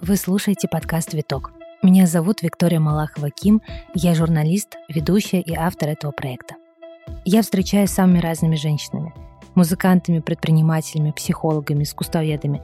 Вы 0.00 0.16
слушаете 0.16 0.66
подкаст 0.66 1.14
«Виток». 1.14 1.52
Меня 1.80 2.06
зовут 2.06 2.42
Виктория 2.42 2.80
Малахова-Ким, 2.80 3.62
я 3.94 4.14
журналист, 4.14 4.76
ведущая 4.88 5.40
и 5.40 5.54
автор 5.54 5.90
этого 5.90 6.10
проекта. 6.10 6.56
Я 7.24 7.42
встречаюсь 7.42 7.90
с 7.90 7.94
самыми 7.94 8.18
разными 8.18 8.56
женщинами– 8.56 9.14
музыкантами, 9.54 10.20
предпринимателями, 10.20 11.12
психологами, 11.12 11.84
искусствоведами, 11.84 12.62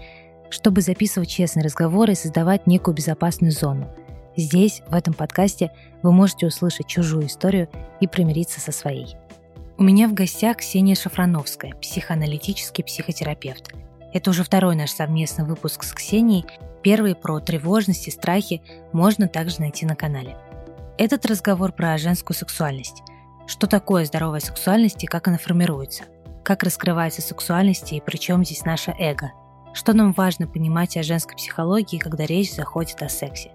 чтобы 0.50 0.80
записывать 0.80 1.28
честные 1.28 1.64
разговоры 1.64 2.12
и 2.12 2.16
создавать 2.16 2.66
некую 2.66 2.94
безопасную 2.94 3.52
зону. 3.52 3.88
Здесь, 4.36 4.82
в 4.88 4.94
этом 4.94 5.14
подкасте, 5.14 5.70
вы 6.02 6.12
можете 6.12 6.46
услышать 6.46 6.86
чужую 6.86 7.26
историю 7.26 7.68
и 8.00 8.06
примириться 8.06 8.60
со 8.60 8.72
своей. 8.72 9.16
У 9.78 9.82
меня 9.82 10.08
в 10.08 10.12
гостях 10.14 10.58
Ксения 10.58 10.94
Шафрановская, 10.94 11.74
психоаналитический 11.76 12.84
психотерапевт. 12.84 13.72
Это 14.12 14.30
уже 14.30 14.44
второй 14.44 14.76
наш 14.76 14.90
совместный 14.90 15.44
выпуск 15.44 15.84
с 15.84 15.92
Ксенией– 15.92 16.44
Первый 16.82 17.14
про 17.14 17.40
тревожность 17.40 18.08
и 18.08 18.10
страхи 18.10 18.62
можно 18.92 19.28
также 19.28 19.60
найти 19.60 19.84
на 19.84 19.96
канале. 19.96 20.36
Этот 20.96 21.26
разговор 21.26 21.72
про 21.72 21.98
женскую 21.98 22.36
сексуальность. 22.36 23.02
Что 23.46 23.66
такое 23.66 24.04
здоровая 24.04 24.40
сексуальность 24.40 25.02
и 25.04 25.06
как 25.06 25.28
она 25.28 25.38
формируется? 25.38 26.04
Как 26.44 26.62
раскрывается 26.62 27.20
сексуальность 27.20 27.92
и 27.92 28.00
при 28.00 28.16
чем 28.16 28.44
здесь 28.44 28.64
наше 28.64 28.94
эго? 28.98 29.32
Что 29.74 29.92
нам 29.92 30.12
важно 30.12 30.46
понимать 30.46 30.96
о 30.96 31.02
женской 31.02 31.36
психологии, 31.36 31.98
когда 31.98 32.26
речь 32.26 32.54
заходит 32.54 33.02
о 33.02 33.08
сексе? 33.08 33.50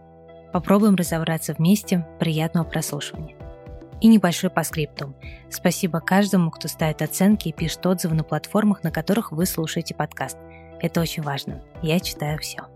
Попробуем 0.51 0.95
разобраться 0.95 1.53
вместе. 1.53 2.05
Приятного 2.19 2.65
прослушивания. 2.65 3.35
И 4.01 4.07
небольшой 4.07 4.49
паскриптум. 4.49 5.15
Спасибо 5.49 5.99
каждому, 5.99 6.51
кто 6.51 6.67
ставит 6.67 7.01
оценки 7.01 7.47
и 7.49 7.53
пишет 7.53 7.85
отзывы 7.85 8.15
на 8.15 8.23
платформах, 8.23 8.83
на 8.83 8.91
которых 8.91 9.31
вы 9.31 9.45
слушаете 9.45 9.95
подкаст. 9.95 10.37
Это 10.81 10.99
очень 10.99 11.23
важно. 11.23 11.63
Я 11.81 11.99
читаю 11.99 12.39
все. 12.39 12.67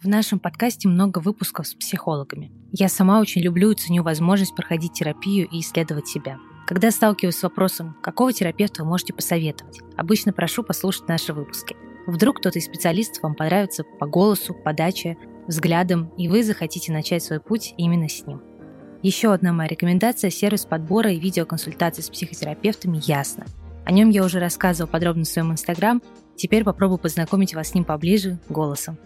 В 0.00 0.08
нашем 0.08 0.38
подкасте 0.38 0.88
много 0.88 1.18
выпусков 1.18 1.66
с 1.66 1.74
психологами. 1.74 2.52
Я 2.70 2.88
сама 2.88 3.18
очень 3.18 3.40
люблю 3.40 3.72
и 3.72 3.74
ценю 3.74 4.04
возможность 4.04 4.54
проходить 4.54 4.92
терапию 4.92 5.48
и 5.48 5.60
исследовать 5.60 6.06
себя. 6.06 6.38
Когда 6.66 6.90
сталкиваюсь 6.90 7.36
с 7.36 7.42
вопросом, 7.42 7.96
какого 8.02 8.32
терапевта 8.32 8.82
вы 8.82 8.90
можете 8.90 9.12
посоветовать, 9.14 9.80
обычно 9.96 10.32
прошу 10.32 10.62
послушать 10.62 11.08
наши 11.08 11.32
выпуски. 11.32 11.76
Вдруг 12.06 12.38
кто-то 12.38 12.58
из 12.58 12.66
специалистов 12.66 13.22
вам 13.24 13.34
понравится 13.34 13.82
по 13.82 14.06
голосу, 14.06 14.54
подаче, 14.54 15.16
взглядам, 15.46 16.12
и 16.16 16.28
вы 16.28 16.42
захотите 16.42 16.92
начать 16.92 17.22
свой 17.22 17.40
путь 17.40 17.74
именно 17.76 18.08
с 18.08 18.26
ним. 18.26 18.42
Еще 19.02 19.32
одна 19.32 19.52
моя 19.52 19.68
рекомендация– 19.68 20.30
сервис 20.30 20.64
подбора 20.64 21.12
и 21.12 21.18
видеоконсультаций 21.18 22.02
с 22.02 22.10
психотерапевтами 22.10 23.00
«Ясно». 23.02 23.44
О 23.84 23.92
нем 23.92 24.10
я 24.10 24.24
уже 24.24 24.40
рассказывал 24.40 24.90
подробно 24.90 25.24
в 25.24 25.28
своем 25.28 25.52
инстаграм, 25.52 26.02
теперь 26.34 26.64
попробую 26.64 26.98
познакомить 26.98 27.54
вас 27.54 27.68
с 27.68 27.74
ним 27.74 27.84
поближе 27.84 28.40
голосом. 28.48 28.98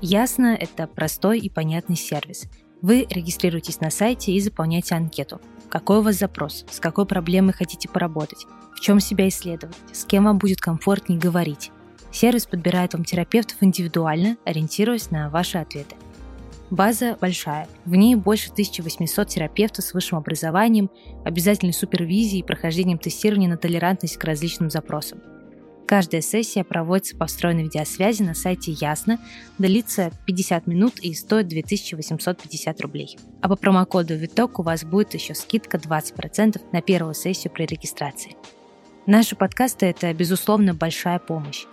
Ясно, 0.00 0.56
это 0.58 0.86
простой 0.86 1.40
и 1.40 1.50
понятный 1.50 1.96
сервис. 1.96 2.44
Вы 2.82 3.06
регистрируетесь 3.08 3.80
на 3.80 3.90
сайте 3.90 4.32
и 4.32 4.40
заполняете 4.40 4.94
анкету. 4.94 5.40
Какой 5.68 5.98
у 5.98 6.02
вас 6.02 6.16
запрос, 6.16 6.64
с 6.70 6.80
какой 6.80 7.06
проблемой 7.06 7.52
хотите 7.52 7.88
поработать, 7.88 8.46
в 8.76 8.80
чем 8.80 9.00
себя 9.00 9.28
исследовать, 9.28 9.76
с 9.92 10.04
кем 10.04 10.24
вам 10.24 10.38
будет 10.38 10.60
комфортнее 10.60 11.18
говорить. 11.18 11.70
Сервис 12.12 12.46
подбирает 12.46 12.92
вам 12.94 13.04
терапевтов 13.04 13.58
индивидуально, 13.62 14.36
ориентируясь 14.44 15.10
на 15.10 15.30
ваши 15.30 15.58
ответы. 15.58 15.96
База 16.70 17.18
большая. 17.20 17.68
В 17.84 17.94
ней 17.94 18.14
больше 18.14 18.50
1800 18.50 19.28
терапевтов 19.28 19.84
с 19.84 19.92
высшим 19.92 20.18
образованием, 20.18 20.90
обязательной 21.24 21.74
супервизией 21.74 22.40
и 22.40 22.46
прохождением 22.46 22.98
тестирования 22.98 23.48
на 23.48 23.58
толерантность 23.58 24.16
к 24.16 24.24
различным 24.24 24.70
запросам. 24.70 25.20
Каждая 25.86 26.22
сессия 26.22 26.64
проводится 26.64 27.14
по 27.14 27.26
встроенной 27.26 27.64
видеосвязи 27.64 28.22
на 28.22 28.32
сайте 28.32 28.72
Ясно, 28.72 29.18
длится 29.58 30.10
50 30.24 30.66
минут 30.66 30.98
и 31.00 31.12
стоит 31.12 31.48
2850 31.48 32.80
рублей. 32.80 33.18
А 33.42 33.48
по 33.50 33.56
промокоду 33.56 34.14
Виток 34.14 34.58
у 34.58 34.62
вас 34.62 34.84
будет 34.84 35.12
еще 35.12 35.34
скидка 35.34 35.76
20% 35.76 36.60
на 36.72 36.80
первую 36.80 37.12
сессию 37.12 37.52
при 37.52 37.66
регистрации. 37.66 38.36
Наши 39.06 39.36
подкасты– 39.36 39.84
это, 39.86 40.14
безусловно, 40.14 40.72
большая 40.72 41.18
помощь. 41.18 41.66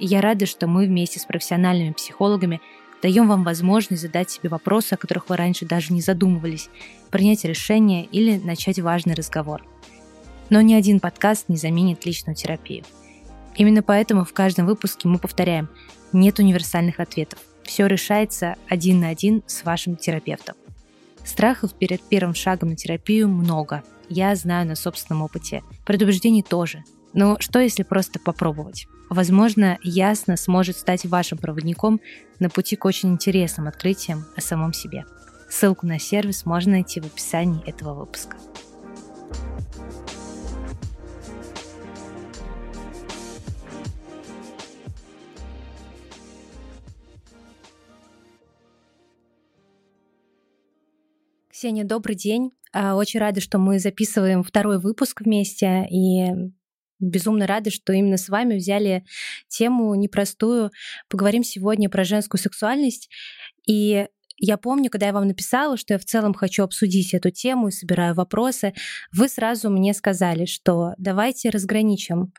И 0.00 0.06
я 0.06 0.20
рада, 0.20 0.46
что 0.46 0.66
мы 0.66 0.86
вместе 0.86 1.20
с 1.20 1.24
профессиональными 1.24 1.92
психологами 1.92 2.60
даем 3.02 3.28
вам 3.28 3.44
возможность 3.44 4.02
задать 4.02 4.30
себе 4.30 4.48
вопросы, 4.48 4.94
о 4.94 4.96
которых 4.96 5.28
вы 5.28 5.36
раньше 5.36 5.64
даже 5.64 5.92
не 5.92 6.00
задумывались, 6.00 6.68
принять 7.10 7.44
решение 7.44 8.04
или 8.06 8.38
начать 8.38 8.80
важный 8.80 9.14
разговор. 9.14 9.64
Но 10.48 10.60
ни 10.60 10.74
один 10.74 10.98
подкаст 10.98 11.48
не 11.48 11.56
заменит 11.56 12.04
личную 12.04 12.34
терапию– 12.34 12.84
Именно 13.56 13.82
поэтому 13.82 14.24
в 14.24 14.32
каждом 14.32 14.66
выпуске 14.66 15.08
мы 15.08 15.18
повторяем, 15.18 15.68
нет 16.12 16.38
универсальных 16.38 17.00
ответов. 17.00 17.40
Все 17.62 17.86
решается 17.86 18.56
один 18.68 19.00
на 19.00 19.08
один 19.08 19.42
с 19.46 19.64
вашим 19.64 19.96
терапевтом. 19.96 20.56
Страхов 21.24 21.74
перед 21.74 22.00
первым 22.02 22.34
шагом 22.34 22.70
на 22.70 22.76
терапию 22.76 23.28
много. 23.28 23.82
Я 24.08 24.34
знаю 24.34 24.66
на 24.66 24.74
собственном 24.74 25.22
опыте. 25.22 25.62
Предубеждений 25.84 26.42
тоже. 26.42 26.82
Но 27.12 27.36
что 27.38 27.58
если 27.58 27.82
просто 27.82 28.18
попробовать? 28.18 28.86
Возможно, 29.10 29.76
ясно 29.82 30.36
сможет 30.36 30.76
стать 30.76 31.04
вашим 31.04 31.36
проводником 31.36 32.00
на 32.38 32.48
пути 32.48 32.76
к 32.76 32.84
очень 32.84 33.10
интересным 33.10 33.66
открытиям 33.66 34.24
о 34.36 34.40
самом 34.40 34.72
себе. 34.72 35.04
Ссылку 35.48 35.84
на 35.84 35.98
сервис 35.98 36.46
можно 36.46 36.72
найти 36.72 37.00
в 37.00 37.06
описании 37.06 37.68
этого 37.68 37.92
выпуска. 37.92 38.36
Ксения, 51.50 51.84
добрый 51.84 52.14
день. 52.14 52.52
А, 52.72 52.94
очень 52.94 53.18
рада, 53.18 53.40
что 53.40 53.58
мы 53.58 53.80
записываем 53.80 54.44
второй 54.44 54.78
выпуск 54.78 55.22
вместе. 55.22 55.84
И 55.90 56.52
безумно 57.00 57.46
рада, 57.46 57.70
что 57.70 57.92
именно 57.92 58.16
с 58.16 58.28
вами 58.28 58.56
взяли 58.56 59.04
тему 59.48 59.94
непростую. 59.94 60.70
Поговорим 61.08 61.42
сегодня 61.42 61.88
про 61.88 62.04
женскую 62.04 62.40
сексуальность. 62.40 63.08
И 63.66 64.06
я 64.36 64.56
помню, 64.56 64.90
когда 64.90 65.06
я 65.06 65.12
вам 65.12 65.26
написала, 65.28 65.76
что 65.76 65.94
я 65.94 65.98
в 65.98 66.04
целом 66.04 66.32
хочу 66.32 66.62
обсудить 66.62 67.12
эту 67.12 67.30
тему 67.30 67.68
и 67.68 67.72
собираю 67.72 68.14
вопросы, 68.14 68.72
вы 69.12 69.28
сразу 69.28 69.68
мне 69.70 69.92
сказали, 69.92 70.46
что 70.46 70.92
давайте 70.96 71.50
разграничим 71.50 72.32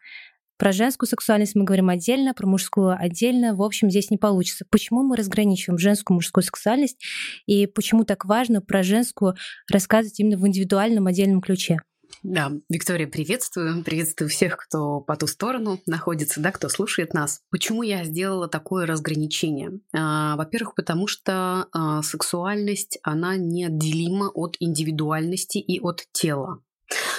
про 0.62 0.74
женскую 0.74 1.10
сексуальность 1.10 1.56
мы 1.56 1.64
говорим 1.64 1.90
отдельно, 1.90 2.36
про 2.36 2.46
мужскую 2.46 2.96
отдельно. 2.96 3.56
В 3.56 3.64
общем, 3.64 3.90
здесь 3.90 4.12
не 4.12 4.18
получится. 4.18 4.64
Почему 4.70 5.02
мы 5.02 5.16
разграничиваем 5.16 5.80
женскую 5.80 6.14
и 6.14 6.20
мужскую 6.20 6.44
сексуальность? 6.44 7.04
И 7.48 7.66
почему 7.66 8.04
так 8.04 8.26
важно 8.26 8.62
про 8.62 8.84
женскую 8.84 9.34
рассказывать 9.72 10.20
именно 10.20 10.38
в 10.38 10.48
индивидуальном 10.48 11.08
отдельном 11.08 11.42
ключе? 11.42 11.80
Да, 12.24 12.52
Виктория, 12.70 13.08
приветствую. 13.08 13.84
Приветствую 13.84 14.30
всех, 14.30 14.58
кто 14.58 15.00
по 15.02 15.16
ту 15.16 15.28
сторону 15.28 15.82
находится, 15.86 16.40
да, 16.40 16.52
кто 16.52 16.70
слушает 16.70 17.14
нас. 17.14 17.42
Почему 17.50 17.84
я 17.84 18.04
сделала 18.04 18.48
такое 18.48 18.86
разграничение? 18.86 19.80
А, 19.94 20.36
во-первых, 20.36 20.76
потому 20.76 21.08
что 21.08 21.68
а, 21.72 22.02
сексуальность, 22.02 23.00
она 23.04 23.36
неотделима 23.36 24.30
от 24.30 24.56
индивидуальности 24.60 25.58
и 25.58 25.80
от 25.80 26.06
тела 26.12 26.62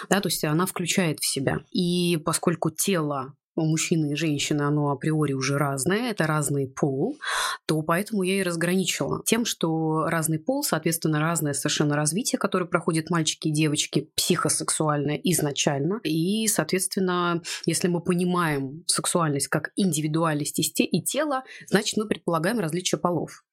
да, 0.09 0.21
то 0.21 0.29
есть 0.29 0.45
она 0.45 0.67
включает 0.67 1.21
в 1.21 1.27
себя. 1.27 1.61
И 1.71 2.19
поскольку 2.25 2.71
тело 2.71 3.35
у 3.55 3.65
мужчины 3.65 4.13
и 4.13 4.17
женщины, 4.17 4.63
оно 4.63 4.91
априори 4.91 5.33
уже 5.33 5.59
разное, 5.59 6.11
это 6.11 6.27
разный 6.27 6.67
пол, 6.67 7.19
то 7.67 7.83
поэтому 7.83 8.23
я 8.23 8.37
и 8.37 8.43
разграничила 8.43 9.23
тем, 9.25 9.45
что 9.45 10.07
разный 10.07 10.39
пол, 10.39 10.63
соответственно, 10.63 11.21
разное 11.21 11.53
совершенно 11.53 11.97
развитие, 11.97 12.39
которое 12.39 12.67
проходят 12.67 13.11
мальчики 13.11 13.49
и 13.49 13.53
девочки, 13.53 14.11
психосексуальное 14.17 15.21
изначально. 15.25 16.00
И, 16.05 16.47
соответственно, 16.49 17.43
если 17.67 17.88
мы 17.88 18.00
понимаем 18.00 18.85
сексуальность 18.87 19.49
как 19.49 19.73
индивидуальность 19.76 20.59
и 20.59 21.03
тела, 21.03 21.44
значит, 21.67 21.97
мы 21.97 22.06
предполагаем 22.06 22.59
различие 22.59 22.99
полов. 22.99 23.44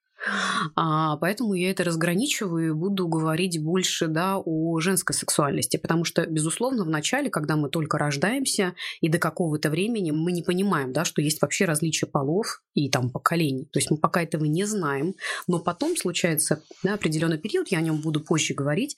А, 0.76 1.18
поэтому 1.18 1.54
я 1.54 1.72
это 1.72 1.84
разграничиваю 1.84 2.70
и 2.70 2.74
буду 2.74 3.08
говорить 3.08 3.62
больше 3.64 4.08
да, 4.08 4.38
о 4.38 4.80
женской 4.80 5.16
сексуальности, 5.16 5.78
потому 5.78 6.04
что, 6.04 6.26
безусловно, 6.26 6.84
в 6.84 6.90
начале, 6.90 7.30
когда 7.30 7.56
мы 7.56 7.70
только 7.70 7.98
рождаемся, 7.98 8.76
и 9.02 9.10
до 9.10 9.18
какого-то 9.18 9.70
времени 9.70 10.12
мы 10.12 10.32
не 10.32 10.44
понимаем, 10.44 10.94
да, 10.94 11.06
что 11.06 11.22
есть 11.22 11.42
вообще 11.42 11.66
различия 11.66 12.06
полов 12.06 12.62
и 12.74 12.90
там 12.90 13.10
поколений. 13.10 13.70
То 13.72 13.80
есть 13.80 13.92
мы 13.92 13.98
пока 13.98 14.22
этого 14.22 14.46
не 14.46 14.66
знаем, 14.66 15.16
но 15.48 15.60
потом 15.60 15.96
случается 15.96 16.64
да, 16.84 16.96
определенный 16.96 17.38
период, 17.38 17.70
я 17.70 17.80
о 17.80 17.82
нем 17.82 18.02
буду 18.02 18.20
позже 18.22 18.54
говорить, 18.54 18.98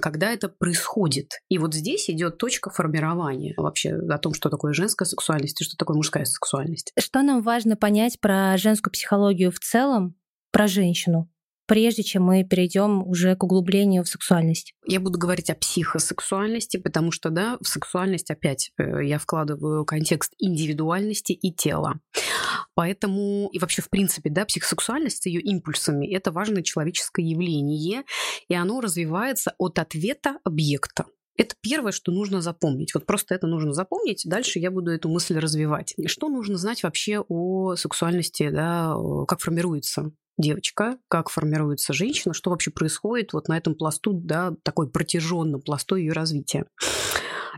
когда 0.00 0.32
это 0.32 0.48
происходит. 0.48 1.40
И 1.48 1.58
вот 1.58 1.74
здесь 1.74 2.08
идет 2.10 2.38
точка 2.38 2.70
формирования 2.70 3.54
вообще 3.56 3.94
о 3.94 4.18
том, 4.18 4.34
что 4.34 4.50
такое 4.50 4.72
женская 4.72 5.04
сексуальность 5.04 5.60
и 5.60 5.64
что 5.64 5.76
такое 5.76 5.96
мужская 5.96 6.24
сексуальность. 6.24 6.92
Что 6.98 7.22
нам 7.22 7.42
важно 7.42 7.76
понять 7.76 8.20
про 8.20 8.56
женскую 8.56 8.92
психологию 8.92 9.50
в 9.50 9.58
целом, 9.58 10.11
про 10.52 10.68
женщину. 10.68 11.28
прежде 11.66 12.02
чем 12.02 12.24
мы 12.24 12.44
перейдем 12.44 13.02
уже 13.06 13.34
к 13.34 13.44
углублению 13.44 14.04
в 14.04 14.08
сексуальность? 14.08 14.74
Я 14.86 15.00
буду 15.00 15.18
говорить 15.18 15.48
о 15.48 15.54
психосексуальности, 15.54 16.76
потому 16.76 17.12
что, 17.12 17.30
да, 17.30 17.56
в 17.62 17.66
сексуальность 17.66 18.30
опять 18.30 18.72
э, 18.76 19.04
я 19.06 19.18
вкладываю 19.18 19.86
контекст 19.86 20.34
индивидуальности 20.38 21.32
и 21.32 21.50
тела. 21.50 22.00
Поэтому 22.74 23.48
и 23.52 23.58
вообще, 23.58 23.80
в 23.80 23.88
принципе, 23.88 24.28
да, 24.28 24.44
психосексуальность 24.44 25.22
с 25.22 25.26
ее 25.26 25.40
импульсами– 25.40 26.06
это 26.14 26.30
важное 26.30 26.62
человеческое 26.62 27.24
явление, 27.24 28.02
и 28.48 28.54
оно 28.54 28.82
развивается 28.82 29.54
от 29.56 29.78
ответа 29.78 30.38
объекта. 30.44 31.06
Это 31.38 31.54
первое, 31.62 31.92
что 31.92 32.12
нужно 32.12 32.42
запомнить. 32.42 32.92
Вот 32.92 33.06
просто 33.06 33.34
это 33.34 33.46
нужно 33.46 33.72
запомнить. 33.72 34.22
Дальше 34.26 34.58
я 34.58 34.70
буду 34.70 34.90
эту 34.90 35.08
мысль 35.08 35.38
развивать. 35.38 35.94
Что 36.06 36.28
нужно 36.28 36.58
знать 36.58 36.82
вообще 36.82 37.24
о 37.26 37.76
сексуальности, 37.76 38.50
да, 38.50 38.94
как 39.26 39.40
формируется 39.40 40.12
девочка, 40.38 40.98
как 41.08 41.30
формируется 41.30 41.92
женщина, 41.92 42.34
что 42.34 42.50
вообще 42.50 42.70
происходит 42.70 43.32
вот 43.32 43.48
на 43.48 43.56
этом 43.56 43.74
пласту, 43.74 44.12
да, 44.12 44.54
такой 44.62 44.90
протяженном 44.90 45.60
пласту 45.60 45.96
ее 45.96 46.12
развития. 46.12 46.66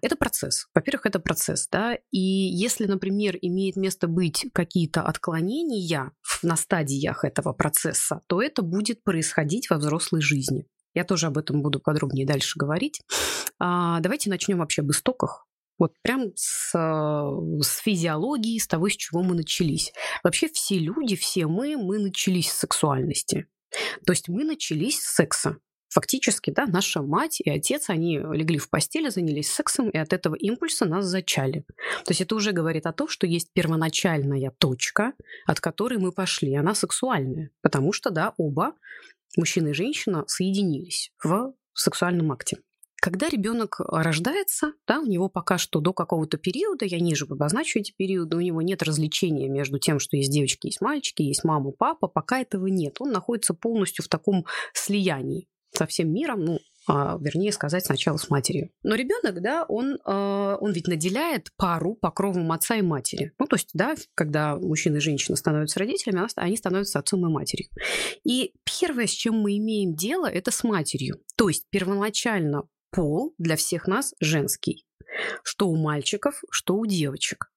Это 0.03 0.17
процесс. 0.17 0.67
Во-первых, 0.75 1.07
это 1.07 1.21
процесс, 1.21 1.69
да, 1.71 1.97
и 2.11 2.19
если, 2.21 2.87
например, 2.87 3.39
имеет 3.41 3.77
место 3.77 4.09
быть 4.09 4.47
какие-то 4.53 5.03
отклонения 5.03 6.13
на 6.43 6.57
стадиях 6.57 7.25
этого 7.25 7.53
процесса, 7.53 8.21
то 8.27 8.43
это 8.43 8.63
будет 8.63 9.03
происходить 9.05 9.71
во 9.71 9.79
взрослой 9.79 10.21
жизни. 10.21 10.67
Я 10.95 11.05
тоже 11.05 11.27
об 11.27 11.39
этом 11.39 11.63
буду 11.63 11.81
подробнее 11.81 12.27
дальше 12.27 12.59
говорить. 12.59 13.01
А, 13.59 14.01
давайте 14.01 14.31
начнем 14.31 14.59
вообще 14.59 14.83
об 14.83 14.91
истоках. 14.91 15.47
Вот 15.79 15.93
прям 16.03 16.33
с, 16.37 16.71
с 16.73 17.77
физиологии, 17.79 18.59
с 18.59 18.67
того, 18.67 18.89
с 18.89 18.97
чего 18.97 19.23
мы 19.23 19.35
начались. 19.35 19.93
Вообще 20.23 20.49
все 20.49 20.79
люди, 20.79 21.17
все 21.17 21.47
мы, 21.47 21.77
мы 21.77 21.99
начались 21.99 22.51
с 22.51 22.59
сексуальности. 22.59 23.47
То 24.07 24.13
есть 24.13 24.29
мы 24.29 24.45
начались 24.45 25.01
с 25.01 25.15
секса. 25.15 25.57
Фактически, 25.95 26.51
да, 26.51 26.67
наша 26.67 27.03
мать 27.03 27.41
и 27.41 27.49
отец, 27.49 27.89
они 27.89 28.19
легли 28.19 28.59
в 28.59 28.69
постели, 28.69 29.11
занялись 29.11 29.49
сексом, 29.49 29.91
и 29.91 29.97
от 29.97 30.13
этого 30.13 30.35
импульса 30.35 30.87
нас 30.87 31.05
зачали. 31.05 31.65
То 32.05 32.11
есть 32.11 32.21
это 32.21 32.35
уже 32.35 32.51
говорит 32.51 32.87
о 32.87 32.93
том, 32.93 33.07
что 33.07 33.29
есть 33.29 33.53
первоначальная 33.53 34.53
точка, 34.59 35.13
от 35.47 35.61
которой 35.61 35.99
мы 35.99 36.11
пошли. 36.11 36.53
Она 36.57 36.75
сексуальная, 36.75 37.51
потому 37.63 37.93
что, 37.93 38.11
да, 38.11 38.35
оба, 38.39 38.75
мужчина 39.37 39.69
и 39.69 39.73
женщина, 39.73 40.25
соединились 40.27 41.13
в 41.23 41.55
сексуальном 41.75 42.33
акте. 42.33 42.57
Когда 43.05 43.29
ребенок 43.29 43.81
рождается, 43.81 44.73
да, 44.87 44.99
у 44.99 45.05
него 45.05 45.29
пока 45.29 45.59
что 45.59 45.81
до 45.81 45.93
какого-то 45.93 46.39
периода, 46.39 46.87
я 46.87 46.99
ниже 47.01 47.27
обозначу 47.29 47.79
эти 47.79 47.93
периоды, 47.93 48.35
у 48.39 48.41
него 48.41 48.63
нет 48.63 48.83
развлечения 48.83 49.47
между 49.47 49.79
тем, 49.79 49.99
что 49.99 50.17
есть 50.17 50.33
девочки, 50.33 50.69
есть 50.69 50.81
мальчики, 50.81 51.21
есть 51.21 51.45
мама, 51.45 51.73
папа, 51.73 52.09
пока 52.09 52.41
этого 52.41 52.67
нет. 52.69 52.97
Он 53.01 53.13
находится 53.13 53.53
полностью 53.53 54.07
в 54.07 54.09
таком 54.09 54.47
слиянии 54.73 55.49
со 55.71 55.85
всем 55.85 56.15
миром, 56.15 56.47
ну, 56.47 56.61
а, 56.89 57.19
вернее 57.21 57.53
сказать, 57.53 57.85
сначала 57.85 58.17
с 58.17 58.31
матерью. 58.31 58.71
Но 58.83 58.95
ребенок, 58.95 59.43
да, 59.43 59.67
он, 59.69 59.97
э, 59.97 60.57
он 60.61 60.73
ведь 60.73 60.87
наделяет 60.87 61.51
пару 61.57 61.97
покровом 61.97 62.53
отца 62.53 62.77
и 62.77 62.83
матери. 62.83 63.33
Ну, 63.39 63.47
то 63.47 63.57
есть, 63.57 63.71
да, 63.75 63.97
когда 64.15 64.57
мужчина 64.57 64.97
и 64.97 65.01
женщина 65.01 65.37
становятся 65.37 65.79
родителями, 65.79 66.27
они 66.37 66.57
становятся 66.57 67.01
отцом 67.01 67.27
и 67.27 67.31
матерью. 67.31 67.69
И 68.25 68.55
первое, 68.65 69.07
с 69.07 69.13
чем 69.13 69.35
мы 69.35 69.59
имеем 69.59 69.95
дело, 69.95 70.27
это 70.27 70.51
с 70.51 70.65
матерью. 70.65 71.21
То 71.37 71.49
есть 71.49 71.67
первоначально 71.69 72.63
пол 72.95 73.35
для 73.39 73.57
всех 73.57 73.87
нас 73.87 74.15
женский. 74.21 74.87
Что 75.43 75.69
у 75.69 75.77
мальчиков, 75.77 76.43
что 76.51 76.77
у 76.77 76.87
девочек. 76.87 77.51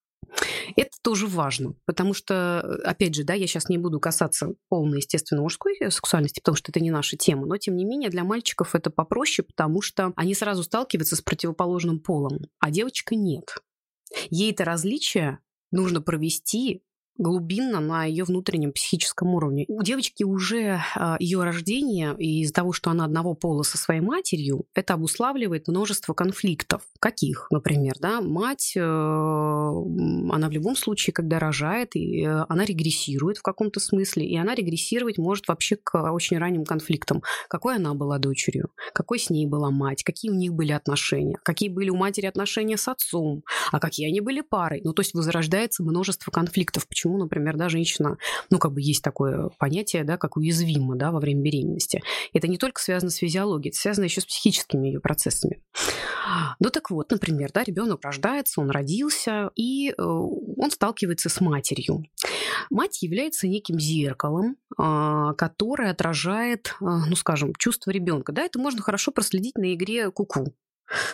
Это 0.76 0.92
тоже 1.02 1.26
важно, 1.26 1.74
потому 1.86 2.14
что, 2.14 2.60
опять 2.84 3.16
же, 3.16 3.24
да, 3.24 3.34
я 3.34 3.48
сейчас 3.48 3.70
не 3.70 3.78
буду 3.78 4.00
касаться 4.00 4.56
полной, 4.68 4.98
естественно, 4.98 5.42
мужской 5.42 5.78
сексуальности, 5.90 6.42
потому 6.42 6.58
что 6.58 6.72
это 6.72 6.82
не 6.82 6.92
наша 6.92 7.16
тема, 7.16 7.46
но, 7.46 7.58
тем 7.58 7.78
не 7.78 7.86
менее, 7.86 8.10
для 8.10 8.24
мальчиков 8.24 8.76
это 8.76 8.90
попроще, 8.90 9.46
потому 9.48 9.82
что 9.82 10.12
они 10.16 10.34
сразу 10.34 10.64
сталкиваются 10.64 11.16
с 11.16 11.22
противоположным 11.22 12.00
полом, 12.00 12.40
а 12.60 12.72
девочка 12.72 13.16
нет. 13.16 13.56
Ей 14.30 14.52
это 14.52 14.66
различие 14.66 15.40
нужно 15.72 16.02
провести 16.02 16.84
глубинно 17.18 17.80
на 17.80 18.06
ее 18.06 18.24
внутреннем 18.24 18.72
психическом 18.72 19.30
уровне. 19.30 19.66
У 19.68 19.82
девочки 19.84 20.24
уже 20.24 20.82
а, 20.96 21.18
ее 21.20 21.44
рождение 21.44 22.16
и 22.18 22.42
из-за 22.42 22.54
того, 22.54 22.74
что 22.74 22.90
она 22.90 23.06
одного 23.06 23.34
пола 23.34 23.64
со 23.64 23.78
своей 23.78 24.02
матерью, 24.02 24.66
это 24.74 24.94
обуславливает 24.94 25.68
множество 25.68 26.14
конфликтов. 26.14 26.82
Каких, 27.00 27.48
например, 27.52 27.96
да, 28.00 28.22
мать, 28.22 28.74
э, 28.76 28.80
она 28.80 30.50
в 30.50 30.52
любом 30.52 30.76
случае, 30.76 31.14
когда 31.14 31.40
рожает, 31.40 31.96
э, 31.96 32.46
она 32.50 32.66
регрессирует 32.66 33.38
в 33.38 33.42
каком-то 33.42 33.80
смысле, 33.80 34.26
и 34.26 34.38
она 34.38 34.56
регрессировать 34.56 35.18
может 35.18 35.48
вообще 35.48 35.76
к 35.76 36.12
очень 36.12 36.38
ранним 36.38 36.66
конфликтам. 36.66 37.24
Какой 37.50 37.76
она 37.76 37.94
была 37.94 38.18
дочерью, 38.18 38.70
какой 38.94 39.20
с 39.20 39.30
ней 39.30 39.46
была 39.46 39.72
мать, 39.72 40.04
какие 40.04 40.32
у 40.32 40.36
них 40.36 40.54
были 40.54 40.72
отношения, 40.72 41.38
какие 41.44 41.70
были 41.70 41.90
у 41.90 41.96
матери 41.96 42.26
отношения 42.26 42.78
с 42.78 42.88
отцом, 42.88 43.44
а 43.72 43.80
какие 43.80 44.08
они 44.08 44.22
были 44.22 44.42
парой. 44.42 44.82
Ну, 44.84 44.94
то 44.94 45.02
есть 45.02 45.14
возрождается 45.14 45.84
множество 45.84 46.32
конфликтов. 46.32 46.88
Почему 46.88 47.07
почему, 47.08 47.18
например, 47.18 47.56
да, 47.58 47.70
женщина, 47.70 48.18
ну, 48.50 48.60
как 48.60 48.74
бы 48.74 48.82
есть 48.82 49.04
такое 49.04 49.50
понятие, 49.58 50.04
да, 50.04 50.18
как 50.18 50.38
уязвима, 50.38 50.96
да, 50.96 51.12
во 51.12 51.20
время 51.20 51.42
беременности. 51.42 52.02
Это 52.34 52.48
не 52.48 52.58
только 52.58 52.82
связано 52.82 53.12
с 53.12 53.16
физиологией, 53.16 53.72
это 53.72 53.80
связано 53.80 54.06
еще 54.06 54.22
с 54.22 54.26
психическими 54.26 54.88
ее 54.88 55.00
процессами. 55.00 55.62
Ну, 56.60 56.70
так 56.70 56.92
вот, 56.92 57.12
например, 57.12 57.52
да, 57.54 57.64
ребенок 57.64 58.04
рождается, 58.04 58.62
он 58.62 58.70
родился, 58.70 59.52
и 59.56 59.90
э, 59.90 59.94
он 60.04 60.72
сталкивается 60.72 61.30
с 61.30 61.40
матерью. 61.40 62.04
Мать 62.70 63.02
является 63.02 63.48
неким 63.48 63.80
зеркалом, 63.80 64.58
а, 64.78 65.34
которое 65.34 65.92
отражает, 65.92 66.76
а, 66.82 67.06
ну, 67.06 67.16
скажем, 67.16 67.54
чувство 67.56 67.92
ребенка. 67.92 68.34
Да, 68.34 68.44
это 68.44 68.60
можно 68.60 68.82
хорошо 68.82 69.12
проследить 69.12 69.58
на 69.58 69.74
игре 69.74 70.12
куку 70.12 70.54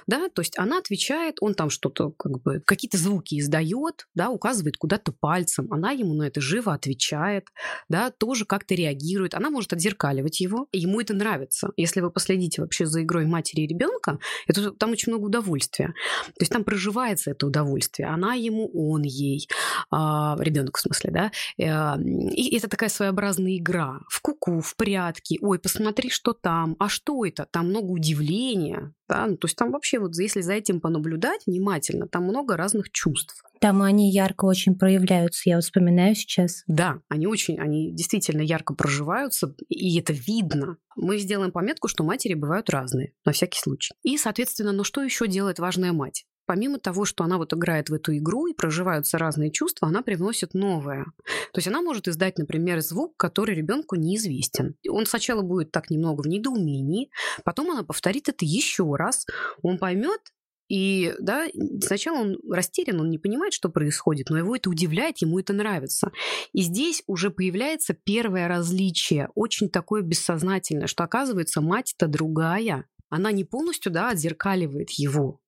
да, 0.08 0.30
то 0.30 0.42
есть 0.42 0.58
она 0.58 0.78
отвечает, 0.78 1.38
он 1.42 1.54
там 1.54 1.70
что-то, 1.70 2.12
как 2.12 2.42
бы, 2.42 2.62
какие-то 2.66 2.98
звуки 2.98 3.40
издает, 3.40 4.08
да, 4.16 4.30
указывает 4.30 4.78
куда-то 4.78 5.12
пальцем, 5.12 5.72
она 5.72 5.92
ему 5.92 6.14
на 6.14 6.24
это 6.24 6.42
живо 6.42 6.74
отвечает, 6.74 7.48
да, 7.90 8.12
тоже 8.12 8.46
как-то 8.46 8.76
реагирует, 8.76 9.34
она 9.34 9.50
может 9.50 9.74
отзеркаливать 9.74 10.40
его, 10.40 10.68
и 10.72 10.80
ему 10.80 11.02
это 11.02 11.14
нравится. 11.14 11.70
Если 11.78 12.02
вы 12.02 12.12
последите 12.12 12.62
вообще 12.62 12.86
за 12.86 13.04
игрой 13.04 13.26
матери 13.26 13.62
и 13.62 13.68
ребенка, 13.68 14.20
это 14.48 14.72
там 14.72 14.92
очень 14.92 15.12
много 15.12 15.26
удовольствия. 15.26 15.94
То 16.26 16.42
есть 16.42 16.52
там 16.52 16.64
проживается 16.64 17.32
это 17.32 17.48
удовольствие, 17.48 18.08
она 18.08 18.34
ему, 18.34 18.70
он 18.74 19.04
ей, 19.04 19.48
а, 19.92 20.36
ребенок 20.40 20.78
в 20.78 20.82
смысле, 20.82 21.12
да, 21.12 21.32
э, 21.58 22.02
и 22.32 22.56
это 22.56 22.68
такая 22.68 22.90
своеобразная 22.90 23.58
игра 23.58 24.00
в 24.10 24.22
куку, 24.22 24.62
в 24.62 24.76
прятки, 24.76 25.38
ой, 25.42 25.60
посмотри, 25.60 26.10
что 26.10 26.34
там, 26.34 26.76
а 26.80 26.90
что 26.90 27.26
это, 27.26 27.48
там 27.50 27.70
много 27.70 27.92
удивления, 27.92 28.94
да, 29.08 29.28
ну, 29.28 29.38
то 29.38 29.48
есть 29.48 29.58
там 29.64 29.72
вообще 29.72 29.98
вот 29.98 30.14
если 30.18 30.42
за 30.42 30.54
этим 30.54 30.82
понаблюдать 30.82 31.44
внимательно, 31.46 32.06
там 32.10 32.26
много 32.26 32.58
разных 32.58 32.92
чувств. 32.92 33.42
Там 33.62 33.82
они 33.82 34.12
ярко 34.12 34.44
очень 34.44 34.76
проявляются, 34.76 35.50
я 35.50 35.58
вспоминаю 35.62 36.16
сейчас. 36.16 36.64
Да, 36.68 37.00
они 37.08 37.28
очень, 37.28 37.62
они 37.62 37.94
действительно 37.94 38.42
ярко 38.42 38.74
проживаются, 38.74 39.56
и 39.70 39.98
это 39.98 40.12
видно. 40.12 40.76
Мы 40.98 41.18
сделаем 41.18 41.54
пометку, 41.54 41.88
что 41.88 42.04
матери 42.04 42.34
бывают 42.34 42.70
разные, 42.70 43.14
на 43.24 43.32
всякий 43.32 43.60
случай. 43.60 43.94
И, 44.04 44.18
соответственно, 44.18 44.74
ну 44.74 44.84
что 44.84 45.02
еще 45.02 45.30
делает 45.30 45.60
важная 45.60 45.94
мать? 45.94 46.26
Помимо 46.46 46.80
того, 46.80 47.06
что 47.06 47.24
она 47.24 47.38
вот 47.38 47.54
играет 47.54 47.90
в 47.90 47.94
эту 47.94 48.16
игру 48.18 48.48
и 48.48 48.54
проживаются 48.54 49.18
разные 49.18 49.52
чувства, 49.52 49.88
она 49.88 50.02
привносит 50.02 50.54
новое. 50.54 51.06
То 51.54 51.58
есть 51.58 51.68
она 51.68 51.82
может 51.82 52.08
издать, 52.08 52.38
например, 52.38 52.82
звук, 52.82 53.16
который 53.18 53.56
ребенку 53.56 53.96
неизвестен. 53.96 54.76
Он 54.90 55.06
сначала 55.06 55.42
будет 55.42 55.72
так 55.72 55.90
немного 55.90 56.22
в 56.22 56.28
недоумении, 56.28 57.10
потом 57.44 57.72
она 57.72 57.84
повторит 57.84 58.30
это 58.30 58.46
еще 58.46 58.96
раз, 58.96 59.26
он 59.62 59.78
поймет, 59.78 60.22
и 60.70 61.14
да, 61.20 61.48
сначала 61.82 62.22
он 62.22 62.38
растерян, 62.50 63.00
он 63.00 63.10
не 63.10 63.18
понимает, 63.18 63.54
что 63.54 63.70
происходит, 63.70 64.30
но 64.30 64.38
его 64.38 64.56
это 64.56 64.70
удивляет, 64.70 65.20
ему 65.20 65.40
это 65.40 65.54
нравится. 65.54 66.12
И 66.52 66.62
здесь 66.62 67.04
уже 67.06 67.30
появляется 67.30 67.94
первое 67.94 68.48
различие, 68.48 69.30
очень 69.36 69.70
такое 69.70 70.02
бессознательное, 70.02 70.88
что 70.88 71.04
оказывается 71.04 71.62
мать-то 71.62 72.08
другая. 72.08 72.86
Она 73.10 73.32
не 73.32 73.44
полностью 73.44 73.92
да, 73.92 74.10
отзеркаливает 74.10 74.90
его, 74.92 75.40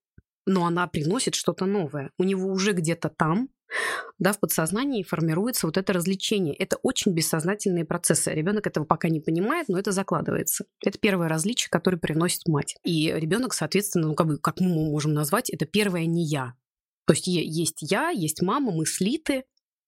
но 0.46 0.66
она 0.66 0.88
приносит 0.88 1.36
что-то 1.36 1.66
новое. 1.66 2.12
У 2.18 2.24
него 2.24 2.52
уже 2.52 2.74
где-то 2.74 3.10
там, 3.10 3.50
да, 4.20 4.32
в 4.32 4.40
подсознании 4.40 5.04
формируется 5.04 5.66
вот 5.68 5.78
это 5.78 5.92
развлечение. 5.92 6.54
Это 6.54 6.78
очень 6.84 7.14
бессознательные 7.14 7.86
процессы. 7.86 8.32
Ребенок 8.32 8.68
этого 8.68 8.86
пока 8.86 9.10
не 9.10 9.20
понимает, 9.20 9.68
но 9.68 9.80
это 9.80 9.92
закладывается. 9.92 10.66
Это 10.84 11.00
первое 11.00 11.28
различие, 11.28 11.70
которое 11.70 11.98
приносит 11.98 12.48
мать. 12.48 12.76
И 12.84 13.12
ребенок, 13.12 13.54
соответственно, 13.54 14.10
ну 14.10 14.16
как 14.16 14.28
бы, 14.28 14.38
как 14.38 14.60
мы 14.60 14.70
можем 14.70 15.14
назвать, 15.14 15.50
это 15.50 15.66
первое 15.66 16.06
не 16.06 16.26
я. 16.26 16.54
То 17.06 17.14
есть 17.14 17.28
есть 17.28 17.78
я, 17.82 18.10
есть 18.10 18.42
мама, 18.42 18.72
мы 18.72 18.86
слиты. 18.86 19.44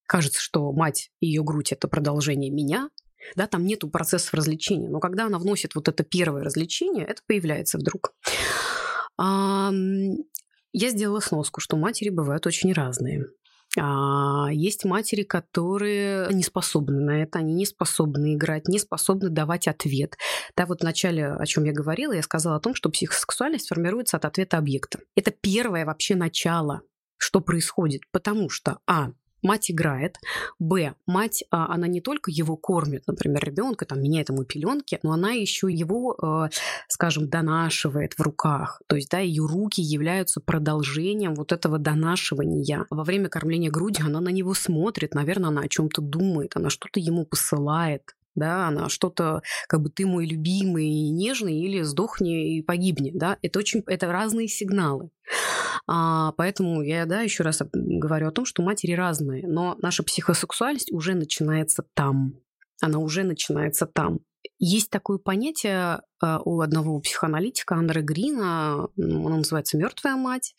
Кажется, 0.05 0.41
что 0.41 0.71
мать 0.71 1.11
и 1.19 1.27
ее 1.27 1.43
грудь 1.43 1.73
это 1.73 1.87
продолжение 1.87 2.49
меня, 2.49 2.89
да, 3.35 3.45
там 3.47 3.65
нету 3.65 3.89
процессов 3.89 4.33
развлечения. 4.33 4.89
Но 4.89 4.99
когда 4.99 5.25
она 5.25 5.37
вносит 5.37 5.75
вот 5.75 5.87
это 5.89 6.03
первое 6.03 6.43
развлечение, 6.43 7.05
это 7.05 7.21
появляется 7.27 7.77
вдруг. 7.77 8.13
Я 10.79 10.89
сделала 10.89 11.21
сноску, 11.21 11.59
что 11.59 11.75
матери 11.75 12.09
бывают 12.09 12.45
очень 12.45 12.71
разные. 12.71 13.25
А 13.79 14.49
есть 14.51 14.85
матери, 14.85 15.23
которые 15.23 16.31
не 16.31 16.43
способны 16.43 16.99
на 16.99 17.23
это, 17.23 17.39
они 17.39 17.55
не 17.55 17.65
способны 17.65 18.35
играть, 18.35 18.67
не 18.67 18.77
способны 18.77 19.29
давать 19.29 19.67
ответ. 19.67 20.17
Да, 20.55 20.67
вот 20.67 20.81
в 20.81 20.83
начале, 20.83 21.29
о 21.33 21.45
чем 21.47 21.63
я 21.63 21.73
говорила, 21.73 22.13
я 22.13 22.21
сказала 22.21 22.57
о 22.57 22.59
том, 22.59 22.75
что 22.75 22.91
психосексуальность 22.91 23.69
формируется 23.69 24.17
от 24.17 24.25
ответа 24.25 24.59
объекта. 24.59 24.99
Это 25.15 25.31
первое 25.31 25.83
вообще 25.83 26.13
начало 26.15 26.81
что 27.17 27.41
происходит, 27.41 28.01
потому 28.11 28.47
что, 28.47 28.77
а, 28.85 29.09
мать 29.41 29.71
играет, 29.71 30.17
б, 30.59 30.93
мать, 31.05 31.43
а, 31.51 31.73
она 31.73 31.87
не 31.87 32.01
только 32.01 32.31
его 32.31 32.55
кормит, 32.57 33.03
например, 33.07 33.43
ребенка, 33.43 33.85
там, 33.85 34.01
меняет 34.01 34.29
ему 34.29 34.43
пеленки, 34.43 34.99
но 35.03 35.11
она 35.11 35.31
еще 35.31 35.71
его, 35.71 36.15
э, 36.21 36.49
скажем, 36.87 37.29
донашивает 37.29 38.13
в 38.13 38.21
руках. 38.21 38.81
То 38.87 38.95
есть, 38.95 39.09
да, 39.09 39.19
ее 39.19 39.45
руки 39.45 39.81
являются 39.81 40.41
продолжением 40.41 41.35
вот 41.35 41.51
этого 41.51 41.77
донашивания. 41.77 42.85
Во 42.89 43.03
время 43.03 43.29
кормления 43.29 43.71
грудью 43.71 44.05
она 44.07 44.21
на 44.21 44.29
него 44.29 44.53
смотрит, 44.53 45.13
наверное, 45.13 45.49
она 45.49 45.61
о 45.61 45.67
чем-то 45.67 46.01
думает, 46.01 46.55
она 46.55 46.69
что-то 46.69 46.99
ему 46.99 47.25
посылает 47.25 48.15
да, 48.37 48.67
она 48.67 48.87
что-то, 48.87 49.41
как 49.67 49.81
бы 49.81 49.89
ты 49.89 50.05
мой 50.05 50.25
любимый 50.25 50.87
и 50.87 51.09
нежный, 51.09 51.59
или 51.59 51.81
сдохни 51.81 52.57
и 52.57 52.61
погибни, 52.61 53.11
да, 53.13 53.37
это 53.41 53.59
очень, 53.59 53.83
это 53.87 54.07
разные 54.11 54.47
сигналы. 54.47 55.09
А, 55.87 56.33
поэтому 56.33 56.81
я, 56.81 57.05
да, 57.05 57.21
еще 57.21 57.43
раз 57.43 57.61
говорю 57.73 58.27
о 58.27 58.31
том, 58.31 58.45
что 58.45 58.61
матери 58.61 58.93
разные, 58.93 59.47
но 59.47 59.75
наша 59.81 60.03
психосексуальность 60.03 60.91
уже 60.91 61.15
начинается 61.15 61.83
там. 61.93 62.35
Она 62.81 62.99
уже 62.99 63.23
начинается 63.23 63.87
там. 63.87 64.19
Есть 64.59 64.91
такое 64.91 65.17
понятие 65.17 66.01
а, 66.21 66.39
у 66.45 66.61
одного 66.61 66.99
психоаналитика 67.01 67.75
Андре 67.75 68.01
Грина, 68.01 68.87
оно 68.97 69.37
называется 69.37 69.77
мертвая 69.77 70.15
мать. 70.15 70.55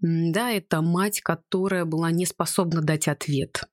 Да, 0.00 0.50
это 0.50 0.82
мать, 0.82 1.20
которая 1.20 1.86
была 1.86 2.10
не 2.10 2.26
способна 2.26 2.82
дать 2.82 3.08
ответ 3.08 3.64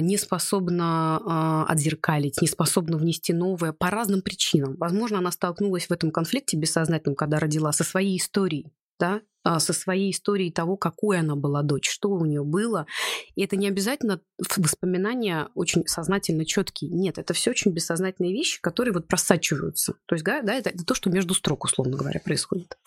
не 0.00 0.16
способна 0.16 1.20
а, 1.24 1.66
отзеркалить, 1.68 2.40
не 2.42 2.48
способна 2.48 2.96
внести 2.96 3.32
новое 3.32 3.72
по 3.72 3.90
разным 3.90 4.22
причинам. 4.22 4.76
Возможно, 4.76 5.18
она 5.18 5.30
столкнулась 5.30 5.86
в 5.86 5.90
этом 5.90 6.10
конфликте 6.10 6.56
бессознательном, 6.56 7.16
когда 7.16 7.38
родила 7.38 7.72
со 7.72 7.84
своей 7.84 8.18
историей 8.18 8.72
да, 8.98 9.22
а, 9.42 9.60
со 9.60 9.72
своей 9.72 10.10
историей 10.10 10.50
того, 10.50 10.76
какой 10.76 11.18
она 11.18 11.36
была 11.36 11.62
дочь, 11.62 11.88
что 11.90 12.10
у 12.10 12.24
нее 12.24 12.44
было. 12.44 12.86
И 13.34 13.42
это 13.42 13.56
не 13.56 13.68
обязательно 13.68 14.20
воспоминания 14.56 15.48
очень 15.54 15.86
сознательно 15.86 16.46
четкие. 16.46 16.90
Нет, 16.90 17.18
это 17.18 17.34
все 17.34 17.50
очень 17.50 17.72
бессознательные 17.72 18.32
вещи, 18.32 18.60
которые 18.60 18.94
вот 18.94 19.06
просачиваются. 19.06 19.94
То 20.06 20.14
есть, 20.14 20.24
да, 20.24 20.38
это, 20.38 20.70
это 20.70 20.84
то, 20.84 20.94
что 20.94 21.10
между 21.10 21.34
строк, 21.34 21.64
условно 21.64 21.96
говоря, 21.96 22.20
происходит. 22.20 22.78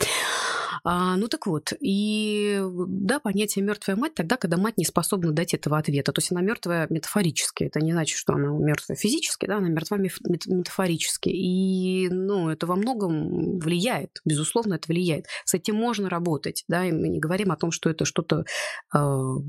А, 0.83 1.15
ну 1.17 1.27
так 1.27 1.47
вот, 1.47 1.73
и 1.79 2.61
да, 2.87 3.19
понятие 3.19 3.63
мертвая 3.63 3.95
мать 3.95 4.13
тогда, 4.13 4.37
когда 4.37 4.57
мать 4.57 4.77
не 4.77 4.85
способна 4.85 5.31
дать 5.31 5.53
этого 5.53 5.77
ответа. 5.77 6.11
То 6.11 6.19
есть 6.19 6.31
она 6.31 6.41
мертвая 6.41 6.87
метафорически. 6.89 7.65
Это 7.65 7.79
не 7.79 7.91
значит, 7.91 8.17
что 8.17 8.33
она 8.33 8.49
мертвая 8.49 8.97
физически, 8.97 9.45
да, 9.45 9.57
она 9.57 9.69
мертва 9.69 9.97
метафорически. 9.97 11.29
И 11.29 12.09
ну, 12.09 12.49
это 12.49 12.67
во 12.67 12.75
многом 12.75 13.59
влияет, 13.59 14.21
безусловно, 14.25 14.75
это 14.75 14.87
влияет. 14.87 15.25
С 15.45 15.53
этим 15.53 15.75
можно 15.75 16.09
работать, 16.09 16.63
да, 16.67 16.85
и 16.85 16.91
мы 16.91 17.07
не 17.07 17.19
говорим 17.19 17.51
о 17.51 17.57
том, 17.57 17.71
что 17.71 17.89
это 17.89 18.05
что-то, 18.05 18.45
э, 18.93 18.97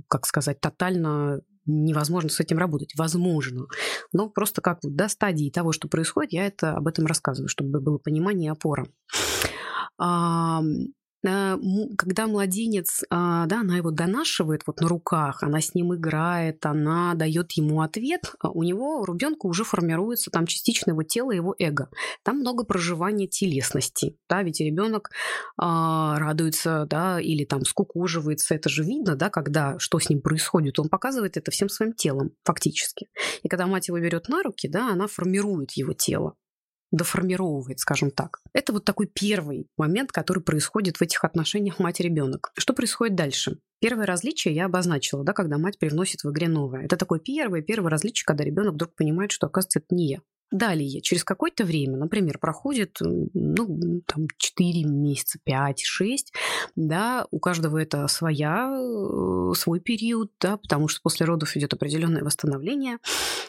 как 0.09 0.27
сказать, 0.27 0.61
тотально 0.61 1.41
невозможно 1.69 2.31
с 2.31 2.41
этим 2.41 2.59
работать. 2.59 2.95
Возможно. 2.97 3.67
Но 4.13 4.29
просто 4.29 4.61
как 4.61 4.79
до 4.83 5.09
стадии 5.09 5.51
того, 5.51 5.73
что 5.73 5.89
происходит, 5.89 6.33
я 6.33 6.47
это 6.47 6.73
об 6.73 6.89
этом 6.89 7.07
рассказываю, 7.07 7.49
чтобы 7.49 7.81
было 7.81 7.99
понимание 7.99 8.49
и 8.49 8.53
опора. 8.53 8.87
Когда 11.23 12.27
младенец, 12.29 13.03
а, 13.11 13.47
да, 13.47 13.61
она 13.61 13.77
его 13.77 13.91
донашивает 13.91 14.63
вот 14.67 14.81
на 14.81 14.89
руках, 14.89 15.43
она 15.43 15.61
с 15.61 15.75
ним 15.75 15.95
играет, 15.95 16.65
она 16.65 17.15
дает 17.15 17.53
ему 17.53 17.81
ответ, 17.81 18.35
а 18.39 18.51
у 18.51 18.63
него, 18.63 19.01
у 19.01 19.05
ребенка 19.05 19.47
уже 19.47 19.65
формируется 19.65 20.31
там 20.31 20.47
частично 20.47 20.93
его 20.93 21.03
тело, 21.03 21.33
его 21.33 21.57
эго. 21.59 21.91
Там 22.23 22.39
много 22.39 22.65
проживания 22.65 23.27
телесности, 23.27 24.17
да, 24.29 24.45
ведь 24.45 24.61
ребенок 24.61 25.11
а, 25.57 26.19
радуется, 26.21 26.87
да, 26.89 27.21
или 27.21 27.45
там 27.45 27.65
скукоживается, 27.65 28.55
это 28.55 28.69
же 28.69 28.85
видно, 28.85 29.17
да, 29.17 29.29
когда 29.29 29.77
что 29.81 29.99
с 29.99 30.09
ним 30.09 30.21
происходит, 30.21 30.79
он 30.79 30.89
показывает 30.89 31.37
это 31.37 31.51
всем 31.51 31.69
своим 31.69 31.95
телом 31.95 32.31
фактически. 32.45 33.09
И 33.43 33.49
когда 33.49 33.67
мать 33.67 33.89
его 33.89 33.99
берет 33.99 34.29
на 34.29 34.45
руки, 34.45 34.69
да, 34.69 34.93
она 34.93 35.09
формирует 35.09 35.73
его 35.73 35.93
тело 35.95 36.37
доформировывает, 36.91 37.81
скажем 37.81 38.11
так. 38.11 38.41
Это 38.53 38.73
вот 38.73 38.85
такой 38.85 39.07
первый 39.07 39.67
момент, 39.77 40.13
который 40.13 40.43
происходит 40.43 40.97
в 40.97 41.03
этих 41.03 41.25
отношениях 41.25 41.79
мать-ребенок. 41.79 42.51
Что 42.57 42.73
происходит 42.73 43.15
дальше? 43.15 43.59
Первое 43.81 44.07
различие 44.07 44.55
я 44.55 44.67
обозначила, 44.67 45.25
да, 45.25 45.33
когда 45.33 45.59
мать 45.59 45.79
привносит 45.79 46.25
в 46.25 46.31
игре 46.31 46.49
новое. 46.49 46.85
Это 46.85 46.97
такое 46.97 47.21
первое, 47.21 47.63
первое 47.63 47.91
различие, 47.91 48.25
когда 48.25 48.45
ребенок 48.45 48.75
вдруг 48.75 48.95
понимает, 48.95 49.31
что, 49.31 49.47
оказывается, 49.47 49.81
это 49.81 49.95
не 49.95 50.09
я. 50.09 50.19
Далее, 50.51 51.03
через 51.03 51.25
какое-то 51.25 51.65
время, 51.65 51.99
например, 51.99 52.39
проходит 52.39 52.99
ну, 53.01 54.03
там, 54.07 54.29
4 54.39 54.85
месяца, 54.85 55.39
5, 55.45 55.83
6, 55.83 56.33
да, 56.75 57.27
у 57.31 57.39
каждого 57.39 57.77
это 57.77 58.09
своя, 58.09 58.71
э, 58.71 59.53
свой 59.55 59.81
период, 59.81 60.33
да, 60.41 60.57
потому 60.57 60.89
что 60.89 61.01
после 61.03 61.27
родов 61.27 61.55
идет 61.57 61.75
определенное 61.75 62.25
восстановление, 62.25 62.99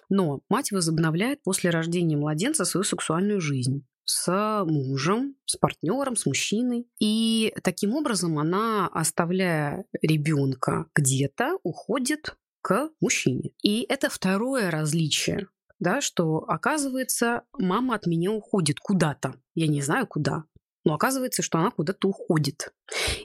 но 0.10 0.41
мать 0.50 0.72
возобновляет 0.72 1.41
после 1.41 1.70
рождения 1.70 2.18
младенца 2.18 2.65
свою 2.65 2.84
сексуальную 2.84 3.39
жизнь 3.39 3.86
с 4.03 4.65
мужем, 4.65 5.36
с 5.46 5.56
партнером, 5.56 6.15
с 6.15 6.25
мужчиной. 6.25 6.88
И 7.00 7.53
таким 7.63 7.94
образом 7.94 8.39
она, 8.39 8.88
оставляя 8.88 9.86
ребенка 10.01 10.88
где-то, 10.96 11.60
уходит 11.63 12.36
к 12.62 12.89
мужчине. 13.00 13.51
И 13.62 13.86
это 13.88 14.10
второе 14.10 14.72
различие 14.72 15.48
да, 15.79 16.01
что 16.01 16.43
оказывается, 16.48 17.43
мама 17.57 17.95
от 17.95 18.05
меня 18.05 18.31
уходит 18.31 18.79
куда-то. 18.79 19.36
Я 19.55 19.67
не 19.67 19.81
знаю 19.81 20.07
куда, 20.07 20.43
но 20.86 20.93
оказывается, 20.93 21.41
что 21.41 21.59
она 21.59 21.71
куда-то 21.71 22.07
уходит. 22.07 22.74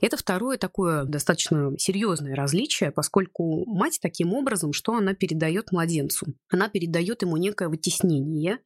Это 0.00 0.16
второе 0.16 0.58
такое 0.58 1.04
достаточно 1.04 1.72
серьезное 1.78 2.34
различие, 2.34 2.90
поскольку 2.90 3.64
мать 3.66 3.98
таким 4.02 4.34
образом, 4.34 4.72
что 4.72 4.94
она 4.94 5.14
передает 5.14 5.72
младенцу? 5.72 6.26
Она 6.50 6.68
передает 6.68 7.22
ему 7.22 7.36
некое 7.36 7.68
вытеснение 7.68 8.58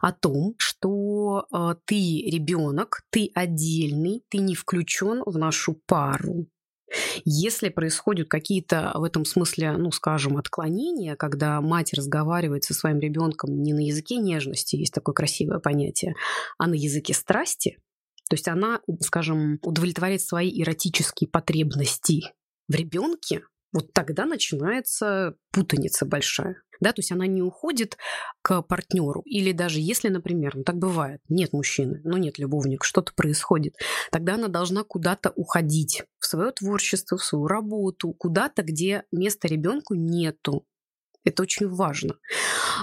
о 0.00 0.12
том, 0.12 0.54
что 0.58 1.46
э, 1.52 1.74
ты 1.86 2.22
ребенок, 2.30 3.02
ты 3.10 3.30
отдельный, 3.34 4.22
ты 4.28 4.38
не 4.38 4.54
включен 4.54 5.22
в 5.24 5.36
нашу 5.38 5.80
пару. 5.86 6.46
Если 7.24 7.68
происходят 7.68 8.28
какие-то 8.28 8.92
в 8.94 9.02
этом 9.02 9.24
смысле, 9.24 9.72
ну, 9.72 9.90
скажем, 9.90 10.36
отклонения, 10.36 11.16
когда 11.16 11.60
мать 11.60 11.92
разговаривает 11.92 12.64
со 12.64 12.74
своим 12.74 13.00
ребенком 13.00 13.62
не 13.62 13.72
на 13.72 13.80
языке 13.80 14.16
нежности, 14.16 14.76
есть 14.76 14.94
такое 14.94 15.14
красивое 15.14 15.58
понятие, 15.58 16.14
а 16.58 16.68
на 16.68 16.74
языке 16.74 17.14
страсти, 17.14 17.78
то 18.28 18.34
есть 18.34 18.48
она, 18.48 18.80
скажем, 19.00 19.58
удовлетворяет 19.62 20.20
свои 20.20 20.50
эротические 20.60 21.28
потребности 21.28 22.32
в 22.68 22.74
ребенке, 22.74 23.42
вот 23.72 23.92
тогда 23.92 24.26
начинается 24.26 25.34
путаница 25.52 26.06
большая. 26.06 26.62
Да, 26.80 26.92
то 26.92 27.00
есть 27.00 27.10
она 27.10 27.26
не 27.26 27.42
уходит 27.42 27.96
к 28.42 28.60
партнеру. 28.62 29.22
Или 29.24 29.52
даже 29.52 29.80
если, 29.80 30.08
например, 30.08 30.56
ну 30.56 30.62
так 30.62 30.76
бывает, 30.76 31.20
нет 31.28 31.52
мужчины, 31.52 32.00
ну 32.04 32.16
нет 32.18 32.38
любовника, 32.38 32.84
что-то 32.84 33.12
происходит, 33.14 33.74
тогда 34.10 34.34
она 34.34 34.48
должна 34.48 34.84
куда-то 34.84 35.32
уходить 35.36 36.04
в 36.18 36.26
свое 36.26 36.52
творчество, 36.52 37.16
в 37.16 37.24
свою 37.24 37.46
работу, 37.46 38.12
куда-то, 38.12 38.62
где 38.62 39.04
места 39.10 39.48
ребенку 39.48 39.94
нету. 39.94 40.66
Это 41.26 41.42
очень 41.42 41.68
важно. 41.68 42.14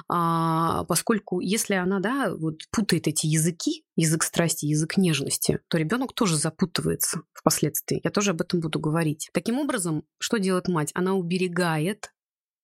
А, 0.09 0.83
поскольку 0.83 1.39
если 1.39 1.75
она 1.75 1.99
да, 1.99 2.35
вот 2.35 2.59
путает 2.71 3.07
эти 3.07 3.25
языки, 3.25 3.85
язык 3.95 4.23
страсти, 4.23 4.65
язык 4.65 4.97
нежности, 4.97 5.59
то 5.69 5.77
ребенок 5.77 6.13
тоже 6.13 6.35
запутывается 6.35 7.21
впоследствии. 7.31 8.01
Я 8.03 8.11
тоже 8.11 8.31
об 8.31 8.41
этом 8.41 8.59
буду 8.59 8.81
говорить. 8.81 9.29
Таким 9.33 9.59
образом, 9.59 10.03
что 10.19 10.37
делает 10.37 10.67
мать? 10.67 10.91
Она 10.93 11.13
уберегает 11.13 12.11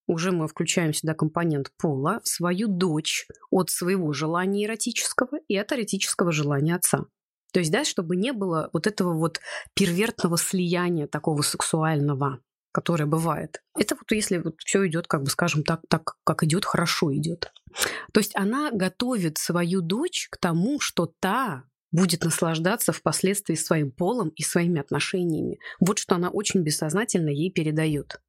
уже 0.05 0.31
мы 0.31 0.47
включаем 0.47 0.91
сюда 0.91 1.13
компонент 1.13 1.71
пола, 1.77 2.19
свою 2.23 2.67
дочь 2.67 3.27
от 3.51 3.69
своего 3.69 4.11
желания 4.11 4.65
эротического 4.65 5.37
и 5.47 5.55
от 5.55 5.71
эротического 5.71 6.31
желания 6.31 6.75
отца. 6.75 7.05
То 7.53 7.59
есть, 7.59 7.71
да, 7.71 7.85
чтобы 7.85 8.15
не 8.15 8.33
было 8.33 8.71
вот 8.73 8.87
этого 8.87 9.13
вот 9.13 9.39
первертного 9.75 10.37
слияния 10.37 11.05
такого 11.05 11.43
сексуального, 11.43 12.39
которое 12.71 13.05
бывает. 13.05 13.61
Это 13.77 13.95
вот 13.95 14.11
если 14.11 14.37
вот 14.37 14.55
все 14.59 14.87
идет, 14.87 15.07
как 15.07 15.23
бы 15.23 15.29
скажем 15.29 15.63
так, 15.63 15.81
так 15.89 16.15
как 16.23 16.43
идет, 16.43 16.65
хорошо 16.65 17.13
идет. 17.15 17.51
То 18.13 18.19
есть 18.19 18.35
она 18.35 18.71
готовит 18.71 19.37
свою 19.37 19.81
дочь 19.81 20.27
к 20.29 20.37
тому, 20.37 20.79
что 20.79 21.11
та 21.19 21.63
будет 21.91 22.23
наслаждаться 22.23 22.91
впоследствии 22.91 23.55
своим 23.55 23.91
полом 23.91 24.29
и 24.29 24.43
своими 24.43 24.79
отношениями. 24.79 25.59
Вот 25.79 25.99
что 25.99 26.15
она 26.15 26.29
очень 26.29 26.61
бессознательно 26.61 27.29
ей 27.29 27.51
передает 27.51 28.21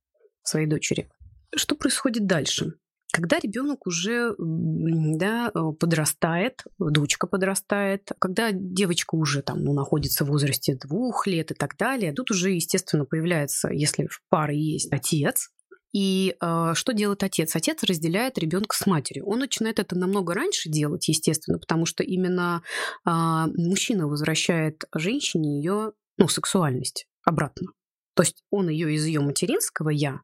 своей 0.43 0.67
дочери. 0.67 1.11
Что 1.55 1.75
происходит 1.75 2.27
дальше? 2.27 2.75
Когда 3.13 3.39
ребенок 3.39 3.87
уже 3.87 4.35
да, 4.39 5.51
э, 5.55 5.73
подрастает, 5.79 6.65
дочка 6.79 7.27
подрастает, 7.27 8.11
когда 8.19 8.51
девочка 8.53 9.15
уже 9.15 9.43
там, 9.43 9.65
ну, 9.65 9.73
находится 9.73 10.25
в 10.25 10.29
возрасте 10.29 10.77
двух 10.77 11.27
лет 11.27 11.51
и 11.51 11.55
так 11.55 11.77
далее, 11.77 12.13
тут 12.13 12.31
уже, 12.31 12.51
естественно, 12.53 13.05
появляется, 13.05 13.69
если 13.71 14.07
в 14.07 14.23
паре 14.29 14.59
есть 14.59 14.93
отец, 14.93 15.51
И 15.93 16.37
э, 16.41 16.73
что 16.75 16.93
делает 16.93 17.25
отец? 17.25 17.57
Отец 17.57 17.83
разделяет 17.83 18.39
ребенка 18.39 18.77
с 18.77 18.87
матерью. 18.87 19.27
Он 19.27 19.41
начинает 19.41 19.81
это 19.81 19.99
намного 19.99 20.35
раньше 20.35 20.69
делать, 20.69 21.09
естественно, 21.09 21.59
потому 21.59 21.85
что 21.85 22.05
именно 22.05 22.63
э, 23.05 23.11
мужчина 23.11 24.07
возвращает 24.07 24.85
женщине 24.95 25.57
ее 25.59 25.93
ну, 26.17 26.29
сексуальность 26.29 27.07
обратно. 27.25 27.73
То 28.15 28.23
есть 28.23 28.45
он 28.51 28.69
ее 28.69 28.95
из 28.95 29.05
ее 29.05 29.21
материнского 29.21 29.89
я 29.89 30.21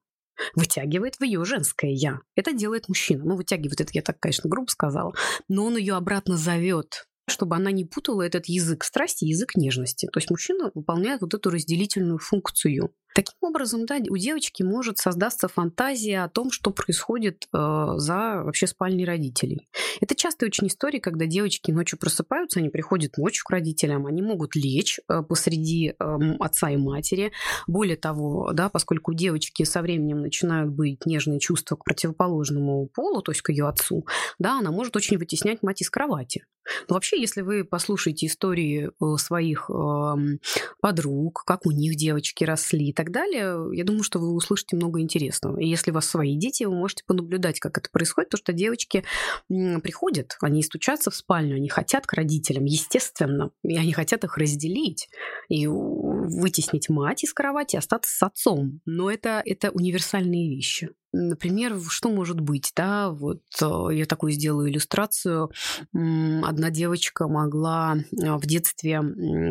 вытягивает 0.55 1.17
в 1.17 1.25
ее 1.25 1.45
женское 1.45 1.91
я. 1.91 2.21
Это 2.35 2.53
делает 2.53 2.89
мужчина. 2.89 3.25
Ну, 3.25 3.37
вытягивает 3.37 3.81
это, 3.81 3.91
я 3.93 4.03
так, 4.03 4.19
конечно, 4.21 4.49
грубо 4.49 4.69
сказала. 4.69 5.15
Но 5.49 5.65
он 5.65 5.77
ее 5.77 5.95
обратно 5.95 6.37
зовет 6.37 7.07
чтобы 7.29 7.57
она 7.57 7.71
не 7.73 7.85
путала 7.85 8.23
этот 8.23 8.47
язык 8.47 8.85
страсти, 8.85 9.25
язык 9.25 9.57
нежности. 9.57 10.07
То 10.07 10.19
есть 10.19 10.31
мужчина 10.31 10.71
выполняет 10.75 11.23
вот 11.23 11.35
эту 11.35 11.51
разделительную 11.51 12.19
функцию. 12.19 12.93
Таким 13.17 13.39
образом, 13.41 13.87
да, 13.87 13.97
у 14.11 14.17
девочки 14.19 14.63
может 14.63 14.99
создаться 14.99 15.49
фантазия 15.49 16.23
о 16.23 16.29
том, 16.29 16.51
что 16.51 16.71
происходит 16.71 17.49
э, 17.51 17.57
за 17.97 18.43
вообще 18.45 18.67
спальней 18.67 19.07
родителей. 19.07 19.71
Это 20.03 20.15
частая 20.15 20.51
очень 20.51 20.67
история, 20.67 21.01
когда 21.01 21.25
девочки 21.25 21.71
ночью 21.71 21.99
просыпаются, 21.99 22.61
они 22.61 22.69
приходят 22.69 23.17
ночью 23.17 23.47
к 23.47 23.51
родителям, 23.51 24.05
они 24.05 24.21
могут 24.21 24.55
лечь 24.55 25.01
э, 25.09 25.23
посреди 25.23 25.95
э, 25.99 26.19
отца 26.41 26.69
и 26.69 26.77
матери. 26.77 27.33
Более 27.67 27.97
того, 27.97 28.51
да, 28.53 28.69
поскольку 28.69 29.15
девочки 29.15 29.63
со 29.63 29.81
временем 29.81 30.21
начинают 30.21 30.71
быть 30.71 31.07
нежные 31.07 31.41
чувства 31.41 31.77
к 31.77 31.85
противоположному 31.85 32.87
полу, 32.93 33.23
то 33.23 33.33
есть 33.33 33.41
к 33.41 33.49
ее 33.49 33.67
отцу, 33.67 34.07
да, 34.39 34.59
она 34.59 34.71
может 34.73 34.95
очень 34.95 35.17
вытеснять 35.17 35.63
мать 35.63 35.81
из 35.81 35.89
кровати. 35.89 36.45
Но 36.89 36.95
вообще, 36.95 37.21
если 37.21 37.43
вы 37.43 37.65
послушаете 37.65 38.27
истории 38.27 38.91
э, 38.91 39.17
своих 39.19 39.71
э, 39.71 40.15
подруг, 40.81 41.45
как 41.47 41.67
у 41.67 41.71
них 41.71 41.97
девочки 41.97 42.45
росли 42.45 42.93
так 42.93 43.06
так 43.07 43.13
далее, 43.13 43.69
я 43.73 43.85
думаю, 43.85 44.03
что 44.03 44.19
вы 44.19 44.35
услышите 44.35 44.77
много 44.77 45.01
интересного. 45.01 45.59
И 45.59 45.67
если 45.67 45.91
у 45.91 45.95
вас 45.95 46.07
свои 46.07 46.37
дети, 46.37 46.65
вы 46.65 46.75
можете 46.75 47.05
понаблюдать, 47.07 47.61
как 47.61 47.79
это 47.79 47.89
происходит, 47.91 48.31
потому 48.31 48.45
что 48.45 48.53
девочки 48.53 49.05
приходят, 49.49 50.37
они 50.41 50.63
стучатся 50.63 51.11
в 51.11 51.15
спальню, 51.15 51.57
они 51.57 51.69
хотят 51.69 52.07
к 52.07 52.13
родителям, 52.13 52.65
естественно, 52.65 53.51
и 53.63 53.77
они 53.77 53.93
хотят 53.93 54.25
их 54.25 54.37
разделить 54.37 55.09
и 55.49 55.67
вытеснить 55.67 56.89
мать 56.89 57.25
из 57.25 57.33
кровати, 57.33 57.77
остаться 57.77 58.13
с 58.13 58.23
отцом. 58.23 58.81
Но 58.85 59.11
это, 59.11 59.43
это 59.45 59.71
универсальные 59.71 60.49
вещи. 60.49 60.91
Например, 61.19 61.81
что 61.89 62.11
может 62.11 62.41
быть, 62.41 62.73
да, 62.77 63.11
вот 63.11 63.41
э, 63.61 63.89
я 63.93 64.05
такую 64.05 64.33
сделаю 64.33 64.71
иллюстрацию. 64.71 65.51
Одна 65.93 66.71
девочка 66.71 67.27
могла 67.27 67.97
э, 67.97 68.37
в 68.37 68.45
детстве 68.47 69.01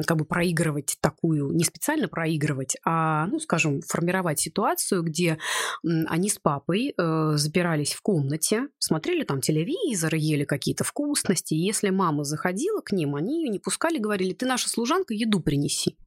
как 0.06 0.18
бы 0.18 0.26
проигрывать 0.26 0.98
такую, 1.02 1.52
не 1.54 1.64
специально 1.64 2.08
проигрывать, 2.08 2.78
а, 2.86 3.26
ну, 3.28 3.40
скажем, 3.40 3.82
формировать 3.82 4.40
ситуацию, 4.40 5.02
где 5.02 5.40
они 5.84 6.30
с 6.30 6.38
папой 6.38 6.94
э, 6.96 7.32
запирались 7.36 7.94
в 7.94 8.02
комнате, 8.02 8.68
смотрели 8.78 9.24
там 9.24 9.42
телевизор, 9.42 10.14
ели 10.14 10.44
какие-то 10.44 10.84
вкусности. 10.84 11.56
И 11.56 11.66
если 11.66 11.90
мама 11.90 12.24
заходила 12.26 12.82
к 12.82 12.92
ним, 12.92 13.16
они 13.16 13.44
ее 13.44 13.50
не 13.50 13.60
пускали, 13.60 13.98
говорили, 13.98 14.34
ты 14.34 14.46
наша 14.46 14.70
служанка, 14.70 15.14
еду 15.16 15.40
принеси. 15.40 15.98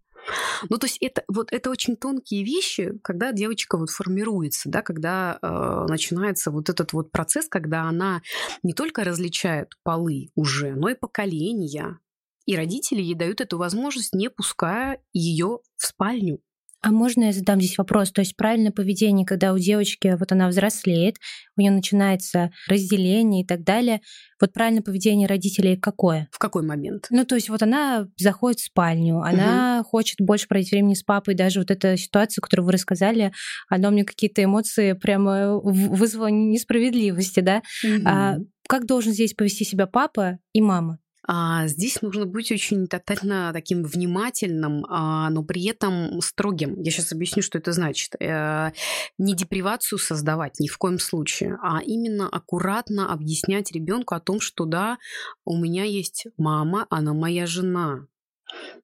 Ну, 0.68 0.78
то 0.78 0.87
есть 0.87 0.99
это, 1.00 1.25
вот, 1.28 1.52
это 1.52 1.70
очень 1.70 1.97
тонкие 1.97 2.44
вещи, 2.44 2.99
когда 3.02 3.32
девочка 3.32 3.76
вот 3.76 3.90
формируется, 3.90 4.68
да, 4.68 4.82
когда 4.82 5.38
э, 5.40 5.87
начинается 5.88 6.50
вот 6.50 6.68
этот 6.68 6.92
вот 6.92 7.11
процесс, 7.11 7.49
когда 7.49 7.82
она 7.82 8.23
не 8.62 8.73
только 8.73 9.04
различает 9.04 9.73
полы 9.82 10.30
уже, 10.35 10.75
но 10.75 10.88
и 10.88 10.94
поколения. 10.94 11.99
И 12.47 12.56
родители 12.56 13.02
ей 13.02 13.14
дают 13.14 13.40
эту 13.40 13.58
возможность, 13.58 14.14
не 14.14 14.30
пуская 14.30 15.02
ее 15.12 15.61
в 15.76 15.87
спальню. 15.87 16.40
А 16.80 16.90
можно 16.92 17.25
я 17.25 17.32
задам 17.32 17.61
здесь 17.61 17.76
вопрос? 17.76 18.12
То 18.12 18.20
есть 18.20 18.37
правильное 18.37 18.70
поведение, 18.70 19.26
когда 19.26 19.52
у 19.52 19.58
девочки 19.58 20.16
вот 20.18 20.30
она 20.30 20.49
взрослеет, 20.49 21.16
у 21.56 21.61
нее 21.61 21.73
начинается 21.73 22.52
разделение 22.68 23.42
и 23.42 23.47
так 23.47 23.64
далее. 23.64 24.00
Вот 24.40 24.52
правильное 24.52 24.82
поведение 24.82 25.26
родителей 25.26 25.76
какое? 25.76 26.28
В 26.30 26.38
какой 26.38 26.62
момент? 26.62 27.06
Ну, 27.11 27.25
то 27.25 27.35
есть 27.35 27.49
вот 27.49 27.62
она 27.62 28.06
заходит 28.16 28.61
в 28.61 28.66
спальню, 28.66 29.20
она 29.20 29.80
угу. 29.80 29.88
хочет 29.88 30.20
больше 30.20 30.47
проводить 30.47 30.70
времени 30.70 30.94
с 30.94 31.02
папой. 31.02 31.35
Даже 31.35 31.58
вот 31.58 31.73
эта 31.73 31.97
ситуация, 31.97 32.40
которую 32.40 32.66
вы 32.66 32.73
рассказали, 32.73 33.32
она 33.69 33.88
у 33.88 33.91
меня 33.91 34.04
какие-то 34.04 34.45
эмоции 34.45 34.93
прямо 34.93 35.58
вызвала 35.58 36.28
несправедливости, 36.28 37.41
да? 37.41 37.62
Угу. 37.82 38.02
А 38.06 38.36
как 38.69 38.86
должен 38.86 39.12
здесь 39.12 39.34
повести 39.34 39.64
себя 39.64 39.86
папа 39.86 40.38
и 40.52 40.60
мама? 40.60 41.00
А 41.30 41.67
здесь 41.67 42.00
нужно 42.00 42.25
быть 42.25 42.50
очень 42.50 42.86
тотально 42.86 43.50
таким 43.52 43.82
внимательным, 43.82 44.86
а, 44.88 45.28
но 45.28 45.45
при 45.45 45.67
этом 45.67 46.23
строгим. 46.23 46.80
Я 46.80 46.91
сейчас 46.91 47.12
объясню, 47.12 47.43
что 47.43 47.58
это 47.58 47.73
значит. 47.73 48.14
Э, 48.19 48.73
не 49.19 49.34
депривацию 49.34 49.99
создавать 49.99 50.58
ни 50.58 50.69
в 50.69 50.78
коем 50.78 50.99
случае, 50.99 51.58
а 51.62 51.80
именно 51.84 52.26
аккуратно 52.30 53.12
объяснять 53.12 53.71
ребенку 53.73 54.14
о 54.14 54.21
том, 54.21 54.41
что 54.41 54.64
да, 54.64 54.97
у 55.45 55.58
меня 55.58 55.84
есть 55.84 56.26
мама, 56.38 56.86
она 56.88 57.12
моя 57.12 57.47
жена. 57.47 58.06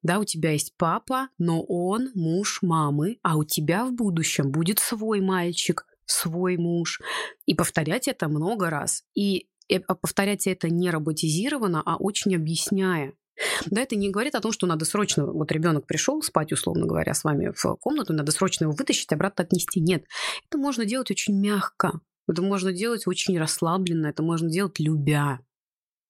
Да, 0.03 0.19
у 0.19 0.25
тебя 0.25 0.51
есть 0.51 0.75
папа, 0.77 1.29
но 1.39 1.63
он 1.63 2.11
муж 2.15 2.59
мамы, 2.61 3.17
а 3.23 3.39
у 3.39 3.45
тебя 3.45 3.87
в 3.87 3.95
будущем 3.95 4.51
будет 4.51 4.81
свой 4.81 5.23
мальчик, 5.23 5.87
свой 6.05 6.59
муж. 6.59 7.01
И 7.47 7.55
повторять 7.55 8.07
это 8.07 8.29
много 8.29 8.69
раз. 8.69 9.05
И 9.15 9.49
повторять 10.01 10.47
это 10.47 10.69
не 10.69 10.91
роботизированно, 10.91 11.83
а 11.85 11.97
очень 11.97 12.35
объясняя. 12.35 13.13
Да, 13.67 13.81
это 13.83 13.97
не 13.97 14.11
говорит 14.11 14.35
о 14.35 14.41
том, 14.41 14.53
что 14.53 14.67
надо 14.67 14.85
срочно, 14.85 15.27
вот 15.27 15.51
ребенок 15.51 15.87
пришел 15.87 16.23
спать, 16.23 16.53
условно 16.53 16.87
говоря, 16.87 17.15
с 17.15 17.25
вами 17.25 17.53
в 17.55 17.77
комнату, 17.77 18.13
надо 18.13 18.31
срочно 18.31 18.65
его 18.65 18.75
вытащить, 18.75 19.13
обратно 19.13 19.45
отнести. 19.45 19.81
Нет, 19.81 20.05
это 20.49 20.59
можно 20.59 20.85
делать 20.85 21.11
очень 21.11 21.39
мягко, 21.41 22.01
это 22.29 22.43
можно 22.43 22.73
делать 22.73 23.07
очень 23.07 23.37
расслабленно, 23.39 24.07
это 24.07 24.23
можно 24.23 24.49
делать 24.49 24.79
любя, 24.79 25.41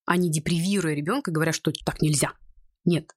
а 0.04 0.16
не 0.18 0.30
депривируя 0.30 0.94
ребенка, 0.94 1.30
говоря, 1.30 1.52
что 1.52 1.72
так 1.84 2.02
нельзя. 2.02 2.32
Нет. 2.84 3.12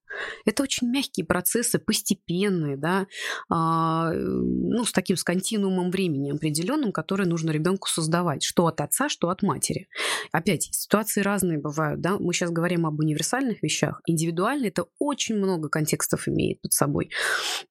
Это 0.46 0.64
очень 0.64 0.90
мягкие 0.90 1.26
процессы, 1.26 1.78
постепенные, 1.78 2.78
да, 2.78 3.08
а, 3.50 4.12
ну, 4.14 4.86
с 4.86 4.94
таким 4.94 5.18
с 5.18 5.24
континуумом 5.24 5.92
времени 5.92 6.32
определенным, 6.32 6.92
который 6.92 7.26
нужно 7.26 7.52
ребенку 7.52 7.88
создавать, 7.90 8.44
что 8.44 8.68
от 8.68 8.80
отца, 8.80 9.10
что 9.10 9.30
от 9.30 9.44
матери. 9.44 9.90
Опять, 10.32 10.70
ситуации 10.72 11.22
разные 11.22 11.60
бывают, 11.60 12.00
да, 12.00 12.18
мы 12.18 12.34
сейчас 12.34 12.52
говорим 12.52 12.86
об 12.86 13.00
универсальных 13.00 13.62
вещах, 13.62 14.02
индивидуально 14.08 14.68
это 14.68 14.86
очень 15.00 15.36
много 15.36 15.70
контекстов 15.70 16.28
имеет 16.28 16.62
под 16.62 16.72
собой. 16.72 17.12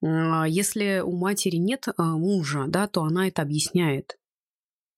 А, 0.05 0.47
если 0.47 1.01
у 1.05 1.17
матери 1.17 1.57
нет 1.57 1.89
а, 1.97 2.17
мужа, 2.17 2.67
да, 2.69 2.87
то 2.87 3.03
она 3.03 3.27
это 3.27 3.43
объясняет. 3.43 4.19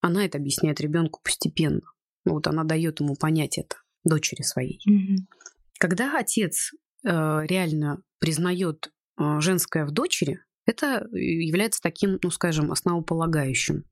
Она 0.01 0.25
это 0.25 0.37
объясняет 0.37 0.81
ребенку 0.81 1.21
постепенно. 1.23 1.81
Вот 2.25 2.47
она 2.47 2.63
дает 2.63 2.99
ему 2.99 3.15
понять 3.15 3.57
это 3.57 3.77
дочери 4.03 4.43
своей. 4.43 4.79
Mm-hmm. 4.87 5.17
Когда 5.79 6.17
отец 6.17 6.73
реально 7.07 8.01
признает 8.19 8.91
э, 9.17 9.39
женское 9.39 9.85
в 9.85 9.91
дочери, 9.91 10.39
это 10.65 11.07
является 11.11 11.81
таким, 11.81 12.19
ну, 12.21 12.29
скажем, 12.29 12.71
основополагающим. 12.71 13.85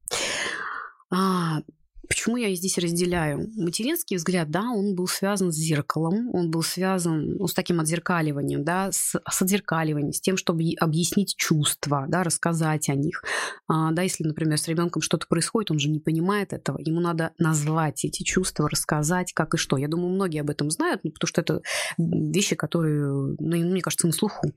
Почему 2.08 2.38
я 2.38 2.54
здесь 2.56 2.78
разделяю? 2.78 3.52
Материнский 3.56 4.18
взгляд, 4.18 4.50
да, 4.50 4.72
он 4.72 4.96
был 4.96 5.08
связан 5.08 5.52
с 5.52 5.56
зеркалом, 5.56 6.34
он 6.34 6.50
был 6.52 6.64
связан 6.64 7.36
ну, 7.38 7.48
с 7.48 7.54
таким 7.54 7.80
отзеркаливанием, 7.80 8.64
да, 8.64 8.92
с, 8.92 9.20
с 9.30 9.42
отзеркаливанием, 9.42 10.14
с 10.14 10.22
тем, 10.22 10.38
чтобы 10.38 10.64
объяснить 10.80 11.36
чувства, 11.36 12.06
да, 12.08 12.24
рассказать 12.24 12.90
о 12.90 12.96
них. 12.96 13.24
А, 13.68 13.92
да, 13.92 14.04
если, 14.04 14.24
например, 14.24 14.58
с 14.58 14.68
ребенком 14.68 15.02
что-то 15.02 15.28
происходит, 15.28 15.72
он 15.72 15.80
же 15.80 15.90
не 15.90 16.00
понимает 16.00 16.54
этого, 16.54 16.80
ему 16.80 17.00
надо 17.00 17.34
назвать 17.38 18.06
эти 18.06 18.24
чувства, 18.24 18.70
рассказать, 18.70 19.34
как 19.34 19.54
и 19.54 19.58
что. 19.58 19.78
Я 19.78 19.88
думаю, 19.88 20.14
многие 20.14 20.42
об 20.42 20.50
этом 20.50 20.72
знают, 20.72 21.02
ну, 21.04 21.12
потому 21.12 21.28
что 21.28 21.42
это 21.42 21.62
вещи, 21.98 22.56
которые, 22.56 23.06
ну, 23.06 23.36
мне 23.40 23.82
кажется, 23.82 24.08
на 24.08 24.14
слуху. 24.14 24.54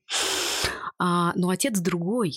А, 0.98 1.32
но 1.34 1.48
отец 1.48 1.78
другой, 1.80 2.34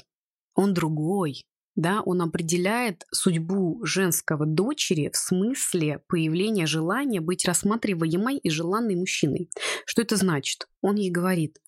он 0.56 0.74
другой, 0.74 1.46
да, 1.76 2.02
он 2.02 2.22
определяет 2.22 3.06
судьбу 3.12 3.84
женского 3.84 4.46
дочери 4.46 5.10
в 5.12 5.18
смысле 5.18 6.02
появления 6.08 6.68
желания 6.68 7.22
быть 7.22 7.46
рассматриваемой 7.46 8.38
и 8.38 8.50
желанной 8.50 8.96
мужчиной. 8.96 9.50
Что 9.86 10.02
это 10.02 10.16
значит? 10.16 10.68
Он 10.82 10.96
ей 10.96 11.12
говорит, 11.12 11.60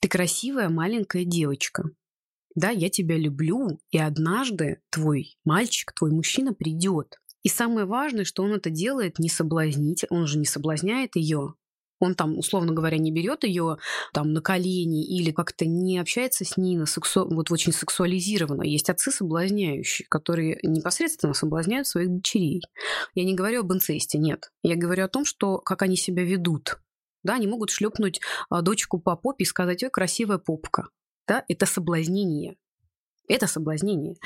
ты 0.00 0.08
красивая 0.08 0.68
маленькая 0.68 1.24
девочка, 1.24 1.84
да, 2.54 2.70
я 2.70 2.90
тебя 2.90 3.16
люблю, 3.16 3.78
и 3.90 3.98
однажды 3.98 4.80
твой 4.90 5.38
мальчик, 5.44 5.92
твой 5.92 6.10
мужчина 6.10 6.52
придет. 6.52 7.18
И 7.42 7.48
самое 7.48 7.86
важное, 7.86 8.24
что 8.24 8.42
он 8.42 8.52
это 8.52 8.70
делает 8.70 9.18
не 9.18 9.28
соблазнить, 9.28 10.04
он 10.10 10.26
же 10.26 10.38
не 10.38 10.44
соблазняет 10.44 11.16
ее, 11.16 11.54
он 12.02 12.16
там, 12.16 12.36
условно 12.36 12.72
говоря, 12.72 12.98
не 12.98 13.12
берет 13.12 13.44
ее 13.44 13.78
там 14.12 14.32
на 14.32 14.40
колени 14.40 15.06
или 15.06 15.30
как-то 15.30 15.66
не 15.66 15.98
общается 15.98 16.44
с 16.44 16.56
ней 16.56 16.76
на 16.76 16.86
сексу... 16.86 17.28
вот 17.32 17.52
очень 17.52 17.72
сексуализированно. 17.72 18.64
Есть 18.64 18.90
отцы 18.90 19.12
соблазняющие, 19.12 20.06
которые 20.08 20.58
непосредственно 20.64 21.32
соблазняют 21.32 21.86
своих 21.86 22.10
дочерей. 22.10 22.62
Я 23.14 23.24
не 23.24 23.34
говорю 23.34 23.60
об 23.60 23.72
инцесте, 23.72 24.18
нет. 24.18 24.50
Я 24.62 24.74
говорю 24.74 25.04
о 25.04 25.08
том, 25.08 25.24
что 25.24 25.58
как 25.58 25.82
они 25.82 25.96
себя 25.96 26.24
ведут. 26.24 26.80
Да, 27.22 27.34
они 27.34 27.46
могут 27.46 27.70
шлепнуть 27.70 28.20
а, 28.50 28.62
дочку 28.62 28.98
по 28.98 29.14
попе 29.14 29.44
и 29.44 29.46
сказать, 29.46 29.84
ой, 29.84 29.90
красивая 29.90 30.38
попка. 30.38 30.88
Да, 31.28 31.44
это 31.46 31.66
соблазнение. 31.66 32.56
Это 33.28 33.46
соблазнение. 33.46 34.16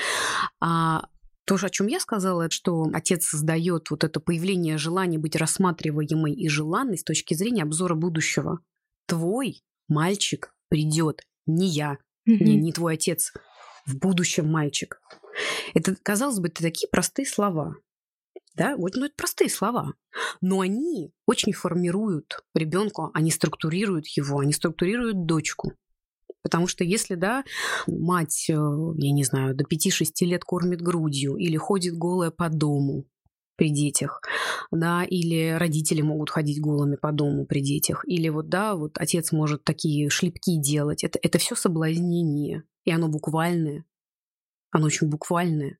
А 0.60 1.02
То, 1.46 1.54
о 1.54 1.70
чем 1.70 1.86
я 1.86 2.00
сказала, 2.00 2.50
что 2.50 2.90
отец 2.92 3.26
создает 3.26 3.90
вот 3.90 4.02
это 4.02 4.18
появление 4.18 4.78
желания 4.78 5.18
быть 5.18 5.36
рассматриваемой 5.36 6.34
и 6.34 6.48
желанной 6.48 6.98
с 6.98 7.04
точки 7.04 7.34
зрения 7.34 7.62
обзора 7.62 7.94
будущего. 7.94 8.58
Твой 9.06 9.62
мальчик 9.86 10.52
придет, 10.68 11.22
не 11.46 11.68
я, 11.68 11.98
mm-hmm. 12.28 12.42
не, 12.42 12.56
не 12.56 12.72
твой 12.72 12.94
отец, 12.94 13.32
в 13.86 13.96
будущем 13.96 14.50
мальчик. 14.50 15.00
Это, 15.72 15.94
казалось 16.02 16.40
бы, 16.40 16.48
это 16.48 16.62
такие 16.62 16.88
простые 16.88 17.26
слова. 17.26 17.76
Да, 18.56 18.76
вот, 18.76 18.96
ну, 18.96 19.04
это 19.04 19.14
простые 19.16 19.48
слова. 19.48 19.92
Но 20.40 20.60
они 20.60 21.12
очень 21.26 21.52
формируют 21.52 22.44
ребенка, 22.54 23.10
они 23.14 23.30
структурируют 23.30 24.08
его, 24.08 24.40
они 24.40 24.52
структурируют 24.52 25.26
дочку. 25.26 25.74
Потому 26.46 26.68
что 26.68 26.84
если, 26.84 27.16
да, 27.16 27.42
мать, 27.88 28.46
э, 28.48 28.52
я 28.52 29.10
не 29.10 29.24
знаю, 29.24 29.56
до 29.56 29.64
5-6 29.64 30.24
лет 30.24 30.44
кормит 30.44 30.80
грудью 30.80 31.34
или 31.34 31.56
ходит 31.56 31.98
голая 31.98 32.30
по 32.30 32.48
дому, 32.48 33.04
при 33.56 33.70
детях, 33.70 34.20
да, 34.70 35.02
или 35.02 35.56
родители 35.58 36.02
могут 36.02 36.30
ходить 36.30 36.60
голыми 36.60 36.94
по 36.94 37.10
дому 37.10 37.46
при 37.46 37.60
детях, 37.60 38.04
или 38.06 38.28
вот, 38.28 38.48
да, 38.48 38.76
вот 38.76 38.96
отец 38.96 39.32
может 39.32 39.64
такие 39.64 40.08
шлепки 40.08 40.56
делать. 40.56 41.02
Это, 41.02 41.18
это 41.20 41.38
все 41.38 41.56
соблазнение, 41.56 42.62
и 42.84 42.92
оно 42.92 43.08
буквальное, 43.08 43.84
оно 44.70 44.86
очень 44.86 45.08
буквальное. 45.08 45.78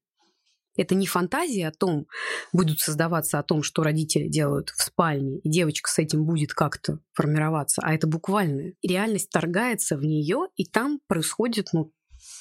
Это 0.77 0.95
не 0.95 1.07
фантазия 1.07 1.69
о 1.69 1.73
том, 1.73 2.07
будут 2.53 2.81
создаваться 2.81 3.39
о 3.39 3.43
том, 3.43 3.63
что 3.63 3.83
родители 3.83 4.29
делают 4.29 4.71
в 4.71 4.83
спальне, 4.83 5.39
и 5.39 5.49
девочка 5.49 5.91
с 5.91 5.99
этим 5.99 6.25
будет 6.25 6.53
как-то 6.53 7.01
формироваться, 7.13 7.83
а 7.85 7.95
это 7.95 8.07
буквальное. 8.07 8.75
И 8.81 8.89
реальность 8.89 9.31
торгается 9.31 9.97
в 9.97 10.05
нее, 10.05 10.49
и 10.57 10.65
там 10.65 11.01
происходят 11.07 11.69
ну, 11.73 11.93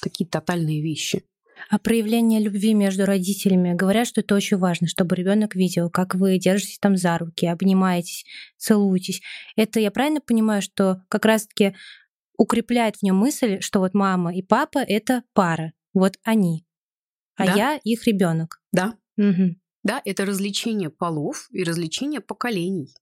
такие 0.02 0.28
тотальные 0.28 0.82
вещи. 0.82 1.24
А 1.70 1.78
проявление 1.78 2.40
любви 2.40 2.74
между 2.74 3.06
родителями 3.06 3.74
говорят, 3.74 4.06
что 4.06 4.20
это 4.20 4.34
очень 4.34 4.58
важно, 4.58 4.86
чтобы 4.86 5.16
ребенок 5.16 5.54
видел, 5.54 5.90
как 5.90 6.14
вы 6.14 6.38
держитесь 6.38 6.78
там 6.78 6.96
за 6.96 7.16
руки, 7.16 7.46
обнимаетесь, 7.46 8.24
целуетесь. 8.58 9.22
Это 9.56 9.80
я 9.80 9.90
правильно 9.90 10.20
понимаю, 10.20 10.60
что 10.60 11.02
как 11.08 11.24
раз-таки 11.24 11.74
укрепляет 12.36 12.96
в 12.96 13.02
нем 13.02 13.16
мысль, 13.16 13.60
что 13.60 13.80
вот 13.80 13.94
мама 13.94 14.34
и 14.34 14.42
папа 14.42 14.78
это 14.78 15.22
пара, 15.32 15.72
вот 15.94 16.18
они, 16.24 16.65
а 17.36 17.46
да? 17.46 17.54
я 17.54 17.80
их 17.82 18.06
ребенок. 18.06 18.60
Да. 18.72 18.96
Угу. 19.16 19.56
Да, 19.82 20.02
это 20.04 20.24
развлечение 20.24 20.90
полов 20.90 21.48
и 21.50 21.62
развлечение 21.62 22.20
поколений. 22.20 22.94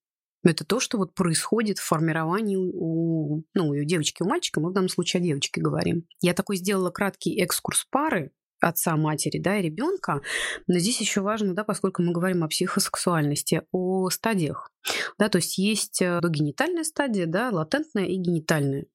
Это 0.42 0.64
то, 0.64 0.78
что 0.78 0.98
вот 0.98 1.14
происходит 1.14 1.78
в 1.78 1.86
формировании 1.86 2.56
у, 2.56 3.44
ну, 3.54 3.68
у 3.68 3.84
девочки, 3.84 4.22
у 4.22 4.28
мальчика, 4.28 4.60
мы 4.60 4.70
в 4.70 4.74
данном 4.74 4.90
случае 4.90 5.20
о 5.20 5.24
девочке 5.24 5.62
говорим. 5.62 6.06
Я 6.20 6.34
такой 6.34 6.56
сделала 6.56 6.90
краткий 6.90 7.40
экскурс 7.40 7.86
пары, 7.90 8.30
отца, 8.60 8.96
матери, 8.96 9.38
да, 9.38 9.58
и 9.58 9.62
ребенка. 9.62 10.20
Но 10.66 10.78
здесь 10.78 11.00
еще 11.00 11.20
важно, 11.20 11.54
да, 11.54 11.64
поскольку 11.64 12.02
мы 12.02 12.12
говорим 12.12 12.44
о 12.44 12.48
психосексуальности, 12.48 13.62
о 13.72 14.10
стадиях. 14.10 14.70
Да, 15.18 15.28
то 15.28 15.36
есть 15.36 15.58
есть 15.58 16.02
э, 16.02 16.20
догенитальная 16.20 16.84
стадия, 16.84 17.26
да, 17.26 17.50
латентная 17.50 18.04
и 18.04 18.16
генитальная. 18.16 18.86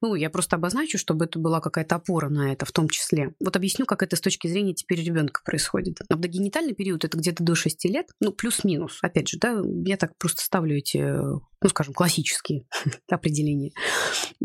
Ну, 0.00 0.14
я 0.14 0.30
просто 0.30 0.56
обозначу, 0.56 0.98
чтобы 0.98 1.24
это 1.26 1.38
была 1.38 1.60
какая-то 1.60 1.96
опора 1.96 2.28
на 2.28 2.52
это 2.52 2.66
в 2.66 2.72
том 2.72 2.88
числе. 2.88 3.34
Вот 3.40 3.56
объясню, 3.56 3.86
как 3.86 4.02
это 4.02 4.16
с 4.16 4.20
точки 4.20 4.48
зрения 4.48 4.74
теперь 4.74 5.02
ребенка 5.02 5.40
происходит. 5.44 5.98
Абдогенитальный 6.08 6.74
период 6.74 7.04
это 7.04 7.16
где-то 7.16 7.42
до 7.42 7.54
6 7.54 7.84
лет, 7.86 8.06
ну, 8.20 8.32
плюс-минус. 8.32 8.98
Опять 9.02 9.28
же, 9.28 9.38
да, 9.38 9.62
я 9.84 9.96
так 9.96 10.16
просто 10.18 10.42
ставлю 10.42 10.76
эти, 10.76 10.98
ну, 10.98 11.68
скажем, 11.68 11.94
классические 11.94 12.66
определения. 13.10 13.72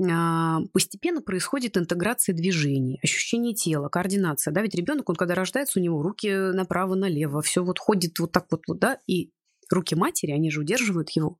А, 0.09 0.59
постепенно 0.73 1.21
происходит 1.21 1.77
интеграция 1.77 2.33
движений, 2.35 2.99
ощущение 3.03 3.53
тела, 3.53 3.89
координация. 3.89 4.53
Да, 4.53 4.61
ведь 4.61 4.75
ребенок, 4.75 5.09
он 5.09 5.15
когда 5.15 5.35
рождается, 5.35 5.79
у 5.79 5.83
него 5.83 6.01
руки 6.01 6.29
направо-налево, 6.29 7.41
все 7.41 7.63
вот 7.63 7.79
ходит 7.79 8.19
вот 8.19 8.31
так 8.31 8.45
вот, 8.51 8.61
вот, 8.67 8.79
да, 8.79 8.99
и 9.07 9.31
руки 9.71 9.95
матери, 9.95 10.31
они 10.31 10.51
же 10.51 10.61
удерживают 10.61 11.09
его. 11.11 11.39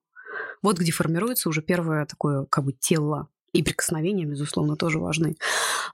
Вот 0.61 0.77
где 0.79 0.91
формируется 0.91 1.49
уже 1.49 1.61
первое 1.61 2.05
такое 2.05 2.45
как 2.45 2.65
бы 2.65 2.73
тело 2.73 3.29
и 3.57 3.63
прикосновения, 3.63 4.25
безусловно, 4.25 4.75
тоже 4.75 4.99
важны. 4.99 5.35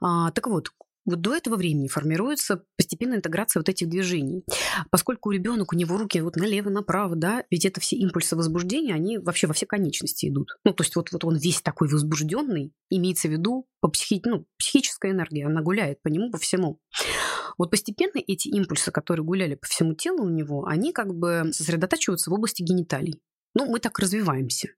А, 0.02 0.32
так 0.32 0.48
вот, 0.48 0.72
вот 1.06 1.22
до 1.22 1.36
этого 1.36 1.56
времени 1.56 1.88
формируется 1.88 2.64
постепенная 2.78 3.18
интеграция 3.18 3.60
вот 3.60 3.70
этих 3.70 3.90
движений. 3.90 4.44
Поскольку 4.90 5.32
ребенок, 5.32 5.74
у 5.74 5.76
него 5.76 5.98
руки 5.98 6.22
вот 6.22 6.36
налево, 6.36 6.70
направо, 6.70 7.16
да, 7.16 7.44
ведь 7.50 7.66
это 7.66 7.82
все 7.82 7.98
импульсы 7.98 8.36
возбуждения, 8.36 8.94
они 8.94 9.18
вообще 9.18 9.48
во 9.48 9.54
все 9.54 9.66
конечности 9.66 10.28
идут. 10.28 10.58
Ну, 10.64 10.74
то 10.74 10.84
есть 10.84 10.96
вот, 10.96 11.12
вот 11.12 11.26
он 11.26 11.36
весь 11.36 11.62
такой 11.62 11.90
возбужденный, 11.90 12.74
имеется 12.90 13.28
в 13.28 13.32
виду 13.32 13.68
по 13.82 13.90
психи, 13.90 14.22
ну, 14.26 14.46
психическая 14.58 15.12
энергия, 15.12 15.46
она 15.46 15.62
гуляет 15.62 16.02
по 16.02 16.08
нему, 16.08 16.32
по 16.32 16.38
всему. 16.38 16.80
Вот 17.58 17.70
постепенно 17.70 18.20
эти 18.26 18.48
импульсы, 18.48 18.92
которые 18.92 19.26
гуляли 19.26 19.56
по 19.56 19.68
всему 19.68 19.94
телу 19.96 20.24
у 20.24 20.30
него, 20.30 20.66
они 20.66 20.94
как 20.94 21.14
бы 21.14 21.50
сосредотачиваются 21.52 22.30
в 22.30 22.34
области 22.34 22.64
гениталий. 22.64 23.22
Ну, 23.56 23.70
мы 23.70 23.80
так 23.80 24.00
развиваемся. 24.00 24.70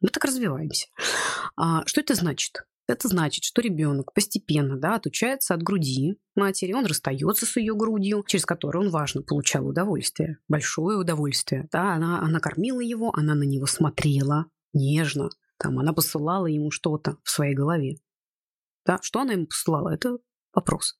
Мы 0.00 0.08
так 0.08 0.24
развиваемся. 0.24 0.88
А, 1.56 1.86
что 1.86 2.00
это 2.00 2.14
значит? 2.14 2.64
Это 2.86 3.08
значит, 3.08 3.44
что 3.44 3.62
ребенок 3.62 4.12
постепенно 4.12 4.78
да, 4.78 4.96
отучается 4.96 5.54
от 5.54 5.62
груди 5.62 6.18
матери, 6.34 6.74
он 6.74 6.84
расстается 6.84 7.46
с 7.46 7.56
ее 7.56 7.74
грудью, 7.74 8.24
через 8.26 8.44
которую 8.44 8.86
он, 8.86 8.90
важно, 8.90 9.22
получал 9.22 9.66
удовольствие, 9.66 10.38
большое 10.48 10.98
удовольствие. 10.98 11.66
Да, 11.72 11.94
она, 11.94 12.20
она 12.20 12.40
кормила 12.40 12.80
его, 12.80 13.10
она 13.14 13.34
на 13.34 13.44
него 13.44 13.64
смотрела 13.66 14.46
нежно, 14.74 15.30
там, 15.56 15.78
она 15.78 15.94
посылала 15.94 16.46
ему 16.46 16.70
что-то 16.70 17.16
в 17.22 17.30
своей 17.30 17.54
голове. 17.54 17.96
Да, 18.84 18.98
что 19.00 19.20
она 19.20 19.32
ему 19.32 19.46
посылала? 19.46 19.94
Это 19.94 20.18
вопрос. 20.54 20.96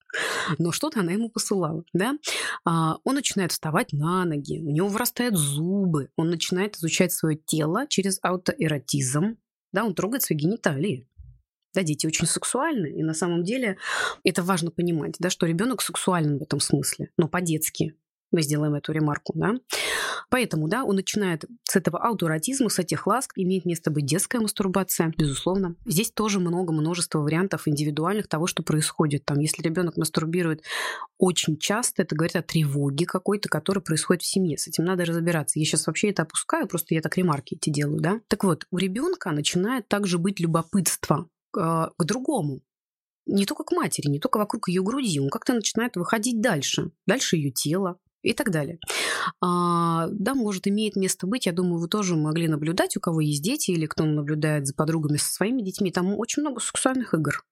Но 0.58 0.72
что-то 0.72 1.00
она 1.00 1.12
ему 1.12 1.30
посылала, 1.30 1.84
да? 1.92 2.18
А, 2.64 2.98
он 3.04 3.14
начинает 3.14 3.52
вставать 3.52 3.92
на 3.92 4.24
ноги, 4.24 4.60
у 4.60 4.70
него 4.70 4.88
вырастают 4.88 5.36
зубы, 5.36 6.10
он 6.16 6.30
начинает 6.30 6.76
изучать 6.76 7.12
свое 7.12 7.36
тело 7.36 7.86
через 7.88 8.18
аутоэротизм, 8.22 9.36
да, 9.72 9.84
он 9.84 9.94
трогает 9.94 10.22
свои 10.22 10.38
гениталии. 10.38 11.08
Да, 11.74 11.82
дети 11.82 12.06
очень 12.06 12.26
сексуальны, 12.26 12.86
и 12.86 13.02
на 13.02 13.14
самом 13.14 13.42
деле 13.42 13.78
это 14.22 14.44
важно 14.44 14.70
понимать, 14.70 15.16
да, 15.18 15.28
что 15.28 15.46
ребенок 15.46 15.82
сексуален 15.82 16.38
в 16.38 16.42
этом 16.42 16.60
смысле, 16.60 17.10
но 17.16 17.26
по-детски. 17.26 17.96
Мы 18.34 18.42
сделаем 18.42 18.74
эту 18.74 18.90
ремарку, 18.90 19.32
да. 19.36 19.54
Поэтому, 20.28 20.66
да, 20.66 20.82
он 20.82 20.96
начинает 20.96 21.44
с 21.62 21.76
этого 21.76 22.04
аутоэротизма, 22.04 22.68
с 22.68 22.80
этих 22.80 23.06
ласк, 23.06 23.30
имеет 23.36 23.64
место 23.64 23.92
быть 23.92 24.06
детская 24.06 24.40
мастурбация, 24.40 25.14
безусловно. 25.16 25.76
Здесь 25.86 26.10
тоже 26.10 26.40
много 26.40 26.72
множество 26.72 27.20
вариантов 27.20 27.68
индивидуальных 27.68 28.26
того, 28.26 28.48
что 28.48 28.64
происходит. 28.64 29.24
Там, 29.24 29.38
если 29.38 29.62
ребенок 29.62 29.96
мастурбирует 29.96 30.64
очень 31.16 31.58
часто, 31.58 32.02
это 32.02 32.16
говорит 32.16 32.34
о 32.34 32.42
тревоге 32.42 33.06
какой-то, 33.06 33.48
которая 33.48 33.84
происходит 33.84 34.24
в 34.24 34.26
семье. 34.26 34.58
С 34.58 34.66
этим 34.66 34.84
надо 34.84 35.04
разбираться. 35.04 35.60
Я 35.60 35.64
сейчас 35.64 35.86
вообще 35.86 36.10
это 36.10 36.22
опускаю, 36.22 36.66
просто 36.66 36.92
я 36.96 37.02
так 37.02 37.16
ремарки 37.16 37.54
эти 37.54 37.70
делаю, 37.70 38.00
да. 38.00 38.20
Так 38.26 38.42
вот, 38.42 38.66
у 38.72 38.78
ребенка 38.78 39.30
начинает 39.30 39.86
также 39.86 40.18
быть 40.18 40.40
любопытство 40.40 41.28
к, 41.52 41.58
э, 41.60 41.94
к 41.96 42.04
другому, 42.04 42.62
не 43.26 43.46
только 43.46 43.64
к 43.64 43.72
матери, 43.72 44.08
не 44.08 44.18
только 44.18 44.38
вокруг 44.38 44.68
ее 44.68 44.82
груди, 44.82 45.20
он 45.20 45.30
как-то 45.30 45.54
начинает 45.54 45.96
выходить 45.96 46.40
дальше, 46.40 46.90
дальше 47.06 47.36
ее 47.36 47.50
тела, 47.50 47.98
и 48.24 48.32
так 48.32 48.50
далее. 48.50 48.78
А, 49.40 50.08
да, 50.10 50.34
может, 50.34 50.66
имеет 50.66 50.96
место 50.96 51.26
быть, 51.26 51.46
я 51.46 51.52
думаю, 51.52 51.80
вы 51.80 51.88
тоже 51.88 52.16
могли 52.16 52.48
наблюдать, 52.48 52.96
у 52.96 53.00
кого 53.00 53.20
есть 53.20 53.42
дети 53.42 53.70
или 53.70 53.86
кто 53.86 54.04
наблюдает 54.04 54.66
за 54.66 54.74
подругами 54.74 55.16
со 55.16 55.32
своими 55.32 55.62
детьми, 55.62 55.92
там 55.92 56.18
очень 56.18 56.42
много 56.42 56.60
сексуальных 56.60 57.14
игр 57.14 57.44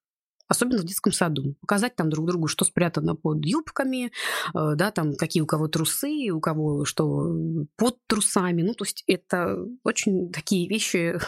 особенно 0.53 0.83
в 0.83 0.85
детском 0.85 1.13
саду. 1.13 1.55
Показать 1.61 1.97
там 1.97 2.11
друг 2.11 2.27
другу, 2.27 2.47
что 2.47 2.65
спрятано 2.65 3.17
под 3.17 3.45
юбками, 3.45 4.13
э, 4.55 4.75
да, 4.75 4.91
там 4.91 5.15
какие 5.15 5.43
у 5.43 5.47
кого 5.47 5.67
трусы, 5.67 6.31
у 6.31 6.41
кого 6.41 6.85
что 6.85 7.35
под 7.77 7.97
трусами. 8.07 8.63
Ну, 8.63 8.75
то 8.75 8.85
есть 8.85 9.03
это 9.07 9.67
очень 9.83 10.31
такие 10.31 10.69
вещи 10.69 11.19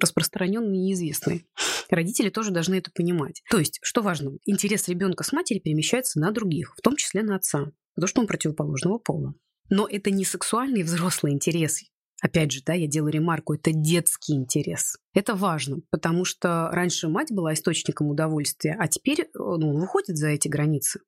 распространенные 0.00 0.80
и 0.80 0.84
неизвестные. 0.84 1.44
Родители 1.88 2.30
тоже 2.30 2.50
должны 2.50 2.76
это 2.76 2.90
понимать. 2.94 3.42
То 3.50 3.58
есть, 3.58 3.78
что 3.82 4.02
важно, 4.02 4.32
интерес 4.44 4.88
ребенка 4.88 5.24
с 5.24 5.32
матери 5.32 5.58
перемещается 5.58 6.20
на 6.20 6.30
других, 6.30 6.74
в 6.76 6.82
том 6.82 6.96
числе 6.96 7.22
на 7.22 7.36
отца 7.36 7.72
потому 7.98 8.08
что 8.08 8.20
он 8.20 8.26
противоположного 8.28 8.98
пола. 8.98 9.34
Но 9.70 9.88
это 9.90 10.12
не 10.12 10.24
сексуальный 10.24 10.84
взрослый 10.84 11.32
интерес. 11.32 11.82
Опять 12.22 12.52
же, 12.52 12.60
да, 12.64 12.72
я 12.72 12.86
делаю 12.86 13.12
ремарку, 13.12 13.54
это 13.54 13.72
детский 13.72 14.34
интерес. 14.34 14.98
Это 15.18 15.34
важно, 15.34 15.80
потому 15.90 16.24
что 16.24 16.68
раньше 16.70 17.08
мать 17.08 17.32
была 17.32 17.52
источником 17.52 18.06
удовольствия, 18.06 18.76
а 18.78 18.86
теперь 18.86 19.22
э, 19.22 19.26
ну, 19.34 19.70
он 19.70 19.80
выходит 19.80 20.16
за 20.16 20.28
эти 20.28 20.46
границы. 20.46 21.00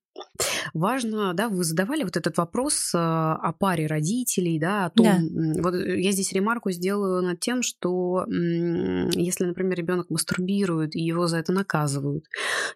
Важно, 0.75 1.33
да, 1.35 1.49
вы 1.49 1.65
задавали 1.65 2.03
вот 2.03 2.17
этот 2.17 2.37
вопрос 2.37 2.93
э, 2.95 2.99
о 2.99 3.53
паре 3.59 3.87
родителей, 3.87 4.59
да, 4.59 4.87
о 4.87 4.91
том, 4.91 5.07
да. 5.07 5.63
вот 5.63 5.75
я 5.75 6.13
здесь 6.13 6.33
ремарку 6.33 6.71
сделаю 6.71 7.23
над 7.23 7.41
тем, 7.41 7.63
что 7.63 8.27
если, 8.29 9.45
например, 9.45 9.79
ребенок 9.79 10.11
мастурбирует 10.11 10.97
и 10.97 11.01
его 11.01 11.27
за 11.27 11.39
это 11.39 11.53
наказывают 11.53 12.25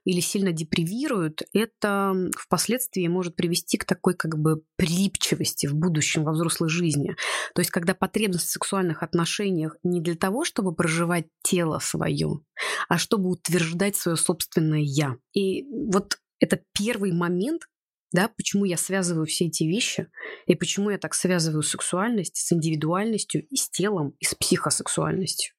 или 0.04 0.20
сильно 0.20 0.52
депривируют, 0.52 1.42
это 1.52 2.14
впоследствии 2.38 3.06
может 3.08 3.36
привести 3.36 3.76
к 3.76 3.84
такой 3.84 4.14
как 4.14 4.38
бы 4.38 4.62
прилипчивости 4.76 5.66
в 5.66 5.74
будущем 5.74 6.24
во 6.24 6.32
взрослой 6.32 6.68
жизни. 6.68 7.16
То 7.54 7.60
есть, 7.60 7.70
когда 7.70 7.94
потребность 7.94 8.46
в 8.46 8.50
сексуальных 8.50 9.02
отношениях 9.02 9.76
не 9.82 10.00
для 10.00 10.14
того, 10.14 10.44
чтобы 10.44 10.74
проживать 10.74 11.23
тело 11.42 11.78
свое, 11.78 12.40
а 12.88 12.98
чтобы 12.98 13.30
утверждать 13.30 13.96
свое 13.96 14.16
собственное 14.16 14.82
я. 14.82 15.16
И 15.32 15.64
вот 15.64 16.18
это 16.40 16.60
первый 16.72 17.12
момент, 17.12 17.62
да, 18.12 18.28
почему 18.28 18.64
я 18.64 18.76
связываю 18.76 19.26
все 19.26 19.46
эти 19.46 19.64
вещи, 19.64 20.08
и 20.46 20.54
почему 20.54 20.90
я 20.90 20.98
так 20.98 21.14
связываю 21.14 21.62
сексуальность 21.62 22.36
с 22.36 22.52
индивидуальностью, 22.52 23.46
и 23.46 23.56
с 23.56 23.68
телом, 23.68 24.14
и 24.20 24.24
с 24.24 24.34
психосексуальностью. 24.34 25.54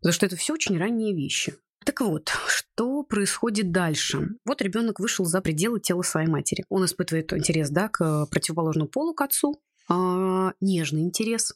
Потому 0.00 0.12
что 0.12 0.26
это 0.26 0.36
все 0.36 0.54
очень 0.54 0.78
ранние 0.78 1.14
вещи. 1.14 1.54
Так 1.84 2.00
вот, 2.00 2.32
что 2.46 3.02
происходит 3.02 3.72
дальше? 3.72 4.28
Вот 4.44 4.62
ребенок 4.62 5.00
вышел 5.00 5.24
за 5.24 5.40
пределы 5.40 5.80
тела 5.80 6.02
своей 6.02 6.28
матери. 6.28 6.64
Он 6.68 6.84
испытывает 6.84 7.32
интерес 7.32 7.70
да, 7.70 7.88
к 7.88 8.26
противоположному 8.26 8.88
полу, 8.88 9.14
к 9.14 9.20
отцу, 9.20 9.60
нежный 10.60 11.02
интерес. 11.02 11.54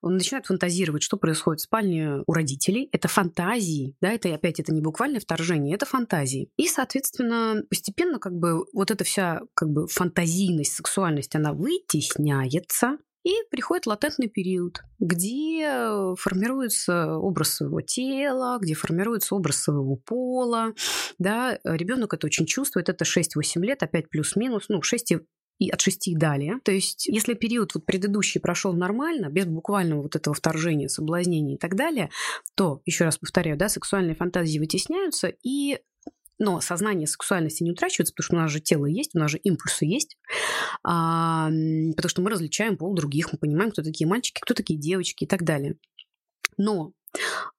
Он 0.00 0.14
начинает 0.14 0.46
фантазировать, 0.46 1.02
что 1.02 1.16
происходит 1.16 1.60
в 1.60 1.64
спальне 1.64 2.22
у 2.26 2.32
родителей. 2.32 2.88
Это 2.92 3.08
фантазии, 3.08 3.94
да, 4.00 4.10
это 4.12 4.32
опять 4.34 4.60
это 4.60 4.72
не 4.72 4.80
буквальное 4.80 5.20
вторжение, 5.20 5.74
это 5.74 5.86
фантазии. 5.86 6.50
И, 6.56 6.66
соответственно, 6.66 7.62
постепенно 7.68 8.18
как 8.18 8.34
бы 8.34 8.64
вот 8.72 8.90
эта 8.90 9.04
вся 9.04 9.42
как 9.54 9.70
бы 9.70 9.86
фантазийность, 9.86 10.72
сексуальность, 10.72 11.34
она 11.34 11.52
вытесняется, 11.52 12.98
и 13.22 13.34
приходит 13.50 13.86
латентный 13.86 14.28
период, 14.28 14.80
где 14.98 15.68
формируется 16.16 17.16
образ 17.18 17.56
своего 17.56 17.82
тела, 17.82 18.58
где 18.58 18.72
формируется 18.72 19.34
образ 19.34 19.56
своего 19.62 19.96
пола. 19.96 20.72
Да, 21.18 21.58
ребенок 21.64 22.14
это 22.14 22.26
очень 22.26 22.46
чувствует, 22.46 22.88
это 22.88 23.04
6-8 23.04 23.60
лет, 23.60 23.82
опять 23.82 24.08
плюс-минус, 24.08 24.70
ну, 24.70 24.80
6 24.80 25.16
и 25.60 25.68
от 25.68 25.80
6 25.80 26.08
и 26.08 26.16
далее. 26.16 26.58
То 26.64 26.72
есть, 26.72 27.06
если 27.06 27.34
период 27.34 27.74
вот 27.74 27.84
предыдущий 27.84 28.40
прошел 28.40 28.72
нормально, 28.72 29.28
без 29.28 29.44
буквального 29.44 30.02
вот 30.02 30.16
этого 30.16 30.34
вторжения, 30.34 30.88
соблазнения 30.88 31.56
и 31.56 31.58
так 31.58 31.76
далее, 31.76 32.10
то, 32.56 32.80
еще 32.86 33.04
раз 33.04 33.18
повторяю, 33.18 33.58
да, 33.58 33.68
сексуальные 33.68 34.16
фантазии 34.16 34.58
вытесняются, 34.58 35.32
и 35.42 35.78
но 36.42 36.62
сознание 36.62 37.06
сексуальности 37.06 37.62
не 37.62 37.72
утрачивается, 37.72 38.14
потому 38.14 38.24
что 38.24 38.36
у 38.36 38.38
нас 38.38 38.50
же 38.50 38.60
тело 38.60 38.86
есть, 38.86 39.14
у 39.14 39.18
нас 39.18 39.30
же 39.30 39.36
импульсы 39.36 39.84
есть, 39.84 40.16
а, 40.82 41.50
потому 41.94 42.08
что 42.08 42.22
мы 42.22 42.30
различаем 42.30 42.78
пол 42.78 42.94
других, 42.94 43.30
мы 43.30 43.38
понимаем, 43.38 43.70
кто 43.70 43.82
такие 43.82 44.08
мальчики, 44.08 44.40
кто 44.40 44.54
такие 44.54 44.80
девочки 44.80 45.24
и 45.24 45.26
так 45.26 45.44
далее. 45.44 45.76
Но 46.56 46.94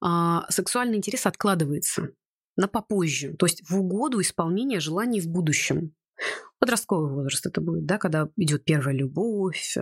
а, 0.02 0.50
сексуальный 0.50 0.98
интерес 0.98 1.28
откладывается 1.28 2.10
на 2.58 2.68
попозже, 2.68 3.36
то 3.38 3.46
есть 3.46 3.62
в 3.70 3.78
угоду 3.78 4.20
исполнения 4.20 4.80
желаний 4.80 5.22
в 5.22 5.28
будущем. 5.28 5.94
Подростковый 6.60 7.12
возраст 7.12 7.46
это 7.46 7.62
будет, 7.62 7.86
да, 7.86 7.98
когда 7.98 8.30
идет 8.38 8.64
первая 8.64 8.96
любовь, 8.96 9.76
э, 9.78 9.82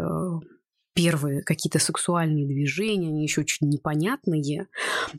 первые 0.93 1.43
какие-то 1.43 1.80
сексуальные 1.80 2.45
движения, 2.45 3.08
они 3.08 3.23
еще 3.23 3.41
очень 3.41 3.69
непонятные, 3.69 4.67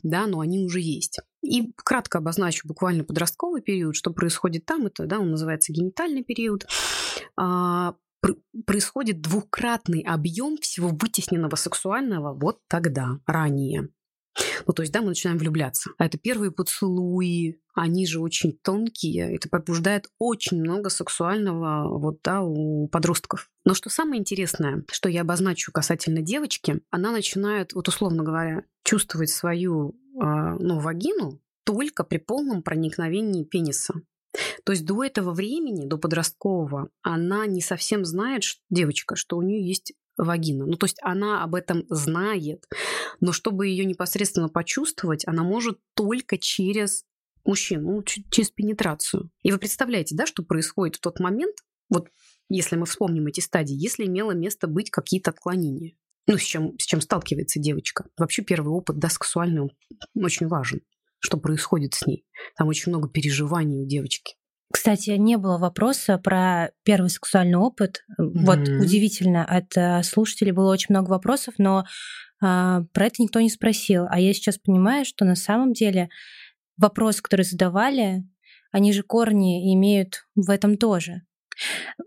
да, 0.03 0.27
но 0.27 0.39
они 0.39 0.59
уже 0.59 0.79
есть. 0.79 1.19
И 1.43 1.71
кратко 1.75 2.19
обозначу 2.19 2.67
буквально 2.67 3.03
подростковый 3.03 3.61
период, 3.61 3.95
что 3.95 4.11
происходит 4.11 4.65
там, 4.65 4.85
это, 4.85 5.05
да, 5.05 5.19
он 5.19 5.31
называется 5.31 5.73
генитальный 5.73 6.23
период. 6.23 6.67
А, 7.35 7.95
происходит 8.65 9.21
двукратный 9.21 10.01
объем 10.01 10.57
всего 10.57 10.89
вытесненного 10.89 11.55
сексуального 11.55 12.33
вот 12.33 12.59
тогда, 12.67 13.19
ранее. 13.25 13.89
Ну, 14.65 14.73
то 14.73 14.81
есть, 14.81 14.93
да, 14.93 15.01
мы 15.01 15.07
начинаем 15.09 15.37
влюбляться. 15.37 15.91
А 15.97 16.05
это 16.05 16.17
первые 16.17 16.51
поцелуи, 16.51 17.59
они 17.73 18.05
же 18.05 18.19
очень 18.19 18.57
тонкие. 18.57 19.35
Это 19.35 19.49
пробуждает 19.49 20.09
очень 20.19 20.59
много 20.59 20.89
сексуального 20.89 21.97
вот, 21.97 22.19
да, 22.23 22.41
у 22.41 22.87
подростков. 22.87 23.49
Но 23.65 23.73
что 23.73 23.89
самое 23.89 24.19
интересное, 24.19 24.83
что 24.89 25.09
я 25.09 25.21
обозначу 25.21 25.71
касательно 25.71 26.21
девочки, 26.21 26.81
она 26.89 27.11
начинает, 27.11 27.73
вот 27.73 27.87
условно 27.87 28.23
говоря, 28.23 28.63
чувствовать 28.83 29.29
свою 29.29 29.89
э, 29.89 30.25
ну, 30.59 30.79
вагину 30.79 31.41
только 31.63 32.03
при 32.03 32.17
полном 32.17 32.63
проникновении 32.63 33.43
пениса. 33.43 33.95
То 34.63 34.71
есть 34.71 34.85
до 34.85 35.03
этого 35.03 35.33
времени, 35.33 35.85
до 35.85 35.97
подросткового, 35.97 36.89
она 37.01 37.45
не 37.47 37.61
совсем 37.61 38.05
знает, 38.05 38.43
девочка, 38.69 39.15
что 39.15 39.37
у 39.37 39.41
нее 39.41 39.65
есть 39.65 39.93
вагина. 40.17 40.65
Ну, 40.65 40.75
то 40.77 40.85
есть 40.85 40.97
она 41.01 41.43
об 41.43 41.55
этом 41.55 41.85
знает, 41.89 42.65
но 43.19 43.31
чтобы 43.31 43.67
ее 43.67 43.85
непосредственно 43.85 44.49
почувствовать, 44.49 45.25
она 45.27 45.43
может 45.43 45.79
только 45.95 46.37
через 46.37 47.05
мужчину, 47.45 47.95
ну, 47.95 48.03
через 48.03 48.51
пенетрацию. 48.51 49.29
И 49.41 49.51
вы 49.51 49.57
представляете, 49.57 50.15
да, 50.15 50.25
что 50.25 50.43
происходит 50.43 50.97
в 50.97 51.01
тот 51.01 51.19
момент, 51.19 51.55
вот 51.89 52.09
если 52.49 52.75
мы 52.75 52.85
вспомним 52.85 53.27
эти 53.27 53.39
стадии, 53.39 53.75
если 53.75 54.05
имело 54.05 54.31
место 54.31 54.67
быть 54.67 54.89
какие-то 54.89 55.31
отклонения. 55.31 55.95
Ну, 56.27 56.37
с 56.37 56.41
чем, 56.41 56.77
с 56.77 56.85
чем 56.85 57.01
сталкивается 57.01 57.59
девочка. 57.59 58.05
Вообще 58.17 58.43
первый 58.43 58.69
опыт, 58.69 58.99
да, 58.99 59.09
сексуальный, 59.09 59.61
он 59.61 59.71
очень 60.15 60.47
важен, 60.47 60.81
что 61.19 61.37
происходит 61.37 61.95
с 61.95 62.05
ней. 62.05 62.25
Там 62.55 62.67
очень 62.67 62.91
много 62.91 63.09
переживаний 63.09 63.79
у 63.79 63.87
девочки. 63.87 64.35
Кстати, 64.71 65.11
не 65.11 65.37
было 65.37 65.57
вопроса 65.57 66.17
про 66.17 66.71
первый 66.83 67.09
сексуальный 67.09 67.57
опыт. 67.57 68.03
Mm-hmm. 68.19 68.45
Вот 68.45 68.59
удивительно, 68.59 69.43
от 69.43 69.75
э, 69.75 70.01
слушателей 70.03 70.51
было 70.51 70.71
очень 70.71 70.87
много 70.89 71.09
вопросов, 71.09 71.55
но 71.57 71.85
а, 72.41 72.83
про 72.93 73.05
это 73.05 73.21
никто 73.21 73.39
не 73.39 73.49
спросил. 73.49 74.07
А 74.09 74.19
я 74.19 74.33
сейчас 74.33 74.57
понимаю, 74.57 75.05
что 75.05 75.25
на 75.25 75.35
самом 75.35 75.73
деле 75.73 76.09
вопросы, 76.77 77.21
которые 77.21 77.45
задавали, 77.45 78.23
они 78.71 78.93
же 78.93 79.03
корни 79.03 79.73
имеют 79.73 80.25
в 80.35 80.49
этом 80.49 80.77
тоже. 80.77 81.21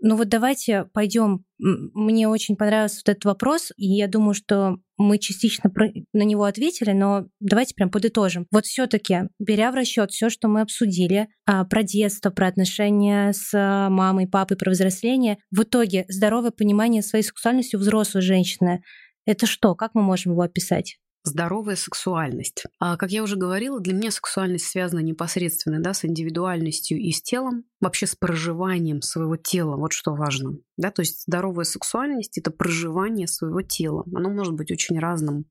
Ну 0.01 0.17
вот 0.17 0.29
давайте 0.29 0.87
пойдем. 0.93 1.45
Мне 1.59 2.29
очень 2.29 2.57
понравился 2.57 3.03
вот 3.05 3.11
этот 3.11 3.25
вопрос, 3.25 3.73
и 3.77 3.87
я 3.87 4.09
думаю, 4.09 4.35
что 4.35 4.79
мы 4.97 5.19
частично 5.19 5.73
на 6.13 6.23
него 6.23 6.45
ответили, 6.45 6.93
но 6.93 7.27
давайте 7.41 7.75
прям 7.75 7.91
подытожим. 7.91 8.47
Вот 8.51 8.67
все-таки, 8.67 9.29
беря 9.39 9.71
в 9.71 9.75
расчет 9.75 10.11
все, 10.11 10.31
что 10.31 10.49
мы 10.49 10.61
обсудили 10.61 11.29
а, 11.47 11.65
про 11.65 11.83
детство, 11.83 12.31
про 12.31 12.49
отношения 12.49 13.33
с 13.33 13.53
мамой, 13.53 14.27
папой, 14.27 14.57
про 14.57 14.71
взросление, 14.71 15.39
в 15.51 15.63
итоге 15.63 16.05
здоровое 16.09 16.51
понимание 16.51 17.03
своей 17.03 17.25
сексуальности 17.25 17.77
у 17.77 17.79
взрослой 17.79 18.23
женщины— 18.23 18.83
это 19.27 19.47
что? 19.47 19.75
Как 19.75 19.95
мы 19.95 20.03
можем 20.03 20.33
его 20.33 20.43
описать? 20.43 20.99
Здоровая 21.25 21.77
сексуальность. 21.77 22.65
А, 22.79 22.97
как 22.97 23.11
я 23.11 23.23
уже 23.23 23.37
говорила, 23.37 23.81
для 23.81 23.95
меня 23.95 24.11
сексуальность 24.11 24.67
связана 24.67 25.01
непосредственно 25.01 25.81
да, 25.81 25.95
с 25.95 26.05
индивидуальностью 26.05 26.99
и 26.99 27.11
с 27.11 27.23
телом, 27.23 27.65
вообще 27.81 28.07
с 28.07 28.15
проживанием 28.15 29.03
своего 29.03 29.37
тела, 29.37 29.77
вот 29.77 29.93
что 29.93 30.15
важно. 30.15 30.59
Да? 30.77 30.91
То 30.91 31.03
есть 31.03 31.25
здоровая 31.27 31.65
сексуальность– 31.65 32.39
это 32.39 32.51
проживание 32.51 33.27
своего 33.27 33.63
тела. 33.63 34.05
Оно 34.15 34.31
может 34.31 34.55
быть 34.55 34.71
очень 34.71 34.99
разным. 34.99 35.47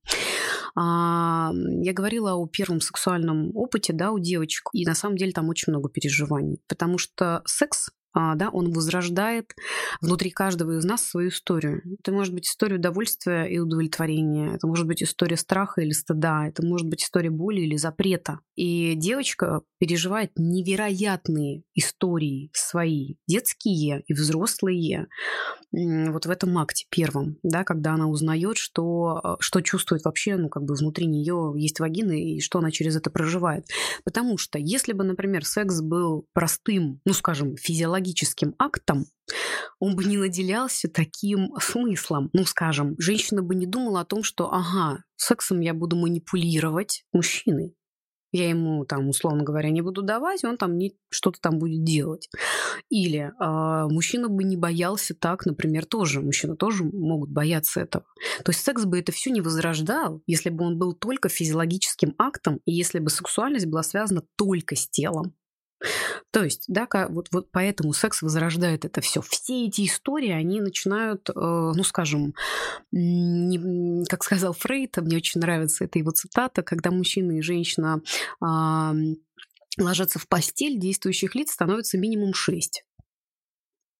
А, 0.76 1.52
я 1.54 1.94
говорила 1.94 2.36
о 2.36 2.48
первом 2.48 2.80
сексуальном 2.80 3.56
опыте 3.56 3.94
да, 3.94 4.12
у 4.12 4.20
девочек, 4.20 4.70
и 4.74 4.86
на 4.86 4.96
самом 4.96 5.18
деле 5.18 5.32
там 5.32 5.50
очень 5.50 5.72
много 5.72 5.90
переживаний, 5.90 6.62
потому 6.68 6.98
что 6.98 7.42
секс 7.46 7.90
да, 8.14 8.50
он 8.50 8.72
возрождает 8.72 9.54
внутри 10.02 10.30
каждого 10.30 10.78
из 10.78 10.86
нас 10.86 11.04
свою 11.04 11.30
историю. 11.30 11.82
Это 12.00 12.12
может 12.12 12.34
быть 12.34 12.48
история 12.48 12.76
удовольствия 12.76 13.46
и 13.46 13.60
удовлетворения, 13.60 14.56
это 14.56 14.68
может 14.68 14.88
быть 14.88 15.02
история 15.04 15.38
страха 15.38 15.82
или 15.82 15.92
стыда, 15.92 16.48
это 16.48 16.66
может 16.66 16.88
быть 16.88 17.04
история 17.04 17.30
боли 17.30 17.62
или 17.62 17.76
запрета. 17.78 18.40
И 18.56 18.94
девочка 18.96 19.62
переживает 19.80 20.32
невероятные 20.38 21.64
истории 21.74 22.50
свои, 22.54 23.16
детские 23.28 24.04
и 24.08 24.14
взрослые, 24.14 25.08
вот 25.72 26.26
в 26.28 26.30
этом 26.30 26.58
акте 26.60 26.86
первом, 26.90 27.38
да, 27.42 27.64
когда 27.64 27.94
она 27.96 28.08
узнает, 28.08 28.58
что, 28.58 29.20
а, 29.24 29.38
что 29.40 29.62
чувствует 29.62 30.04
вообще, 30.06 30.36
ну, 30.38 30.48
как 30.50 30.64
бы 30.64 30.76
внутри 30.76 31.08
нее 31.08 31.54
есть 31.56 31.80
вагина 31.80 32.12
и 32.12 32.40
что 32.42 32.60
она 32.60 32.70
через 32.70 32.96
это 32.96 33.10
проживает. 33.10 33.66
Потому 34.04 34.38
что 34.38 34.60
если 34.60 34.94
бы, 34.94 35.04
например, 35.04 35.46
секс 35.46 35.82
был 35.82 36.28
простым, 36.34 37.02
ну, 37.06 37.14
скажем, 37.14 37.58
физиологическим 37.58 38.03
актом, 38.60 39.06
он 39.80 39.96
бы 39.96 40.04
не 40.04 40.18
наделялся 40.18 40.90
таким 40.90 41.54
смыслом. 41.60 42.30
Ну, 42.34 42.46
скажем, 42.46 42.96
женщина 43.00 43.42
бы 43.42 43.56
не 43.56 43.66
думала 43.66 44.02
о 44.02 44.06
том, 44.06 44.24
что, 44.24 44.52
ага, 44.52 45.04
сексом 45.16 45.62
я 45.62 45.74
буду 45.74 45.96
манипулировать 45.96 47.06
мужчиной 47.14 47.76
я 48.34 48.50
ему 48.50 48.84
там, 48.84 49.08
условно 49.10 49.44
говоря, 49.44 49.70
не 49.70 49.82
буду 49.82 50.02
давать, 50.02 50.44
он 50.44 50.58
там 50.58 50.78
что-то 51.10 51.40
там 51.40 51.60
будет 51.60 51.84
делать. 51.84 52.30
Или 52.90 53.32
э, 53.40 53.88
мужчина 53.90 54.28
бы 54.28 54.44
не 54.44 54.58
боялся 54.58 55.14
так, 55.14 55.46
например, 55.46 55.86
тоже. 55.86 56.20
Мужчины 56.20 56.58
тоже 56.58 56.84
могут 56.84 57.30
бояться 57.30 57.82
этого. 57.82 58.06
То 58.44 58.52
есть 58.52 58.66
секс 58.66 58.86
бы 58.86 59.00
это 59.00 59.12
все 59.12 59.30
не 59.30 59.42
возрождал, 59.42 60.22
если 60.26 60.50
бы 60.50 60.66
он 60.66 60.80
был 60.80 60.94
только 60.94 61.30
физиологическим 61.30 62.16
актом, 62.18 62.60
и 62.66 62.74
если 62.74 62.98
бы 62.98 63.12
сексуальность 63.12 63.68
была 63.68 63.84
связана 63.84 64.24
только 64.36 64.76
с 64.76 64.90
телом. 64.90 65.36
То 66.32 66.44
есть, 66.44 66.66
да, 66.68 66.88
вот, 67.10 67.28
вот 67.32 67.52
поэтому 67.52 67.94
секс 67.94 68.22
возрождает 68.22 68.86
это 68.86 69.02
все. 69.02 69.22
Все 69.22 69.68
эти 69.68 69.86
истории, 69.86 70.32
они 70.32 70.62
начинают, 70.62 71.30
э, 71.30 71.34
ну, 71.36 71.84
скажем, 71.84 72.34
как 74.10 74.24
сказал 74.24 74.54
Фрейд, 74.54 74.98
мне 74.98 75.18
очень 75.18 75.42
нравится 75.42 75.86
эта 75.86 76.00
его 76.00 76.12
цитата, 76.12 76.64
когда 76.64 76.92
мужчина 76.92 77.38
и 77.38 77.42
женщина 77.42 78.02
э, 78.42 78.92
ложатся 79.78 80.20
в 80.20 80.28
постель, 80.28 80.80
действующих 80.80 81.36
лиц 81.36 81.52
становится 81.52 81.98
минимум 81.98 82.34
шесть. 82.34 82.86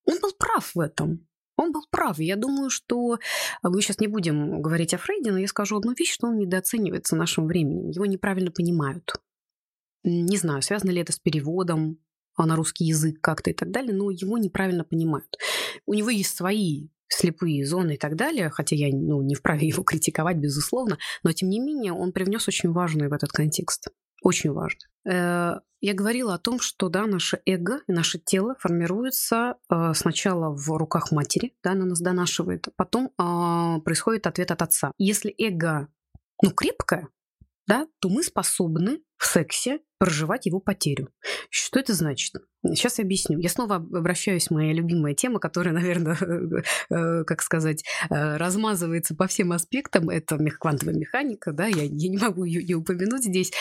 Он 0.06 0.20
был 0.20 0.34
прав 0.38 0.74
в 0.76 0.80
этом. 0.80 1.28
Он 1.56 1.72
был 1.72 1.84
прав. 1.92 2.20
Я 2.20 2.36
думаю, 2.36 2.70
что 2.70 3.20
мы 3.62 3.82
сейчас 3.82 4.00
не 4.00 4.08
будем 4.08 4.62
говорить 4.62 4.94
о 4.94 4.98
Фрейде, 4.98 5.32
но 5.32 5.38
я 5.38 5.48
скажу 5.48 5.78
одну 5.78 5.94
вещь, 5.94 6.14
что 6.14 6.28
он 6.28 6.38
недооценивается 6.38 7.16
нашим 7.16 7.48
временем. 7.48 7.90
Его 7.90 8.06
неправильно 8.06 8.52
понимают. 8.52 9.14
Не 10.04 10.38
знаю, 10.38 10.62
связано 10.62 10.92
ли 10.92 11.02
это 11.02 11.12
с 11.14 11.20
переводом, 11.20 12.00
а, 12.36 12.46
на 12.46 12.56
русский 12.56 12.86
язык 12.86 13.22
как-то 13.22 13.52
и 13.52 13.54
так 13.54 13.72
далее, 13.72 13.94
но 13.94 14.10
его 14.10 14.38
неправильно 14.38 14.84
понимают. 14.84 15.38
У 15.86 15.94
него 15.94 16.10
есть 16.10 16.36
свои 16.36 16.90
слепые 17.08 17.66
зоны 17.66 17.94
и 17.94 17.98
так 17.98 18.16
далее, 18.16 18.50
хотя 18.50 18.76
я 18.76 18.90
ну, 18.92 19.22
не 19.22 19.36
вправе 19.36 19.68
его 19.68 19.84
критиковать, 19.84 20.38
безусловно, 20.38 20.98
но 21.24 21.32
тем 21.32 21.50
не 21.50 21.60
менее 21.60 21.94
он 21.94 22.12
привнес 22.12 22.48
очень 22.48 22.72
важный 22.72 23.08
в 23.08 23.14
этот 23.14 23.32
контекст. 23.32 23.88
Очень 24.24 24.52
важно. 24.52 24.80
Э, 25.06 25.60
я 25.82 25.94
говорила 25.94 26.34
о 26.34 26.40
том, 26.40 26.60
что 26.60 26.88
да, 26.88 27.06
наше 27.06 27.42
эго, 27.46 27.82
наше 27.88 28.18
тело 28.18 28.56
формируется 28.60 29.58
э, 29.70 29.94
сначала 29.94 30.56
в 30.56 30.70
руках 30.78 31.12
матери, 31.12 31.54
да, 31.62 31.74
она 31.74 31.86
нас 31.86 32.00
донашивает, 32.00 32.70
потом 32.78 33.12
а, 33.18 33.80
происходит 33.82 34.26
ответ 34.26 34.52
от 34.52 34.62
отца. 34.62 34.92
Если 34.98 35.36
эго 35.38 35.90
ну, 36.42 36.52
крепкое, 36.52 37.10
да, 37.68 37.88
то 38.00 38.10
мы 38.10 38.24
способны 38.24 39.02
в 39.18 39.26
сексе 39.26 39.80
проживать 40.00 40.46
его 40.48 40.60
потерю. 40.60 41.08
Что 41.50 41.80
это 41.80 41.94
значит? 41.94 42.34
Сейчас 42.66 42.98
я 42.98 43.06
объясню. 43.06 43.40
Я 43.40 43.48
снова 43.48 43.76
обращаюсь 43.76 44.48
к 44.48 44.52
моей 44.52 44.74
любимой 44.74 45.16
теме, 45.16 45.40
которая, 45.40 45.74
наверное, 45.74 46.18
э, 46.90 47.24
как 47.24 47.42
сказать, 47.42 47.86
э, 48.10 48.38
размазывается 48.38 49.16
по 49.16 49.28
всем 49.28 49.54
аспектам. 49.54 50.10
Это 50.10 50.38
квантовая 50.38 50.94
механика, 50.94 51.54
да, 51.54 51.68
я, 51.68 51.84
я 51.84 52.10
не 52.10 52.18
могу 52.18 52.44
ее 52.44 52.64
не 52.64 52.76
упомянуть 52.76 53.24
здесь, 53.24 53.54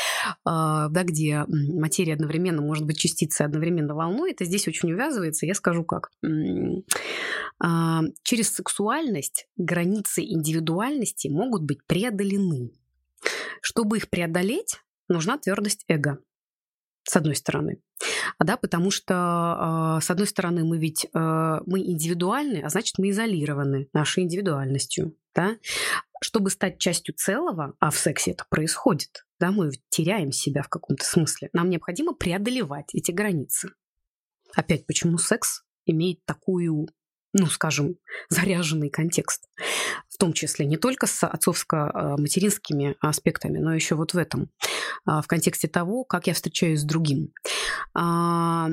а, 0.45 0.88
да, 0.88 1.05
где 1.05 1.45
материя 1.47 2.15
одновременно 2.15 2.61
может 2.61 2.87
быть 2.87 2.99
частицей, 2.99 3.47
одновременно 3.47 3.95
волной. 3.95 4.33
Это 4.33 4.45
здесь 4.45 4.67
очень 4.67 4.93
увязывается. 4.93 5.47
Я 5.47 5.55
скажу 5.55 5.85
как. 5.85 6.11
А, 7.61 8.01
через 8.25 8.53
сексуальность 8.53 9.47
границы 9.57 10.23
индивидуальности 10.25 11.29
могут 11.29 11.62
быть 11.62 11.87
преодолены. 11.87 12.73
Чтобы 13.61 13.99
их 13.99 14.11
преодолеть, 14.11 14.81
нужна 15.09 15.39
твердость 15.39 15.85
эго 15.89 16.19
с 17.05 17.17
одной 17.17 17.37
стороны. 17.37 17.81
Да, 18.39 18.57
потому 18.57 18.91
что, 18.91 19.15
а, 19.17 20.01
с 20.01 20.11
одной 20.11 20.27
стороны, 20.27 20.65
мы 20.65 20.79
ведь 20.79 21.07
а, 21.15 21.61
мы 21.67 21.81
индивидуальны, 21.81 22.63
а 22.65 22.69
значит, 22.69 22.99
мы 22.99 23.11
изолированы 23.11 23.89
нашей 23.93 24.25
индивидуальностью. 24.25 25.17
Да? 25.35 25.57
Чтобы 26.21 26.51
стать 26.51 26.79
частью 26.79 27.15
целого, 27.15 27.75
а 27.81 27.91
в 27.91 27.99
сексе 27.99 28.33
это 28.33 28.45
происходит, 28.49 29.25
да, 29.41 29.51
мы 29.51 29.71
теряем 29.89 30.31
себя 30.31 30.63
в 30.63 30.69
каком-то 30.69 31.05
смысле, 31.05 31.49
нам 31.53 31.71
необходимо 31.71 32.15
преодолевать 32.15 32.95
эти 32.95 33.11
границы. 33.11 33.71
Опять, 34.55 34.87
почему 34.87 35.19
секс 35.19 35.63
имеет 35.87 36.25
такую 36.25 36.89
ну, 37.33 37.47
скажем, 37.47 37.97
заряженный 38.29 38.90
контекст. 38.90 39.49
В 40.09 40.18
том 40.18 40.33
числе 40.33 40.66
не 40.66 40.77
только 40.77 41.07
с 41.07 41.27
отцовско-материнскими 41.27 42.97
аспектами, 43.01 43.59
но 43.59 43.75
еще 43.75 43.95
вот 43.95 44.14
в 44.14 44.18
этом, 44.18 44.51
а, 45.05 45.23
в 45.23 45.27
контексте 45.27 45.68
того, 45.68 46.05
как 46.05 46.27
я 46.27 46.35
встречаюсь 46.35 46.81
с 46.81 46.85
другим. 46.85 47.33
А, 47.95 48.68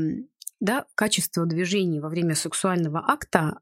да, 0.60 0.86
качество 0.96 1.46
движений 1.46 2.00
во 2.00 2.10
время 2.10 2.36
сексуального 2.36 3.04
акта 3.08 3.60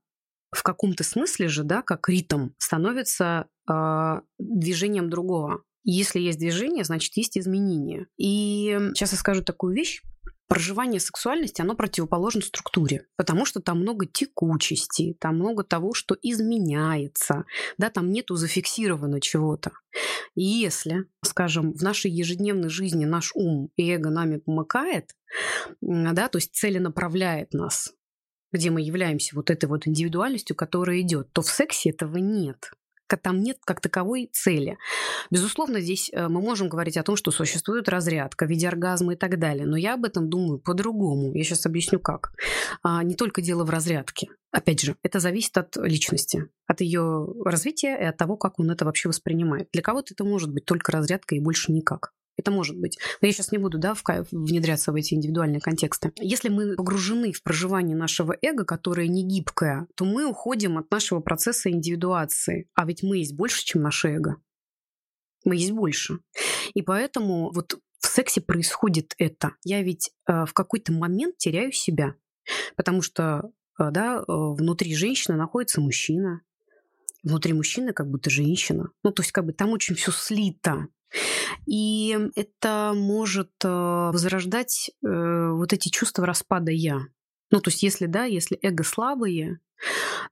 в 0.51 0.63
каком-то 0.63 1.03
смысле 1.03 1.47
же, 1.47 1.63
да, 1.63 1.81
как 1.81 2.09
ритм, 2.09 2.49
становится 2.57 3.47
э, 3.69 4.21
движением 4.39 5.09
другого. 5.09 5.61
Если 5.83 6.19
есть 6.19 6.39
движение, 6.39 6.83
значит, 6.83 7.15
есть 7.17 7.37
изменение. 7.37 8.07
И 8.17 8.77
сейчас 8.93 9.11
я 9.11 9.17
скажу 9.17 9.43
такую 9.43 9.75
вещь 9.75 10.01
проживание 10.47 10.99
сексуальности, 10.99 11.61
оно 11.61 11.75
противоположно 11.75 12.41
структуре, 12.41 13.05
потому 13.15 13.45
что 13.45 13.61
там 13.61 13.81
много 13.81 14.05
текучести, 14.05 15.15
там 15.19 15.35
много 15.35 15.63
того, 15.63 15.93
что 15.93 16.15
изменяется, 16.21 17.45
да, 17.77 17.89
там 17.89 18.11
нету 18.11 18.35
зафиксировано 18.35 19.21
чего-то. 19.21 19.71
И 20.35 20.43
если, 20.43 21.05
скажем, 21.23 21.73
в 21.73 21.81
нашей 21.81 22.11
ежедневной 22.11 22.69
жизни 22.69 23.05
наш 23.05 23.31
ум 23.35 23.69
и 23.75 23.89
эго 23.89 24.09
нами 24.09 24.37
помыкает, 24.37 25.15
да, 25.81 26.27
то 26.29 26.37
есть 26.37 26.55
целенаправляет 26.55 27.53
нас, 27.53 27.93
где 28.51 28.69
мы 28.69 28.81
являемся 28.81 29.35
вот 29.35 29.49
этой 29.49 29.65
вот 29.65 29.87
индивидуальностью, 29.87 30.55
которая 30.55 31.01
идет, 31.01 31.31
то 31.33 31.41
в 31.41 31.47
сексе 31.47 31.89
этого 31.89 32.17
нет 32.17 32.71
там 33.15 33.41
нет 33.41 33.59
как 33.63 33.79
таковой 33.79 34.29
цели. 34.33 34.77
Безусловно, 35.31 35.79
здесь 35.79 36.09
э, 36.11 36.27
мы 36.27 36.41
можем 36.41 36.67
говорить 36.67 36.97
о 36.97 37.03
том, 37.03 37.15
что 37.15 37.31
существует 37.31 37.87
разрядка 37.87 38.45
в 38.45 38.49
виде 38.49 38.67
оргазма 38.67 39.13
и 39.13 39.15
так 39.15 39.39
далее, 39.39 39.65
но 39.65 39.77
я 39.77 39.93
об 39.93 40.03
этом 40.03 40.29
думаю 40.29 40.59
по-другому. 40.59 41.33
Я 41.33 41.43
сейчас 41.45 41.65
объясню 41.65 41.99
как. 41.99 42.33
А, 42.83 43.03
не 43.03 43.15
только 43.15 43.41
дело 43.41 43.63
в 43.63 43.69
разрядке. 43.69 44.27
Опять 44.51 44.81
же, 44.81 44.95
это 45.03 45.19
зависит 45.19 45.57
от 45.57 45.77
личности, 45.77 46.49
от 46.65 46.81
ее 46.81 47.27
развития 47.45 47.97
и 47.97 48.05
от 48.05 48.17
того, 48.17 48.37
как 48.37 48.59
он 48.59 48.71
это 48.71 48.85
вообще 48.85 49.07
воспринимает. 49.07 49.69
Для 49.71 49.81
кого-то 49.81 50.13
это 50.13 50.23
может 50.23 50.51
быть 50.51 50.65
только 50.65 50.91
разрядка 50.91 51.35
и 51.35 51.39
больше 51.39 51.71
никак. 51.71 52.11
Это 52.37 52.51
может 52.51 52.77
быть. 52.77 52.97
Но 53.21 53.27
я 53.27 53.33
сейчас 53.33 53.51
не 53.51 53.57
буду 53.57 53.79
да, 53.79 53.95
внедряться 54.31 54.91
в 54.91 54.95
эти 54.95 55.15
индивидуальные 55.15 55.59
контексты. 55.59 56.13
Если 56.17 56.49
мы 56.49 56.75
погружены 56.75 57.33
в 57.33 57.41
проживание 57.41 57.97
нашего 57.97 58.37
эго, 58.41 58.63
которое 58.63 59.07
не 59.07 59.23
гибкое, 59.23 59.87
то 59.95 60.05
мы 60.05 60.25
уходим 60.25 60.77
от 60.77 60.89
нашего 60.91 61.19
процесса 61.19 61.69
индивидуации. 61.71 62.69
А 62.75 62.85
ведь 62.85 63.03
мы 63.03 63.17
есть 63.17 63.35
больше, 63.35 63.65
чем 63.65 63.81
наше 63.81 64.09
эго. 64.09 64.37
Мы 65.45 65.55
есть 65.55 65.71
больше. 65.71 66.19
И 66.73 66.81
поэтому 66.81 67.51
вот 67.51 67.79
в 67.99 68.07
сексе 68.07 68.41
происходит 68.41 69.15
это. 69.17 69.53
Я 69.63 69.81
ведь 69.81 70.11
э, 70.27 70.45
в 70.45 70.53
какой-то 70.53 70.93
момент 70.93 71.37
теряю 71.37 71.71
себя. 71.71 72.15
Потому 72.75 73.01
что 73.01 73.51
э, 73.79 73.89
да, 73.91 74.17
э, 74.17 74.23
внутри 74.27 74.95
женщины 74.95 75.35
находится 75.37 75.81
мужчина, 75.81 76.41
внутри 77.23 77.53
мужчины 77.53 77.93
как 77.93 78.09
будто 78.09 78.29
женщина. 78.29 78.91
Ну, 79.03 79.11
то 79.11 79.21
есть 79.21 79.31
как 79.31 79.45
бы 79.45 79.53
там 79.53 79.71
очень 79.71 79.95
все 79.95 80.11
слито. 80.11 80.87
И 81.65 82.17
это 82.35 82.93
может 82.95 83.51
э, 83.63 83.67
возрождать 83.67 84.91
э, 85.03 85.51
вот 85.51 85.73
эти 85.73 85.89
чувства 85.89 86.25
распада 86.25 86.71
«я». 86.71 87.01
Ну, 87.51 87.61
то 87.61 87.69
есть 87.69 87.83
если, 87.83 88.07
да, 88.07 88.25
если 88.25 88.59
эго 88.61 88.83
слабые, 88.83 89.59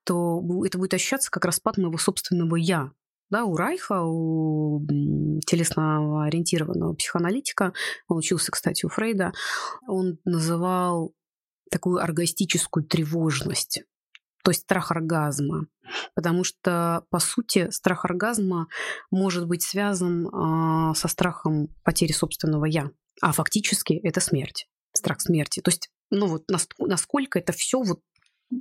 то 0.03 0.41
это 0.65 0.77
будет 0.77 0.93
ощущаться 0.93 1.31
как 1.31 1.45
распад 1.45 1.77
моего 1.77 1.97
собственного 1.97 2.55
«я». 2.55 2.91
Да, 3.31 3.45
у 3.45 3.55
Райха, 3.55 4.03
у 4.03 4.85
телесно 5.47 6.25
ориентированного 6.25 6.93
психоаналитика, 6.93 7.73
он 8.07 8.17
учился, 8.17 8.51
кстати, 8.51 8.85
у 8.85 8.89
Фрейда, 8.89 9.33
он 9.87 10.19
называл 10.25 11.15
такую 11.71 12.03
оргастическую 12.03 12.85
тревожность 12.85 13.83
то 14.45 14.51
есть 14.51 14.61
страх 14.61 14.91
оргазма. 14.91 15.65
Потому 16.13 16.43
что, 16.43 17.03
по 17.09 17.17
сути, 17.17 17.71
страх 17.71 18.05
оргазма 18.05 18.67
может 19.09 19.47
быть 19.47 19.63
связан 19.63 20.27
э, 20.27 20.93
со 20.93 21.07
страхом 21.07 21.69
потери 21.83 22.11
собственного 22.11 22.65
я. 22.65 22.91
А 23.21 23.31
фактически 23.31 23.93
это 23.93 24.19
смерть, 24.19 24.67
страх 24.93 25.19
смерти. 25.19 25.61
То 25.61 25.69
есть, 25.69 25.89
ну 26.11 26.27
вот 26.27 26.43
насколько 26.77 27.39
это 27.39 27.53
все 27.53 27.81
вот 27.81 28.01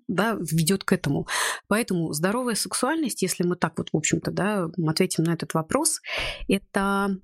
да, 0.09 0.39
ведет 0.41 0.85
к 0.85 0.93
этому. 0.93 1.29
Поэтому 1.69 2.15
здоровая 2.15 2.55
сексуальность, 2.55 3.21
если 3.21 3.45
мы 3.45 3.55
так 3.55 3.77
вот, 3.77 3.91
в 3.93 3.97
общем-то, 3.97 4.31
да, 4.31 4.71
ответим 4.87 5.25
на 5.25 5.35
этот 5.35 5.53
вопрос, 5.53 6.01
это 6.49 7.19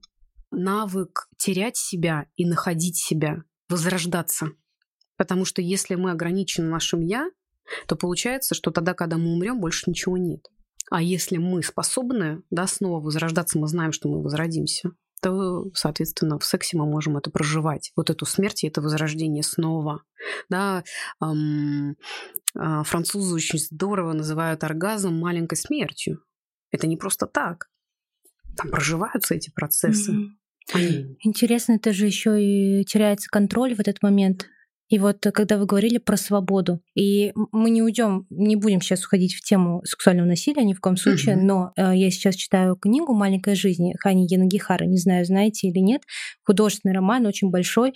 навык 0.50 1.28
терять 1.38 1.78
себя 1.78 2.26
и 2.36 2.44
находить 2.44 2.98
себя, 2.98 3.42
возрождаться. 3.70 4.48
Потому 5.16 5.46
что 5.46 5.62
если 5.62 5.94
мы 5.94 6.10
ограничены 6.10 6.68
нашим 6.68 7.00
«я», 7.00 7.30
то 7.86 7.96
получается, 7.96 8.54
что 8.54 8.70
тогда, 8.70 8.94
когда 8.94 9.16
мы 9.16 9.32
умрем, 9.32 9.60
больше 9.60 9.88
ничего 9.88 10.16
нет. 10.16 10.46
А 10.90 11.02
если 11.02 11.36
мы 11.36 11.62
способны 11.62 12.42
да, 12.50 12.66
снова 12.66 13.00
возрождаться, 13.00 13.58
мы 13.58 13.68
знаем, 13.68 13.92
что 13.92 14.08
мы 14.08 14.22
возродимся, 14.22 14.90
то, 15.22 15.66
соответственно, 15.74 16.38
в 16.38 16.44
сексе 16.44 16.76
мы 16.76 16.86
можем 16.86 17.16
это 17.16 17.30
проживать. 17.30 17.92
Вот 17.94 18.10
эту 18.10 18.26
смерть 18.26 18.64
и 18.64 18.68
это 18.68 18.80
возрождение 18.80 19.42
снова. 19.42 20.02
Да, 20.48 20.82
эм, 21.22 21.96
э, 22.54 22.82
французы 22.84 23.34
очень 23.34 23.58
здорово 23.58 24.14
называют 24.14 24.64
оргазм 24.64 25.14
маленькой 25.14 25.56
смертью. 25.56 26.22
Это 26.70 26.86
не 26.86 26.96
просто 26.96 27.26
так. 27.26 27.68
Там 28.56 28.70
проживаются 28.70 29.34
эти 29.34 29.50
процессы. 29.50 30.12
Mm-hmm. 30.12 31.16
Интересно, 31.20 31.74
это 31.74 31.92
же 31.92 32.06
еще 32.06 32.42
и 32.42 32.84
теряется 32.84 33.28
контроль 33.30 33.74
в 33.74 33.80
этот 33.80 34.02
момент 34.02 34.48
и 34.90 34.98
вот 34.98 35.24
э, 35.24 35.30
когда 35.30 35.56
вы 35.56 35.64
говорили 35.64 35.98
про 35.98 36.16
свободу, 36.16 36.82
и 36.94 37.32
мы 37.52 37.70
не 37.70 37.82
уйдем, 37.82 38.26
не 38.28 38.56
будем 38.56 38.82
сейчас 38.82 39.04
уходить 39.06 39.34
в 39.34 39.42
тему 39.42 39.82
сексуального 39.84 40.26
насилия 40.26 40.64
ни 40.64 40.74
в 40.74 40.80
коем 40.80 40.96
случае, 40.96 41.36
но 41.36 41.72
э, 41.76 41.92
я 41.94 42.10
сейчас 42.10 42.34
читаю 42.34 42.76
книгу 42.76 43.14
«Маленькая 43.14 43.54
жизнь» 43.54 43.92
Хани 44.00 44.26
Янагихара, 44.28 44.84
не 44.84 44.98
знаю, 44.98 45.24
знаете 45.24 45.68
или 45.68 45.78
нет, 45.78 46.02
художественный 46.44 46.94
роман, 46.94 47.24
очень 47.24 47.50
большой. 47.50 47.94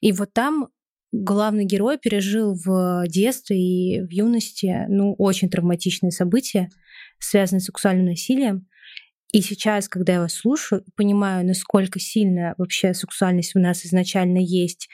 И 0.00 0.12
вот 0.12 0.32
там 0.32 0.68
главный 1.12 1.66
герой 1.66 1.98
пережил 1.98 2.54
в 2.54 3.04
детстве 3.06 3.58
и 3.58 4.00
в 4.00 4.10
юности 4.10 4.86
ну, 4.88 5.14
очень 5.18 5.50
травматичные 5.50 6.10
события, 6.10 6.70
связанные 7.18 7.60
с 7.60 7.64
сексуальным 7.64 8.06
насилием. 8.06 8.66
И 9.32 9.42
сейчас, 9.42 9.88
когда 9.88 10.14
я 10.14 10.20
вас 10.20 10.34
слушаю, 10.34 10.84
понимаю, 10.96 11.46
насколько 11.46 12.00
сильно 12.00 12.54
вообще 12.58 12.94
сексуальность 12.94 13.54
у 13.54 13.60
нас 13.60 13.84
изначально 13.86 14.38
есть, 14.38 14.88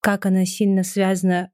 как 0.00 0.26
она 0.26 0.44
сильно 0.44 0.82
связана 0.82 1.50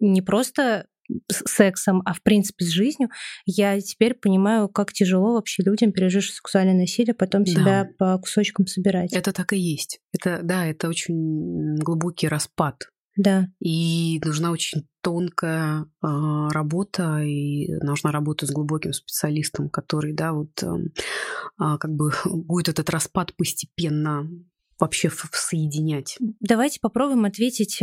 не 0.00 0.22
просто 0.22 0.86
с 1.30 1.50
сексом, 1.50 2.02
а 2.04 2.12
в 2.12 2.22
принципе 2.22 2.64
с 2.64 2.68
жизнью, 2.68 3.08
я 3.46 3.80
теперь 3.80 4.14
понимаю, 4.14 4.68
как 4.68 4.92
тяжело 4.92 5.34
вообще 5.34 5.62
людям, 5.62 5.92
пережившим 5.92 6.34
сексуальное 6.34 6.74
насилие, 6.74 7.14
потом 7.14 7.44
да. 7.44 7.50
себя 7.50 7.88
по 7.98 8.18
кусочкам 8.18 8.66
собирать. 8.66 9.12
Это 9.12 9.32
так 9.32 9.52
и 9.52 9.58
есть. 9.58 10.00
Это, 10.12 10.40
да, 10.42 10.66
это 10.66 10.88
очень 10.88 11.76
глубокий 11.76 12.28
распад 12.28 12.84
Да. 13.16 13.48
И 13.60 14.20
нужна 14.24 14.50
очень 14.50 14.86
тонкая 15.00 15.84
э, 15.84 15.86
работа, 16.50 17.20
и 17.22 17.72
нужна 17.82 18.12
работа 18.12 18.46
с 18.46 18.50
глубоким 18.50 18.92
специалистом, 18.92 19.70
который, 19.70 20.12
да, 20.12 20.32
вот 20.32 20.62
э, 20.62 20.68
как 21.56 21.90
бы 21.90 22.12
будет 22.24 22.68
этот 22.68 22.90
распад 22.90 23.34
постепенно 23.34 24.28
вообще 24.78 25.10
соединять. 25.32 26.16
Давайте 26.40 26.80
попробуем 26.80 27.24
ответить 27.24 27.80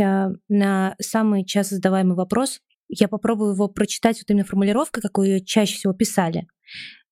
на 0.48 0.96
самый 1.00 1.44
часто 1.44 1.76
задаваемый 1.76 2.16
вопрос. 2.16 2.60
Я 2.88 3.08
попробую 3.08 3.52
его 3.52 3.68
прочитать 3.68 4.18
вот 4.18 4.30
именно 4.30 4.44
формулировкой, 4.44 5.02
какую 5.02 5.28
ее 5.28 5.44
чаще 5.44 5.74
всего 5.74 5.92
писали. 5.92 6.46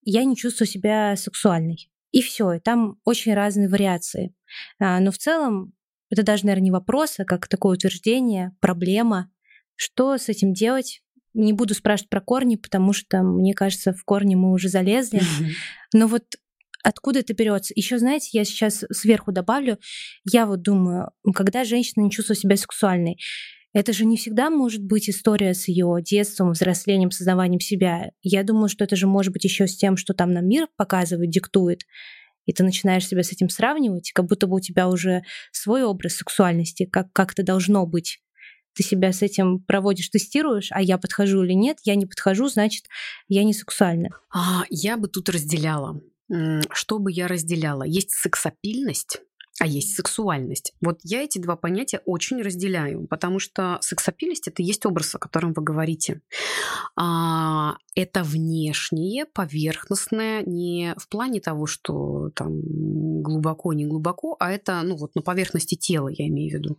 Я 0.02 0.24
не 0.24 0.36
чувствую 0.36 0.68
себя 0.68 1.16
сексуальной. 1.16 1.90
И 2.12 2.22
все, 2.22 2.60
там 2.60 2.98
очень 3.04 3.34
разные 3.34 3.68
вариации. 3.68 4.34
Но 4.78 5.10
в 5.10 5.18
целом 5.18 5.74
это 6.10 6.22
даже, 6.22 6.46
наверное, 6.46 6.66
не 6.66 6.70
вопрос, 6.70 7.18
а 7.18 7.24
как 7.24 7.48
такое 7.48 7.74
утверждение, 7.76 8.52
проблема. 8.60 9.32
Что 9.74 10.16
с 10.16 10.28
этим 10.28 10.52
делать? 10.52 11.02
Не 11.32 11.52
буду 11.52 11.74
спрашивать 11.74 12.10
про 12.10 12.20
корни, 12.20 12.54
потому 12.54 12.92
что, 12.92 13.22
мне 13.22 13.52
кажется, 13.54 13.92
в 13.92 14.04
корни 14.04 14.36
мы 14.36 14.52
уже 14.52 14.68
залезли. 14.68 15.22
Но 15.92 16.06
вот 16.06 16.22
откуда 16.84 17.20
это 17.20 17.34
берется? 17.34 17.72
Еще, 17.74 17.98
знаете, 17.98 18.28
я 18.32 18.44
сейчас 18.44 18.84
сверху 18.92 19.32
добавлю, 19.32 19.78
я 20.30 20.46
вот 20.46 20.62
думаю, 20.62 21.10
когда 21.34 21.64
женщина 21.64 22.04
не 22.04 22.10
чувствует 22.10 22.38
себя 22.38 22.56
сексуальной, 22.56 23.18
это 23.72 23.92
же 23.92 24.04
не 24.04 24.16
всегда 24.16 24.50
может 24.50 24.84
быть 24.84 25.10
история 25.10 25.52
с 25.52 25.66
ее 25.66 25.96
детством, 26.00 26.52
взрослением, 26.52 27.10
создаванием 27.10 27.58
себя. 27.58 28.10
Я 28.22 28.44
думаю, 28.44 28.68
что 28.68 28.84
это 28.84 28.94
же 28.94 29.08
может 29.08 29.32
быть 29.32 29.42
еще 29.42 29.66
с 29.66 29.76
тем, 29.76 29.96
что 29.96 30.14
там 30.14 30.32
нам 30.32 30.46
мир 30.46 30.68
показывает, 30.76 31.30
диктует 31.30 31.80
и 32.46 32.52
ты 32.52 32.62
начинаешь 32.62 33.06
себя 33.06 33.22
с 33.22 33.32
этим 33.32 33.48
сравнивать, 33.48 34.12
как 34.12 34.26
будто 34.26 34.46
бы 34.46 34.56
у 34.56 34.60
тебя 34.60 34.88
уже 34.88 35.22
свой 35.52 35.82
образ 35.82 36.16
сексуальности, 36.16 36.84
как, 36.84 37.12
как 37.12 37.32
это 37.32 37.42
должно 37.42 37.86
быть. 37.86 38.20
Ты 38.74 38.82
себя 38.82 39.12
с 39.12 39.22
этим 39.22 39.60
проводишь, 39.60 40.08
тестируешь, 40.08 40.68
а 40.70 40.82
я 40.82 40.98
подхожу 40.98 41.44
или 41.44 41.52
нет, 41.52 41.78
я 41.84 41.94
не 41.94 42.06
подхожу, 42.06 42.48
значит, 42.48 42.86
я 43.28 43.44
не 43.44 43.54
сексуальна. 43.54 44.10
А, 44.34 44.64
я 44.68 44.96
бы 44.96 45.08
тут 45.08 45.28
разделяла. 45.28 46.00
Что 46.28 46.98
бы 46.98 47.12
я 47.12 47.28
разделяла? 47.28 47.82
Есть 47.82 48.10
сексапильность, 48.10 49.20
а 49.60 49.66
есть 49.66 49.94
сексуальность. 49.94 50.74
Вот 50.80 50.98
я 51.04 51.22
эти 51.22 51.38
два 51.38 51.56
понятия 51.56 52.00
очень 52.06 52.42
разделяю, 52.42 53.06
потому 53.06 53.38
что 53.38 53.78
сексапильность 53.82 54.48
это 54.48 54.62
есть 54.62 54.84
образ, 54.84 55.14
о 55.14 55.18
котором 55.18 55.52
вы 55.52 55.62
говорите. 55.62 56.22
А, 56.96 57.76
это 57.94 58.24
внешнее, 58.24 59.26
поверхностное, 59.26 60.42
не 60.42 60.94
в 60.98 61.08
плане 61.08 61.40
того, 61.40 61.66
что 61.66 62.30
там 62.34 63.22
глубоко, 63.22 63.72
не 63.72 63.86
глубоко, 63.86 64.36
а 64.40 64.50
это 64.50 64.82
ну 64.82 64.96
вот 64.96 65.14
на 65.14 65.22
поверхности 65.22 65.76
тела, 65.76 66.08
я 66.08 66.26
имею 66.26 66.50
в 66.50 66.54
виду, 66.54 66.78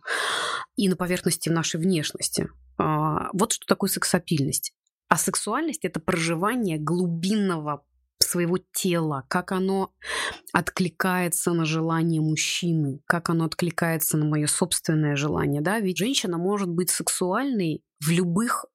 и 0.76 0.88
на 0.88 0.96
поверхности 0.96 1.48
нашей 1.48 1.80
внешности. 1.80 2.48
А, 2.78 3.30
вот 3.32 3.52
что 3.52 3.66
такое 3.66 3.88
сексапильность. 3.88 4.74
А 5.08 5.16
сексуальность 5.16 5.84
это 5.84 6.00
проживание 6.00 6.78
глубинного 6.78 7.84
своего 8.18 8.58
тела, 8.72 9.24
как 9.28 9.52
оно 9.52 9.92
откликается 10.52 11.52
на 11.52 11.64
желание 11.64 12.20
мужчины, 12.20 13.00
как 13.06 13.30
оно 13.30 13.44
откликается 13.44 14.16
на 14.16 14.24
мое 14.24 14.46
собственное 14.46 15.16
желание, 15.16 15.60
да, 15.60 15.80
ведь 15.80 15.98
женщина 15.98 16.38
может 16.38 16.68
быть 16.68 16.90
сексуальной 16.90 17.82
в 18.00 18.10
любых 18.10 18.66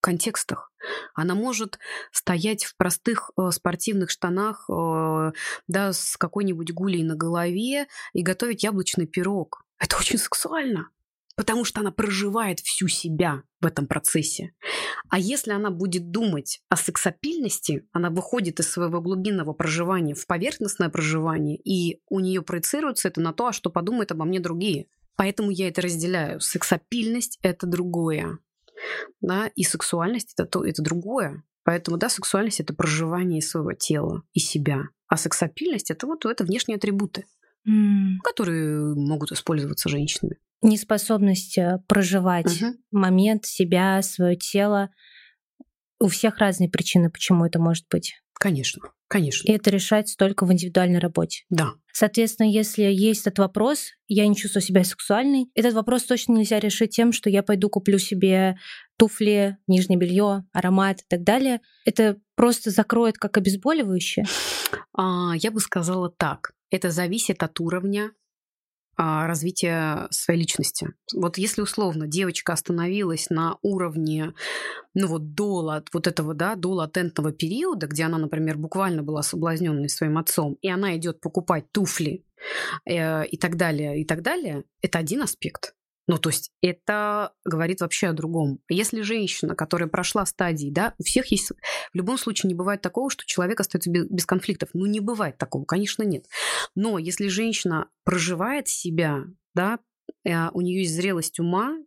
контекстах. 0.00 0.72
Она 1.14 1.34
может 1.34 1.78
стоять 2.10 2.64
в 2.64 2.76
простых 2.76 3.30
э, 3.36 3.50
спортивных 3.50 4.10
штанах, 4.10 4.64
э, 4.70 5.32
да, 5.68 5.92
с 5.92 6.16
какой-нибудь 6.16 6.72
гулей 6.72 7.02
на 7.02 7.16
голове 7.16 7.86
и 8.14 8.22
готовить 8.22 8.62
яблочный 8.62 9.06
пирог. 9.06 9.62
Это 9.78 9.98
очень 9.98 10.18
сексуально 10.18 10.88
потому 11.36 11.64
что 11.64 11.80
она 11.80 11.90
проживает 11.90 12.60
всю 12.60 12.88
себя 12.88 13.42
в 13.60 13.66
этом 13.66 13.86
процессе. 13.86 14.52
А 15.08 15.18
если 15.18 15.52
она 15.52 15.70
будет 15.70 16.10
думать 16.10 16.60
о 16.68 16.76
сексапильности, 16.76 17.86
она 17.92 18.10
выходит 18.10 18.60
из 18.60 18.70
своего 18.70 19.00
глубинного 19.00 19.52
проживания 19.52 20.14
в 20.14 20.26
поверхностное 20.26 20.88
проживание, 20.88 21.56
и 21.56 22.00
у 22.08 22.20
нее 22.20 22.42
проецируется 22.42 23.08
это 23.08 23.20
на 23.20 23.32
то, 23.32 23.48
а 23.48 23.52
что 23.52 23.70
подумают 23.70 24.12
обо 24.12 24.24
мне 24.24 24.40
другие. 24.40 24.86
Поэтому 25.16 25.50
я 25.50 25.68
это 25.68 25.82
разделяю. 25.82 26.40
Сексапильность— 26.40 27.38
это 27.42 27.66
другое. 27.66 28.38
Да, 29.20 29.50
и 29.54 29.64
сексуальность 29.64 30.32
это, 30.34 30.46
то, 30.46 30.64
это 30.64 30.82
другое. 30.82 31.44
Поэтому, 31.64 31.98
да, 31.98 32.08
сексуальность 32.08 32.60
это 32.60 32.74
проживание 32.74 33.42
своего 33.42 33.72
тела 33.72 34.22
и 34.32 34.40
себя. 34.40 34.84
А 35.08 35.16
сексапильность 35.16 35.90
это 35.90 36.06
вот 36.06 36.24
это 36.24 36.44
внешние 36.44 36.76
атрибуты, 36.76 37.26
mm. 37.68 38.18
которые 38.22 38.94
могут 38.94 39.32
использоваться 39.32 39.88
женщинами 39.88 40.38
неспособность 40.62 41.58
э, 41.58 41.78
проживать 41.86 42.62
угу. 42.62 42.74
момент 42.90 43.44
себя, 43.46 44.02
свое 44.02 44.36
тело. 44.36 44.90
У 45.98 46.08
всех 46.08 46.38
разные 46.38 46.70
причины, 46.70 47.10
почему 47.10 47.44
это 47.44 47.58
может 47.58 47.86
быть. 47.90 48.14
Конечно, 48.34 48.80
конечно. 49.08 49.50
И 49.50 49.54
это 49.54 49.70
решается 49.70 50.16
только 50.16 50.46
в 50.46 50.52
индивидуальной 50.52 50.98
работе. 50.98 51.44
Да. 51.50 51.72
Соответственно, 51.92 52.46
если 52.48 52.84
есть 52.84 53.26
этот 53.26 53.40
вопрос, 53.40 53.90
я 54.06 54.26
не 54.26 54.34
чувствую 54.34 54.62
себя 54.62 54.82
сексуальной, 54.82 55.50
этот 55.54 55.74
вопрос 55.74 56.04
точно 56.04 56.34
нельзя 56.34 56.58
решить 56.58 56.90
тем, 56.90 57.12
что 57.12 57.28
я 57.28 57.42
пойду 57.42 57.68
куплю 57.68 57.98
себе 57.98 58.56
туфли, 59.00 59.56
нижнее 59.66 59.98
белье, 59.98 60.44
аромат 60.52 61.00
и 61.00 61.04
так 61.08 61.22
далее. 61.22 61.62
Это 61.86 62.18
просто 62.34 62.70
закроет 62.70 63.16
как 63.16 63.38
обезболивающее? 63.38 64.26
А, 64.92 65.32
я 65.36 65.50
бы 65.50 65.58
сказала 65.58 66.10
так. 66.10 66.52
Это 66.70 66.90
зависит 66.90 67.42
от 67.42 67.58
уровня 67.60 68.12
а, 68.98 69.26
развития 69.26 70.06
своей 70.10 70.40
личности. 70.40 70.88
Вот 71.14 71.38
если 71.38 71.62
условно 71.62 72.06
девочка 72.06 72.52
остановилась 72.52 73.30
на 73.30 73.56
уровне, 73.62 74.34
ну 74.92 75.06
вот 75.06 75.32
до 75.32 75.82
вот 75.94 76.06
этого, 76.06 76.34
да, 76.34 76.54
до 76.54 76.72
латентного 76.72 77.32
периода, 77.32 77.86
где 77.86 78.04
она, 78.04 78.18
например, 78.18 78.58
буквально 78.58 79.02
была 79.02 79.22
соблазненной 79.22 79.88
своим 79.88 80.18
отцом, 80.18 80.58
и 80.60 80.68
она 80.68 80.94
идет 80.98 81.22
покупать 81.22 81.72
туфли 81.72 82.26
э, 82.84 83.26
и 83.26 83.38
так 83.38 83.56
далее, 83.56 83.98
и 84.02 84.04
так 84.04 84.20
далее, 84.20 84.64
это 84.82 84.98
один 84.98 85.22
аспект. 85.22 85.74
Ну, 86.10 86.18
то 86.18 86.30
есть 86.30 86.50
это 86.60 87.34
говорит 87.44 87.82
вообще 87.82 88.08
о 88.08 88.12
другом. 88.12 88.58
Если 88.68 89.02
женщина, 89.02 89.54
которая 89.54 89.88
прошла 89.88 90.26
стадии, 90.26 90.68
да, 90.68 90.92
у 90.98 91.04
всех 91.04 91.30
есть... 91.30 91.52
В 91.52 91.96
любом 91.96 92.18
случае 92.18 92.48
не 92.48 92.56
бывает 92.56 92.80
такого, 92.80 93.10
что 93.10 93.24
человек 93.24 93.60
остается 93.60 93.92
без, 93.92 94.26
конфликтов. 94.26 94.70
Ну, 94.72 94.86
не 94.86 94.98
бывает 94.98 95.38
такого, 95.38 95.64
конечно, 95.64 96.02
нет. 96.02 96.26
Но 96.74 96.98
если 96.98 97.28
женщина 97.28 97.88
проживает 98.02 98.66
себя, 98.66 99.22
да, 99.54 99.78
э, 100.24 100.48
у 100.52 100.62
нее 100.62 100.80
есть 100.80 100.96
зрелость 100.96 101.38
ума, 101.38 101.78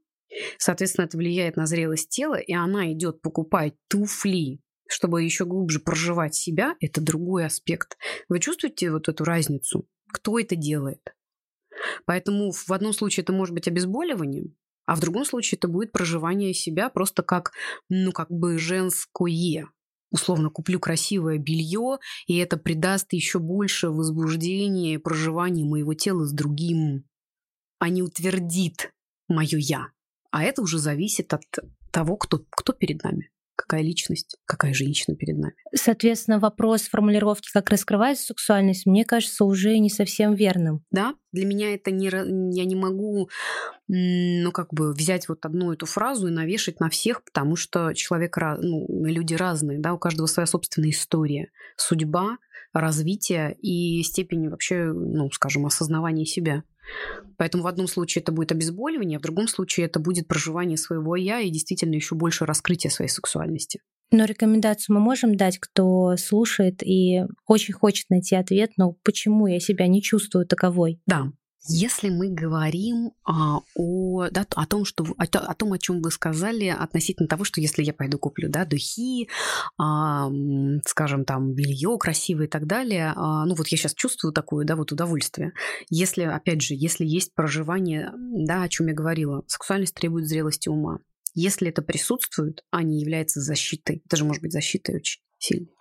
соответственно, 0.58 1.04
это 1.04 1.18
влияет 1.18 1.58
на 1.58 1.66
зрелость 1.66 2.08
тела, 2.08 2.36
и 2.36 2.54
она 2.54 2.94
идет 2.94 3.22
покупать 3.22 3.74
туфли, 3.90 4.62
чтобы 4.88 5.22
еще 5.22 5.44
глубже 5.44 5.82
проживать 5.82 6.34
себя, 6.34 6.78
это 6.80 7.02
другой 7.02 7.46
аспект. 7.46 7.98
Вы 8.30 8.40
чувствуете 8.40 8.90
вот 8.90 9.10
эту 9.10 9.26
разницу? 9.26 9.86
Кто 10.14 10.40
это 10.40 10.56
делает? 10.56 11.14
Поэтому 12.06 12.52
в 12.52 12.72
одном 12.72 12.94
случае 12.94 13.24
это 13.24 13.34
может 13.34 13.54
быть 13.54 13.68
обезболиванием, 13.68 14.56
а 14.86 14.96
в 14.96 15.00
другом 15.00 15.26
случае 15.26 15.58
это 15.58 15.68
будет 15.68 15.92
проживание 15.92 16.54
себя 16.54 16.90
просто 16.90 17.24
как, 17.24 17.52
ну, 17.90 18.12
как 18.12 18.30
бы 18.30 18.58
женское. 18.58 19.70
Условно 20.12 20.52
куплю 20.52 20.80
красивое 20.80 21.40
белье, 21.40 21.98
и 22.28 22.38
это 22.38 22.58
придаст 22.58 23.14
еще 23.14 23.40
больше 23.40 23.90
возбуждения 23.90 25.00
проживания 25.00 25.66
моего 25.66 25.96
тела 25.96 26.26
с 26.26 26.32
другим, 26.32 27.06
а 27.80 27.90
не 27.90 28.04
утвердит 28.04 28.94
мое 29.28 29.58
я. 29.58 29.88
А 30.30 30.44
это 30.44 30.62
уже 30.62 30.78
зависит 30.78 31.34
от 31.34 31.44
того, 31.92 32.18
кто, 32.18 32.46
кто 32.52 32.74
перед 32.74 33.04
нами 33.04 33.33
какая 33.56 33.82
личность, 33.82 34.38
какая 34.46 34.74
женщина 34.74 35.16
перед 35.16 35.38
нами. 35.38 35.56
Соответственно, 35.76 36.40
вопрос 36.40 36.84
формулировки, 36.84 37.50
как 37.54 37.70
раскрывается 37.70 38.26
сексуальность, 38.28 38.86
мне 38.86 39.06
кажется 39.06 39.46
уже 39.46 39.78
не 39.78 39.90
совсем 39.90 40.34
верным. 40.34 40.84
Да, 40.92 41.16
для 41.32 41.46
меня 41.46 41.74
это 41.74 41.92
не... 41.92 42.08
Я 42.08 42.66
не 42.66 42.76
могу, 42.76 43.30
ну, 43.88 44.52
как 44.52 44.74
бы 44.74 44.94
взять 44.94 45.28
вот 45.30 45.46
одну 45.46 45.74
эту 45.74 45.86
фразу 45.86 46.28
и 46.28 46.32
навешать 46.32 46.80
на 46.80 46.90
всех, 46.90 47.24
потому 47.24 47.56
что 47.56 47.94
человек, 47.94 48.38
ну, 48.38 48.88
люди 49.06 49.34
разные, 49.34 49.80
да, 49.80 49.94
у 49.94 49.98
каждого 49.98 50.28
своя 50.28 50.48
собственная 50.48 50.90
история, 50.90 51.52
судьба, 51.78 52.38
развитие 52.74 53.56
и 53.62 54.02
степень 54.04 54.50
вообще, 54.50 54.86
ну, 54.86 55.30
скажем, 55.32 55.66
осознавания 55.66 56.26
себя. 56.26 56.64
Поэтому 57.38 57.64
в 57.64 57.68
одном 57.68 57.88
случае 57.88 58.22
это 58.22 58.32
будет 58.32 58.52
обезболивание, 58.52 59.18
а 59.18 59.20
в 59.20 59.24
другом 59.24 59.48
случае 59.48 59.86
это 59.86 60.00
будет 60.00 60.28
проживание 60.28 60.78
своего 60.78 61.16
я 61.16 61.40
и 61.40 61.50
действительно 61.50 61.96
еще 61.96 62.16
больше 62.16 62.46
раскрытие 62.46 62.92
своей 62.92 63.10
сексуальности. 63.10 63.80
Но 64.12 64.26
рекомендацию 64.26 64.96
мы 64.96 65.02
можем 65.02 65.36
дать, 65.36 65.58
кто 65.58 66.16
слушает 66.18 66.84
и 66.84 67.24
очень 67.48 67.74
хочет 67.74 68.10
найти 68.10 68.36
ответ, 68.36 68.72
но 68.78 68.96
почему 69.04 69.48
я 69.48 69.60
себя 69.60 69.88
не 69.88 70.04
чувствую 70.04 70.46
таковой? 70.46 71.02
Да. 71.08 71.32
Если 71.66 72.10
мы 72.10 72.30
говорим 72.30 73.12
а, 73.24 73.62
о, 73.76 74.28
да, 74.30 74.46
о 74.56 74.66
том, 74.66 74.84
что 74.84 75.06
о, 75.18 75.24
о 75.24 75.54
том, 75.54 75.72
о 75.72 75.78
чем 75.78 76.02
вы 76.02 76.12
сказали 76.12 76.66
относительно 76.68 77.30
того, 77.30 77.46
что 77.46 77.62
если 77.62 77.84
я 77.84 77.94
пойду 77.94 78.18
куплю 78.18 78.50
да, 78.50 78.66
духи, 78.66 79.30
а, 79.78 80.30
скажем 80.86 81.24
там 81.24 81.54
белье 81.54 81.98
красивое 81.98 82.48
и 82.48 82.50
так 82.50 82.68
далее, 82.68 83.14
а, 83.16 83.46
ну 83.46 83.56
вот 83.56 83.70
я 83.70 83.78
сейчас 83.78 83.94
чувствую 83.94 84.34
такое, 84.34 84.66
да, 84.66 84.76
вот 84.76 84.92
удовольствие. 84.92 85.54
Если, 85.90 86.24
опять 86.24 86.62
же, 86.62 86.74
если 86.74 87.06
есть 87.06 87.34
проживание, 87.34 88.12
да, 88.18 88.64
о 88.64 88.70
чем 88.70 88.88
я 88.88 88.94
говорила, 88.94 89.44
сексуальность 89.48 89.96
требует 89.96 90.28
зрелости 90.28 90.68
ума. 90.68 91.00
Если 91.34 91.70
это 91.70 91.82
присутствует, 91.82 92.64
а 92.72 92.84
не 92.84 93.00
является 93.00 93.40
защитой, 93.40 94.04
это 94.06 94.18
же 94.18 94.26
может 94.26 94.42
быть 94.42 94.52
защитой 94.52 94.98
очень 94.98 95.22
сильный. 95.44 95.76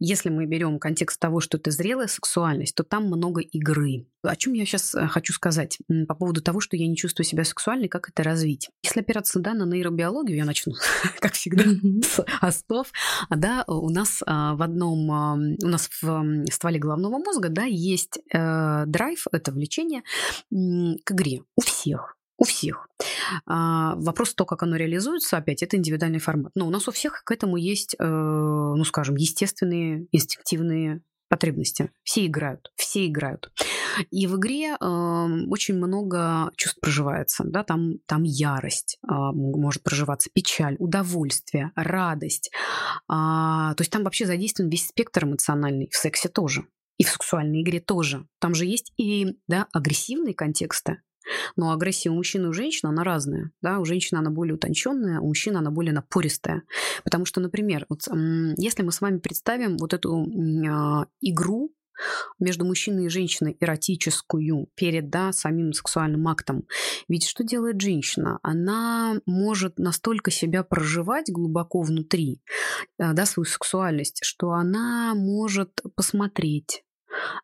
Если 0.00 0.28
мы 0.28 0.46
берем 0.46 0.78
контекст 0.78 1.20
того, 1.20 1.40
что 1.40 1.56
это 1.56 1.70
зрелая 1.70 2.08
сексуальность, 2.08 2.74
то 2.74 2.82
там 2.82 3.06
много 3.06 3.40
игры. 3.40 4.06
О 4.22 4.36
чем 4.36 4.52
я 4.52 4.66
сейчас 4.66 4.94
э, 4.94 5.06
хочу 5.06 5.32
сказать 5.32 5.78
по 6.08 6.14
поводу 6.14 6.42
того, 6.42 6.60
что 6.60 6.76
я 6.76 6.86
не 6.86 6.96
чувствую 6.96 7.24
себя 7.24 7.44
сексуальной, 7.44 7.88
как 7.88 8.08
это 8.08 8.22
развить. 8.22 8.68
Если 8.82 9.00
опираться 9.00 9.38
да, 9.38 9.54
на 9.54 9.64
нейробиологию, 9.64 10.36
я 10.36 10.44
начну, 10.44 10.74
как 11.20 11.34
всегда, 11.34 11.64
с 12.02 12.24
основ. 12.40 12.90
Да, 13.30 13.64
у 13.68 13.88
нас 13.90 14.22
а, 14.26 14.54
в 14.54 14.62
одном, 14.62 15.10
а, 15.10 15.34
у 15.34 15.68
нас 15.68 15.88
в 16.02 16.44
стволе 16.50 16.78
головного 16.78 17.18
мозга 17.18 17.48
да, 17.48 17.64
есть 17.64 18.18
э, 18.32 18.84
драйв, 18.86 19.26
это 19.32 19.52
влечение 19.52 20.02
к 20.50 21.12
игре 21.12 21.42
у 21.56 21.60
всех. 21.60 22.17
У 22.38 22.44
всех. 22.44 22.88
А, 23.46 23.96
вопрос 23.96 24.32
то, 24.34 24.46
как 24.46 24.62
оно 24.62 24.76
реализуется, 24.76 25.36
опять, 25.36 25.62
это 25.62 25.76
индивидуальный 25.76 26.20
формат. 26.20 26.52
Но 26.54 26.68
у 26.68 26.70
нас 26.70 26.86
у 26.86 26.92
всех 26.92 27.24
к 27.24 27.32
этому 27.32 27.56
есть, 27.56 27.96
э, 27.98 28.04
ну, 28.06 28.84
скажем, 28.84 29.16
естественные, 29.16 30.06
инстинктивные 30.12 31.02
потребности. 31.28 31.90
Все 32.04 32.26
играют, 32.26 32.72
все 32.76 33.06
играют. 33.06 33.50
И 34.10 34.26
в 34.26 34.36
игре 34.36 34.76
э, 34.80 35.28
очень 35.48 35.74
много 35.74 36.50
чувств 36.56 36.80
проживается. 36.80 37.44
Да? 37.44 37.64
Там, 37.64 37.98
там 38.06 38.22
ярость 38.22 38.98
э, 39.02 39.12
может 39.12 39.82
проживаться, 39.82 40.30
печаль, 40.32 40.76
удовольствие, 40.78 41.72
радость. 41.74 42.50
Э, 43.08 43.74
то 43.74 43.76
есть 43.78 43.90
там 43.90 44.04
вообще 44.04 44.26
задействован 44.26 44.70
весь 44.70 44.86
спектр 44.86 45.24
эмоциональный. 45.24 45.88
В 45.90 45.96
сексе 45.96 46.28
тоже. 46.28 46.66
И 46.98 47.04
в 47.04 47.10
сексуальной 47.10 47.62
игре 47.62 47.80
тоже. 47.80 48.26
Там 48.40 48.54
же 48.54 48.64
есть 48.64 48.92
и 48.96 49.36
да, 49.46 49.66
агрессивные 49.72 50.34
контексты, 50.34 51.02
но 51.56 51.72
агрессия 51.72 52.10
у 52.10 52.14
мужчины 52.14 52.46
и 52.46 52.48
у 52.48 52.52
женщины, 52.52 52.90
она 52.90 53.04
разная. 53.04 53.50
Да? 53.62 53.78
У 53.78 53.84
женщины 53.84 54.18
она 54.18 54.30
более 54.30 54.54
утонченная, 54.54 55.20
у 55.20 55.26
мужчины 55.28 55.58
она 55.58 55.70
более 55.70 55.92
напористая. 55.92 56.62
Потому 57.04 57.24
что, 57.24 57.40
например, 57.40 57.86
вот, 57.88 58.02
если 58.56 58.82
мы 58.82 58.92
с 58.92 59.00
вами 59.00 59.18
представим 59.18 59.76
вот 59.76 59.94
эту 59.94 60.24
э, 60.24 61.06
игру 61.20 61.72
между 62.38 62.64
мужчиной 62.64 63.06
и 63.06 63.08
женщиной 63.08 63.56
эротическую 63.60 64.68
перед 64.74 65.10
да, 65.10 65.32
самим 65.32 65.72
сексуальным 65.72 66.28
актом. 66.28 66.66
Ведь 67.08 67.26
что 67.26 67.44
делает 67.44 67.80
женщина? 67.80 68.38
Она 68.42 69.20
может 69.26 69.78
настолько 69.78 70.30
себя 70.30 70.62
проживать 70.62 71.30
глубоко 71.30 71.82
внутри, 71.82 72.40
э, 72.98 73.12
да, 73.12 73.26
свою 73.26 73.46
сексуальность, 73.46 74.20
что 74.22 74.52
она 74.52 75.14
может 75.14 75.80
посмотреть 75.94 76.84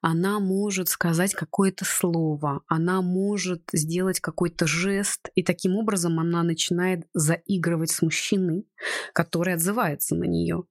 она 0.01 0.41
может 0.41 0.89
сказать 0.89 1.35
какое-то 1.35 1.85
слово, 1.85 2.63
она 2.67 3.03
может 3.03 3.63
сделать 3.73 4.21
какой-то 4.21 4.67
жест, 4.67 5.29
и 5.35 5.43
таким 5.43 5.77
образом 5.77 6.19
она 6.21 6.43
начинает 6.43 7.07
заигрывать 7.15 7.91
с 7.91 8.03
мужчиной, 8.03 8.67
который 9.13 9.55
отзывается 9.55 10.15
на 10.15 10.25
нее. 10.25 10.65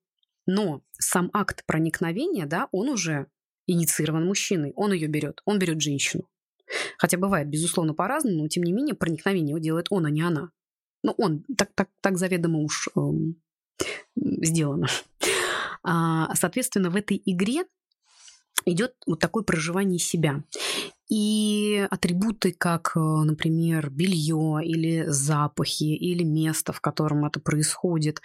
Но 0.45 0.82
сам 0.99 1.30
акт 1.34 1.66
проникновения, 1.66 2.45
да, 2.45 2.68
он 2.72 2.89
уже 2.89 3.28
инициирован 3.66 4.26
мужчиной, 4.26 4.74
он 4.76 4.93
ее 4.93 5.08
берет, 5.08 5.41
он 5.45 5.60
берет 5.60 5.82
женщину. 5.82 6.28
Хотя 6.97 7.18
бывает, 7.18 7.49
безусловно, 7.49 7.93
по-разному, 7.93 8.43
но 8.43 8.47
тем 8.47 8.64
не 8.64 8.72
менее 8.72 8.95
проникновение 8.95 9.60
делает 9.60 9.88
он, 9.89 10.06
а 10.06 10.10
не 10.10 10.22
она. 10.22 10.51
Но 11.04 11.14
он 11.18 11.43
так, 11.58 11.72
так, 11.76 11.89
так 12.01 12.18
заведомо 12.18 12.60
уж 12.60 12.89
эм, 12.95 13.36
сделано. 14.16 14.88
А, 15.84 16.34
соответственно, 16.36 16.89
в 16.89 16.95
этой 16.95 17.22
игре 17.26 17.66
идет 18.66 18.93
вот 19.06 19.20
такое 19.20 19.43
проживание 19.43 19.99
себя. 19.99 20.43
И 21.10 21.86
атрибуты, 21.91 22.54
как, 22.54 22.93
э, 22.95 22.99
например, 22.99 23.89
белье 23.89 24.62
или 24.64 25.06
запахи, 25.08 25.84
или 25.84 26.24
место, 26.24 26.74
в 26.74 26.82
котором 26.82 27.26
это 27.26 27.39
происходит, 27.39 28.22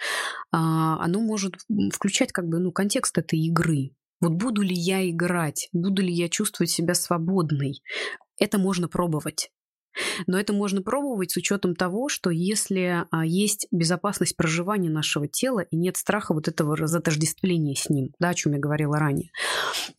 а, 0.51 1.03
оно 1.03 1.19
может 1.19 1.55
включать 1.93 2.31
как 2.31 2.47
бы 2.47 2.59
ну, 2.59 2.71
контекст 2.71 3.17
этой 3.17 3.39
игры. 3.39 3.91
Вот 4.21 4.31
буду 4.31 4.61
ли 4.61 4.73
я 4.73 5.07
играть, 5.09 5.69
буду 5.71 6.01
ли 6.01 6.11
я 6.11 6.29
чувствовать 6.29 6.71
себя 6.71 6.93
свободной, 6.93 7.81
это 8.37 8.57
можно 8.57 8.87
пробовать. 8.87 9.51
Но 10.27 10.39
это 10.39 10.53
можно 10.53 10.81
пробовать 10.81 11.31
с 11.31 11.37
учетом 11.37 11.75
того, 11.75 12.09
что 12.09 12.29
если 12.29 13.05
а, 13.11 13.25
есть 13.25 13.67
безопасность 13.71 14.35
проживания 14.35 14.89
нашего 14.89 15.27
тела 15.27 15.61
и 15.61 15.75
нет 15.75 15.97
страха 15.97 16.33
вот 16.33 16.47
этого 16.47 16.75
разотождествления 16.75 17.75
с 17.75 17.89
ним, 17.89 18.13
да, 18.19 18.29
о 18.29 18.33
чем 18.33 18.53
я 18.53 18.59
говорила 18.59 18.97
ранее, 18.97 19.31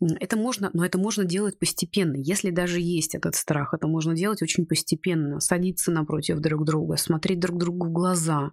это 0.00 0.36
можно, 0.36 0.70
но 0.72 0.84
это 0.84 0.98
можно 0.98 1.24
делать 1.24 1.58
постепенно. 1.58 2.16
Если 2.16 2.50
даже 2.50 2.80
есть 2.80 3.14
этот 3.14 3.34
страх, 3.34 3.74
это 3.74 3.86
можно 3.86 4.14
делать 4.14 4.42
очень 4.42 4.66
постепенно. 4.66 5.40
Садиться 5.40 5.90
напротив 5.90 6.40
друг 6.40 6.64
друга, 6.64 6.96
смотреть 6.96 7.40
друг 7.40 7.58
другу 7.58 7.86
в 7.86 7.92
глаза, 7.92 8.52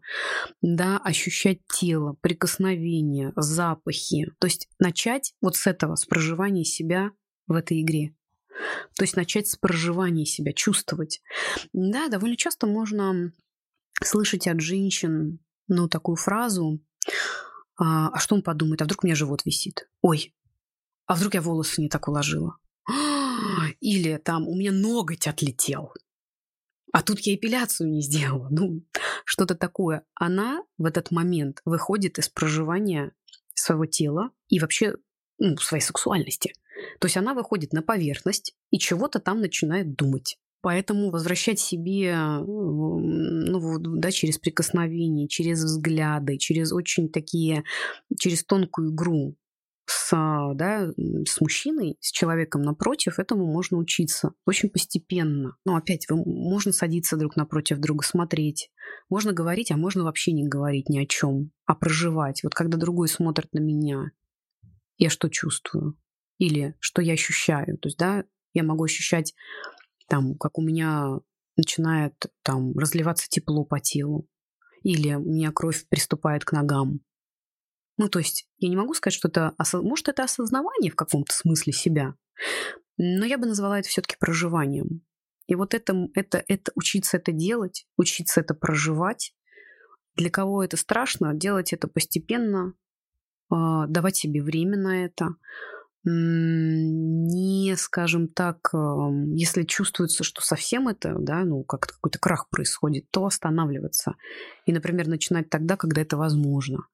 да, 0.62 0.98
ощущать 0.98 1.60
тело, 1.68 2.16
прикосновения, 2.22 3.34
запахи. 3.36 4.32
То 4.40 4.48
есть 4.48 4.68
начать 4.80 5.34
вот 5.42 5.56
с 5.56 5.68
этого, 5.68 5.96
с 5.96 6.06
проживания 6.06 6.64
себя 6.64 7.12
в 7.48 7.54
этой 7.54 7.82
игре. 7.82 8.17
То 8.96 9.04
есть 9.04 9.16
начать 9.16 9.48
с 9.48 9.56
проживания 9.56 10.26
себя, 10.26 10.54
чувствовать. 10.54 11.22
Да, 11.74 12.08
довольно 12.08 12.36
часто 12.36 12.68
можно 12.68 13.32
слышать 14.04 14.48
от 14.48 14.62
женщин, 14.62 15.40
ну, 15.68 15.88
такую 15.88 16.16
фразу, 16.16 16.80
а, 17.78 18.10
а 18.10 18.20
что 18.20 18.36
он 18.36 18.42
подумает, 18.42 18.82
а 18.82 18.86
вдруг 18.86 19.04
у 19.04 19.08
меня 19.08 19.16
живот 19.16 19.46
висит? 19.46 19.90
Ой, 20.02 20.34
а 21.06 21.16
вдруг 21.16 21.34
я 21.34 21.42
волосы 21.42 21.82
не 21.82 21.90
так 21.90 22.08
уложила? 22.08 22.58
Или 23.80 24.18
там 24.18 24.48
у 24.48 24.56
меня 24.56 24.72
ноготь 24.72 25.28
отлетел, 25.28 25.94
а 26.92 27.04
тут 27.04 27.20
я 27.20 27.36
эпиляцию 27.36 27.90
не 27.90 28.02
сделала. 28.02 28.48
Ну, 28.50 28.84
что-то 29.26 29.56
такое. 29.56 30.04
Она 30.16 30.64
в 30.78 30.86
этот 30.86 31.12
момент 31.12 31.62
выходит 31.66 32.18
из 32.18 32.30
проживания 32.30 33.12
своего 33.54 33.86
тела 33.86 34.32
и 34.48 34.60
вообще 34.60 34.96
ну, 35.38 35.58
своей 35.58 35.84
сексуальности. 35.84 36.54
То 37.00 37.06
есть 37.08 37.18
она 37.18 37.34
выходит 37.34 37.74
на 37.74 37.82
поверхность 37.82 38.56
и 38.72 38.80
чего-то 38.80 39.20
там 39.20 39.42
начинает 39.42 39.96
думать. 39.96 40.38
Поэтому 40.62 41.12
возвращать 41.12 41.60
себе, 41.60 42.18
ну, 42.18 43.78
да, 43.80 44.12
через 44.12 44.40
прикосновение, 44.40 45.28
через 45.28 45.64
взгляды, 45.64 46.38
через 46.38 46.74
очень 46.74 47.10
такие, 47.10 47.64
через 48.18 48.44
тонкую 48.44 48.94
игру 48.94 49.38
с, 49.86 50.12
да, 50.56 50.92
с 51.26 51.40
мужчиной, 51.40 51.98
с 52.02 52.12
человеком 52.12 52.64
напротив, 52.64 53.20
этому 53.20 53.46
можно 53.46 53.78
учиться 53.78 54.34
очень 54.46 54.70
постепенно. 54.70 55.56
Но 55.64 55.78
опять, 55.78 56.08
вы, 56.10 56.18
можно 56.26 56.74
садиться 56.74 57.16
друг 57.18 57.36
напротив 57.38 57.78
друга, 57.78 58.04
смотреть. 58.04 58.70
Можно 59.10 59.32
говорить, 59.32 59.72
а 59.72 59.78
можно 59.78 60.04
вообще 60.04 60.34
не 60.34 60.46
говорить 60.46 60.90
ни 60.90 61.00
о 61.00 61.06
чем, 61.06 61.52
а 61.66 61.76
проживать. 61.76 62.44
Вот 62.44 62.54
когда 62.54 62.78
другой 62.78 63.08
смотрит 63.08 63.54
на 63.54 63.60
меня, 63.60 64.12
я 64.98 65.10
что 65.10 65.30
чувствую? 65.30 65.98
Или 66.38 66.76
что 66.80 67.02
я 67.02 67.14
ощущаю. 67.14 67.78
То 67.78 67.88
есть, 67.88 67.98
да, 67.98 68.26
я 68.54 68.64
могу 68.64 68.84
ощущать 68.84 69.34
там, 70.08 70.38
как 70.38 70.58
у 70.58 70.62
меня 70.62 71.20
начинает 71.56 72.14
там 72.44 72.78
разливаться 72.78 73.28
тепло 73.30 73.66
по 73.66 73.80
телу, 73.80 74.28
или 74.84 75.14
у 75.16 75.24
меня 75.24 75.52
кровь 75.52 75.88
приступает 75.90 76.46
к 76.46 76.52
ногам. 76.52 77.02
Ну, 77.98 78.10
то 78.10 78.20
есть 78.20 78.48
я 78.58 78.70
не 78.70 78.78
могу 78.78 78.94
сказать, 78.94 79.16
что 79.16 79.28
это... 79.28 79.56
Может, 79.74 80.08
это 80.08 80.24
осознавание 80.24 80.92
в 80.92 80.96
каком-то 80.96 81.34
смысле 81.34 81.74
себя, 81.74 82.16
но 82.98 83.26
я 83.26 83.38
бы 83.38 83.48
назвала 83.48 83.80
это 83.80 83.90
все-таки 83.90 84.16
проживанием. 84.20 85.02
И 85.48 85.56
вот 85.56 85.74
это, 85.74 86.08
это, 86.14 86.44
это 86.48 86.72
учиться 86.76 87.18
это 87.18 87.32
делать, 87.32 87.88
учиться 87.96 88.42
это 88.42 88.54
проживать. 88.54 89.34
Для 90.16 90.30
кого 90.30 90.64
это 90.64 90.78
страшно, 90.78 91.34
делать 91.34 91.74
это 91.74 91.88
постепенно, 91.88 92.74
а, 93.50 93.88
давать 93.88 94.18
себе 94.18 94.42
время 94.44 94.78
на 94.78 95.06
это, 95.06 95.36
не, 96.10 97.76
скажем 97.76 98.30
так, 98.30 98.72
если 99.34 99.64
чувствуется, 99.64 100.24
что 100.24 100.42
совсем 100.42 100.88
это, 100.88 101.16
да, 101.20 101.44
ну, 101.44 101.64
как 101.64 101.88
какой-то 101.88 102.18
крах 102.20 102.48
происходит, 102.50 103.10
то 103.12 103.26
останавливаться. 103.26 104.16
И, 104.66 104.72
например, 104.72 105.08
начинать 105.08 105.50
тогда, 105.50 105.76
когда 105.76 106.02
это 106.02 106.16
возможно. 106.16 106.88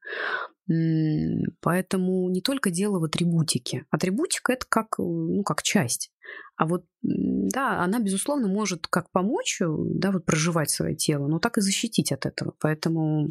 Поэтому 1.61 2.29
не 2.29 2.41
только 2.41 2.71
дело 2.71 2.99
в 2.99 3.03
атрибутике. 3.03 3.85
Атрибутика 3.91 4.53
это 4.53 4.65
как, 4.67 4.97
ну, 4.97 5.43
как 5.43 5.61
часть. 5.61 6.11
А 6.55 6.65
вот, 6.65 6.85
да, 7.01 7.83
она, 7.83 7.99
безусловно, 7.99 8.47
может 8.47 8.87
как 8.87 9.11
помочь, 9.11 9.59
да, 9.59 10.11
вот 10.11 10.25
проживать 10.25 10.69
свое 10.69 10.95
тело, 10.95 11.27
но 11.27 11.39
так 11.39 11.57
и 11.57 11.61
защитить 11.61 12.11
от 12.11 12.25
этого. 12.25 12.53
Поэтому 12.59 13.29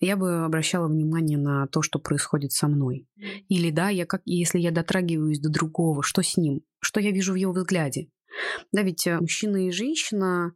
я 0.00 0.16
бы 0.16 0.44
обращала 0.44 0.88
внимание 0.88 1.38
на 1.38 1.66
то, 1.66 1.82
что 1.82 1.98
происходит 1.98 2.52
со 2.52 2.68
мной. 2.68 3.08
Или 3.48 3.70
да, 3.70 3.88
я 3.88 4.06
как, 4.06 4.22
если 4.24 4.58
я 4.58 4.70
дотрагиваюсь 4.70 5.40
до 5.40 5.48
другого, 5.48 6.02
что 6.02 6.22
с 6.22 6.36
ним, 6.36 6.62
что 6.80 7.00
я 7.00 7.10
вижу 7.10 7.32
в 7.32 7.36
его 7.36 7.52
взгляде. 7.52 8.08
Да, 8.72 8.82
ведь 8.82 9.06
э, 9.06 9.18
мужчина 9.18 9.66
и 9.66 9.70
женщина, 9.70 10.52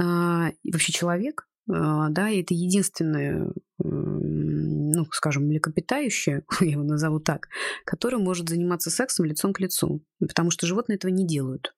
и 0.00 0.72
вообще 0.72 0.92
человек, 0.92 1.46
а, 1.70 2.08
да, 2.10 2.30
это 2.30 2.54
единственное, 2.54 3.52
ну, 3.78 5.04
скажем, 5.12 5.46
млекопитающее, 5.46 6.44
я 6.60 6.70
его 6.70 6.82
назову 6.82 7.20
так, 7.20 7.48
которое 7.84 8.18
может 8.18 8.48
заниматься 8.48 8.90
сексом 8.90 9.26
лицом 9.26 9.52
к 9.52 9.60
лицу, 9.60 10.04
потому 10.18 10.50
что 10.50 10.66
животные 10.66 10.96
этого 10.96 11.10
не 11.10 11.26
делают. 11.26 11.74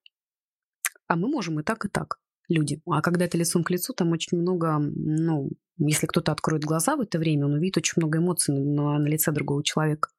А 1.07 1.16
мы 1.16 1.28
можем 1.28 1.61
и 1.61 1.62
так, 1.62 1.85
и 1.85 1.89
так, 1.89 2.18
люди. 2.49 2.80
А 2.86 3.01
когда 3.03 3.24
это 3.24 3.38
лицом 3.38 3.64
к 3.64 3.70
лицу, 3.70 3.92
там 3.95 4.12
очень 4.12 4.38
много, 4.38 4.78
ну, 4.78 5.51
если 5.78 6.07
кто-то 6.07 6.32
откроет 6.32 6.64
глаза 6.64 6.97
в 6.97 7.01
это 7.01 7.18
время, 7.18 7.47
он 7.47 7.55
увидит 7.55 7.78
очень 7.78 7.95
много 7.97 8.18
эмоций 8.18 8.55
на, 8.55 8.99
на 8.99 9.07
лице 9.07 9.32
другого 9.32 9.62
человека. 9.64 10.11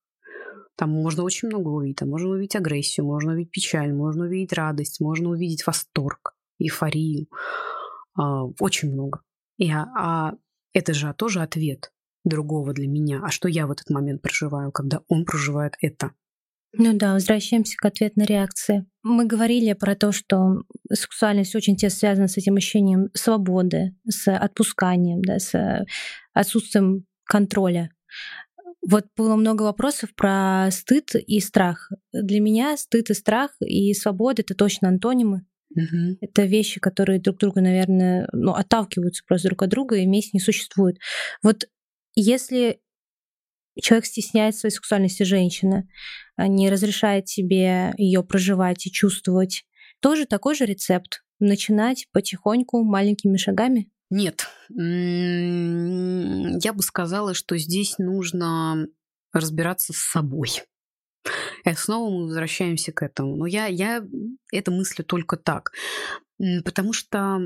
Там 0.75 0.89
можно 0.89 1.23
очень 1.23 1.47
много 1.47 1.69
увидеть. 1.69 1.97
Там 1.97 2.09
можно 2.09 2.29
увидеть 2.29 2.55
агрессию, 2.55 3.05
можно 3.05 3.33
увидеть 3.33 3.51
печаль, 3.51 3.93
можно 3.93 4.25
увидеть 4.25 4.53
радость, 4.53 4.99
можно 4.99 5.29
увидеть 5.29 5.65
восторг, 5.65 6.35
эйфорию. 6.59 7.27
А, 8.13 8.45
очень 8.59 8.91
много. 8.91 9.21
И, 9.57 9.71
а, 9.71 9.85
а 9.95 10.33
это 10.73 10.93
же 10.93 11.13
тоже 11.17 11.41
ответ 11.41 11.93
другого 12.25 12.73
для 12.73 12.87
меня. 12.87 13.21
А 13.23 13.29
что 13.29 13.47
я 13.47 13.67
в 13.67 13.71
этот 13.71 13.89
момент 13.89 14.21
проживаю, 14.21 14.71
когда 14.71 15.01
он 15.07 15.25
проживает 15.25 15.75
это? 15.79 16.11
Ну 16.77 16.93
да, 16.93 17.13
возвращаемся 17.13 17.75
к 17.77 17.85
ответной 17.85 18.25
реакции. 18.25 18.85
Мы 19.03 19.25
говорили 19.25 19.73
про 19.73 19.95
то, 19.95 20.11
что 20.11 20.63
сексуальность 20.91 21.55
очень 21.55 21.75
тесно 21.75 21.99
связана 21.99 22.27
с 22.27 22.37
этим 22.37 22.55
ощущением 22.55 23.09
свободы, 23.13 23.95
с 24.07 24.31
отпусканием, 24.31 25.21
да, 25.21 25.39
с 25.39 25.85
отсутствием 26.33 27.05
контроля. 27.23 27.91
Вот 28.87 29.05
было 29.17 29.35
много 29.35 29.63
вопросов 29.63 30.13
про 30.15 30.69
стыд 30.71 31.15
и 31.15 31.39
страх. 31.39 31.91
Для 32.13 32.39
меня 32.39 32.77
стыд 32.77 33.09
и 33.09 33.13
страх 33.13 33.51
и 33.59 33.93
свобода— 33.93 34.41
это 34.43 34.53
точно 34.53 34.89
антонимы. 34.89 35.45
Угу. 35.71 36.17
Это 36.21 36.43
вещи, 36.43 36.79
которые 36.79 37.19
друг 37.19 37.37
друга, 37.37 37.61
наверное, 37.61 38.29
ну, 38.31 38.53
отталкиваются 38.53 39.23
просто 39.27 39.49
друг 39.49 39.63
от 39.63 39.69
друга 39.69 39.95
и 39.95 40.05
вместе 40.05 40.31
не 40.33 40.39
существуют. 40.39 40.97
Вот 41.41 41.67
если 42.15 42.79
человек 43.81 44.05
стесняет 44.05 44.55
своей 44.55 44.73
сексуальности 44.73 45.23
женщины, 45.23 45.89
а 46.35 46.47
не 46.47 46.69
разрешает 46.69 47.27
себе 47.27 47.93
ее 47.97 48.23
проживать 48.23 48.85
и 48.87 48.91
чувствовать, 48.91 49.65
тоже 49.99 50.25
такой 50.25 50.55
же 50.55 50.65
рецепт. 50.65 51.21
Начинать 51.39 52.07
потихоньку, 52.13 52.83
маленькими 52.83 53.35
шагами? 53.35 53.91
Нет. 54.09 54.47
Я 54.69 54.83
бы 56.73 56.81
сказала, 56.81 57.33
что 57.33 57.57
здесь 57.57 57.97
нужно 57.97 58.87
разбираться 59.33 59.91
с 59.91 59.97
собой. 59.97 60.49
И 61.65 61.73
снова 61.73 62.09
мы 62.11 62.27
возвращаемся 62.27 62.91
к 62.93 63.01
этому. 63.01 63.35
Но 63.35 63.45
я, 63.47 63.65
я 63.65 64.05
это 64.53 64.71
мыслю 64.71 65.03
только 65.03 65.35
так. 65.35 65.71
Потому 66.37 66.91
что, 66.91 67.39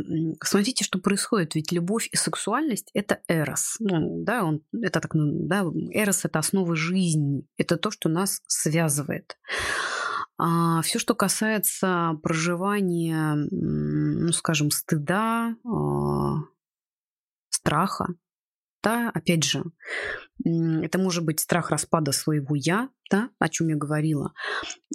смотрите, 0.44 0.84
что 0.84 1.00
происходит. 1.00 1.56
Ведь 1.56 1.72
любовь 1.72 2.10
и 2.12 2.18
сексуальность— 2.18 2.90
это 2.94 3.20
эрос. 3.28 3.76
Ну, 3.80 4.24
да, 4.24 4.44
он, 4.44 4.62
это 4.74 5.00
так, 5.00 5.12
да, 5.14 5.64
эрос— 5.92 6.22
это 6.26 6.40
основа 6.40 6.76
жизни. 6.76 7.46
Это 7.58 7.78
то, 7.78 7.92
что 7.92 8.10
нас 8.10 8.42
связывает. 8.48 9.38
А 10.38 10.82
все, 10.82 11.00
что 11.00 11.16
касается 11.16 12.18
проживания, 12.24 13.36
ну, 13.52 14.32
скажем, 14.32 14.72
стыда, 14.72 15.56
а, 15.66 16.38
страха, 17.50 18.08
да, 18.82 19.11
опять 19.13 19.43
же, 19.43 19.63
это 20.45 20.97
может 20.97 21.25
быть 21.25 21.39
страх 21.39 21.69
распада 21.69 22.11
своего 22.11 22.55
я, 22.55 22.89
да, 23.11 23.30
о 23.39 23.49
чем 23.49 23.67
я 23.67 23.75
говорила. 23.75 24.34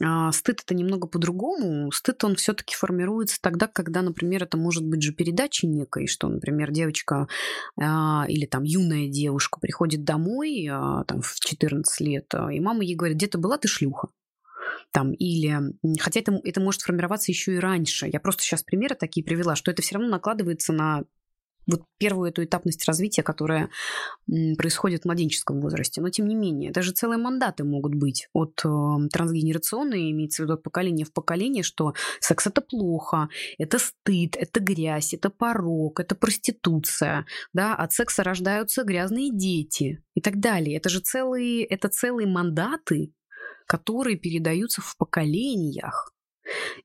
А 0.03 0.33
стыд 0.33 0.63
это 0.65 0.75
немного 0.75 1.07
по-другому. 1.07 1.91
Стыд 1.93 2.25
он 2.25 2.37
все-таки 2.37 2.75
формируется 2.75 3.39
тогда, 3.41 3.67
когда, 3.67 4.03
например, 4.03 4.45
это 4.45 4.57
может 4.57 4.87
быть 4.87 5.03
же 5.03 5.13
передача 5.13 5.67
некой, 5.67 6.07
что, 6.07 6.29
например, 6.29 6.71
девочка 6.71 7.29
а, 7.79 8.25
или 8.29 8.47
там 8.47 8.63
юная 8.63 9.09
девушка 9.09 9.61
приходит 9.61 10.05
домой 10.05 10.67
а, 10.71 11.05
там, 11.05 11.21
в 11.21 11.35
14 11.41 12.01
лет, 12.01 12.27
а, 12.35 12.53
и 12.53 12.61
мама 12.61 12.85
ей 12.85 12.95
говорит, 12.95 13.19
где 13.19 13.27
ты 13.27 13.39
была, 13.39 13.59
ты 13.59 13.69
шлюха 13.69 14.09
там, 14.93 15.13
или, 15.13 15.59
хотя 15.99 16.21
это, 16.21 16.41
это 16.45 16.61
может 16.61 16.83
формироваться 16.83 17.33
еще 17.33 17.55
и 17.55 17.59
раньше. 17.59 18.07
Я 18.07 18.21
просто 18.21 18.43
сейчас 18.43 18.63
примеры 18.63 18.95
такие 18.95 19.25
привела, 19.25 19.57
что 19.57 19.71
это 19.71 19.83
все 19.83 19.97
равно 19.97 20.09
накладывается 20.09 20.73
на 20.73 21.05
вот 21.67 21.83
первую 21.99 22.31
эту 22.31 22.45
этапность 22.45 22.85
развития, 22.87 23.23
которая 23.23 23.71
происходит 24.59 25.03
в 25.03 25.05
младенческом 25.07 25.61
возрасте. 25.61 26.01
Но 26.01 26.11
тем 26.11 26.29
не 26.29 26.35
менее, 26.35 26.73
даже 26.73 26.93
целые 26.93 27.19
мандаты 27.19 27.65
могут 27.65 27.95
быть 27.95 28.29
от 28.33 28.61
э, 28.65 29.09
трансгенерационной, 29.11 30.11
имеется 30.11 30.43
в 30.43 30.45
виду 30.45 30.55
от 30.55 30.63
поколения 30.63 31.05
в 31.05 31.13
поколение, 31.13 31.63
что 31.63 31.95
секс 32.21 32.47
это 32.47 32.61
плохо, 32.61 33.29
это 33.59 33.79
стыд, 33.79 34.37
это 34.37 34.61
грязь, 34.61 35.15
это 35.15 35.31
порог, 35.31 36.01
это 36.01 36.15
проституция, 36.15 37.27
да, 37.53 37.75
от 37.75 37.93
секса 37.93 38.23
рождаются 38.23 38.85
грязные 38.85 39.31
дети 39.33 40.03
и 40.15 40.21
так 40.21 40.41
далее. 40.41 40.77
Это 40.77 40.89
же 40.89 41.01
целые, 41.01 41.65
это 41.65 41.89
целые 41.89 42.27
мандаты, 42.27 43.13
которые 43.67 44.17
передаются 44.17 44.81
в 44.83 44.97
поколениях. 44.97 46.13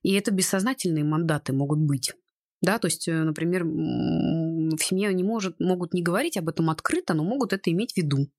И 0.03 0.13
это 0.13 0.31
бессознательные 0.31 1.03
мандаты 1.03 1.53
могут 1.53 1.79
быть. 1.79 2.13
Да, 2.61 2.77
то 2.77 2.87
есть, 2.87 3.07
э, 3.07 3.13
например, 3.13 3.63
в 4.77 4.83
семье 4.83 5.09
они 5.09 5.23
может, 5.23 5.59
могут 5.59 5.93
не 5.93 6.01
говорить 6.01 6.37
об 6.37 6.49
этом 6.49 6.69
открыто, 6.69 7.13
но 7.13 7.23
могут 7.23 7.53
это 7.53 7.71
иметь 7.71 7.93
в 7.93 7.97
виду. 7.97 8.29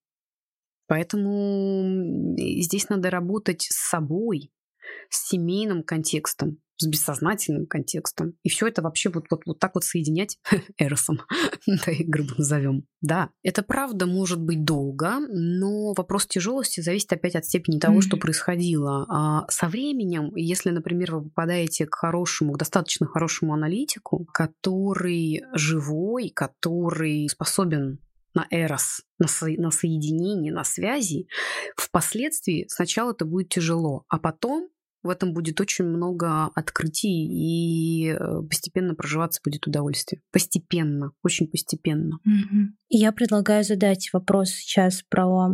Поэтому 0.87 2.35
здесь 2.37 2.89
надо 2.89 3.11
работать 3.11 3.63
с 3.63 3.89
собой, 3.91 4.51
с 5.09 5.29
семейным 5.29 5.83
контекстом, 5.83 6.59
с 6.81 6.87
бессознательным 6.87 7.67
контекстом. 7.67 8.35
И 8.43 8.49
все 8.49 8.67
это 8.67 8.81
вообще 8.81 9.11
вот, 9.11 9.27
вот, 9.31 9.43
вот 9.45 9.59
так 9.59 9.75
вот 9.75 9.85
соединять 9.85 10.39
эросом, 10.79 11.21
да 11.67 11.93
грубо 12.01 12.35
назовем. 12.39 12.85
Да, 13.03 13.31
это 13.43 13.63
правда 13.63 14.07
может 14.07 14.41
быть 14.41 14.65
долго, 14.65 15.19
но 15.29 15.93
вопрос 15.93 16.27
тяжелости 16.27 16.81
зависит 16.81 17.13
опять 17.13 17.37
от 17.37 17.45
степени 17.45 17.79
того, 17.79 17.99
mm-hmm. 17.99 18.03
что 18.03 18.17
происходило. 18.17 19.07
А 19.09 19.47
со 19.51 19.69
временем, 19.69 20.35
если, 20.35 20.71
например, 20.71 21.17
вы 21.17 21.25
попадаете 21.25 21.87
к 21.87 21.95
хорошему, 21.95 22.55
к 22.55 22.59
достаточно 22.59 23.07
хорошему 23.07 23.53
аналитику, 23.53 24.27
который 24.33 25.43
живой, 25.55 26.31
который 26.31 27.29
способен 27.29 27.99
на 28.33 28.47
эрос, 28.51 29.03
на, 29.19 29.29
со, 29.29 29.49
на 29.49 29.71
соединение, 29.71 30.53
на 30.53 30.65
связи, 30.65 31.29
впоследствии 31.77 32.67
сначала 32.69 33.11
это 33.13 33.25
будет 33.25 33.49
тяжело, 33.49 34.05
а 34.09 34.19
потом 34.19 34.69
в 35.03 35.09
этом 35.09 35.33
будет 35.33 35.61
очень 35.61 35.85
много 35.85 36.47
открытий, 36.55 37.27
и 37.27 38.09
э, 38.09 38.43
постепенно 38.49 38.95
проживаться 38.95 39.41
будет 39.43 39.67
удовольствие. 39.67 40.21
Постепенно, 40.33 41.13
очень 41.23 41.47
постепенно. 41.47 42.19
Угу. 42.25 42.73
Я 42.91 43.13
предлагаю 43.13 43.65
задать 43.65 44.11
вопрос 44.13 44.51
сейчас 44.51 45.03
про 45.09 45.53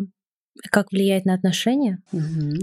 как 0.70 0.90
влияет 0.90 1.24
на 1.26 1.34
отношения. 1.34 2.02
Угу. 2.12 2.54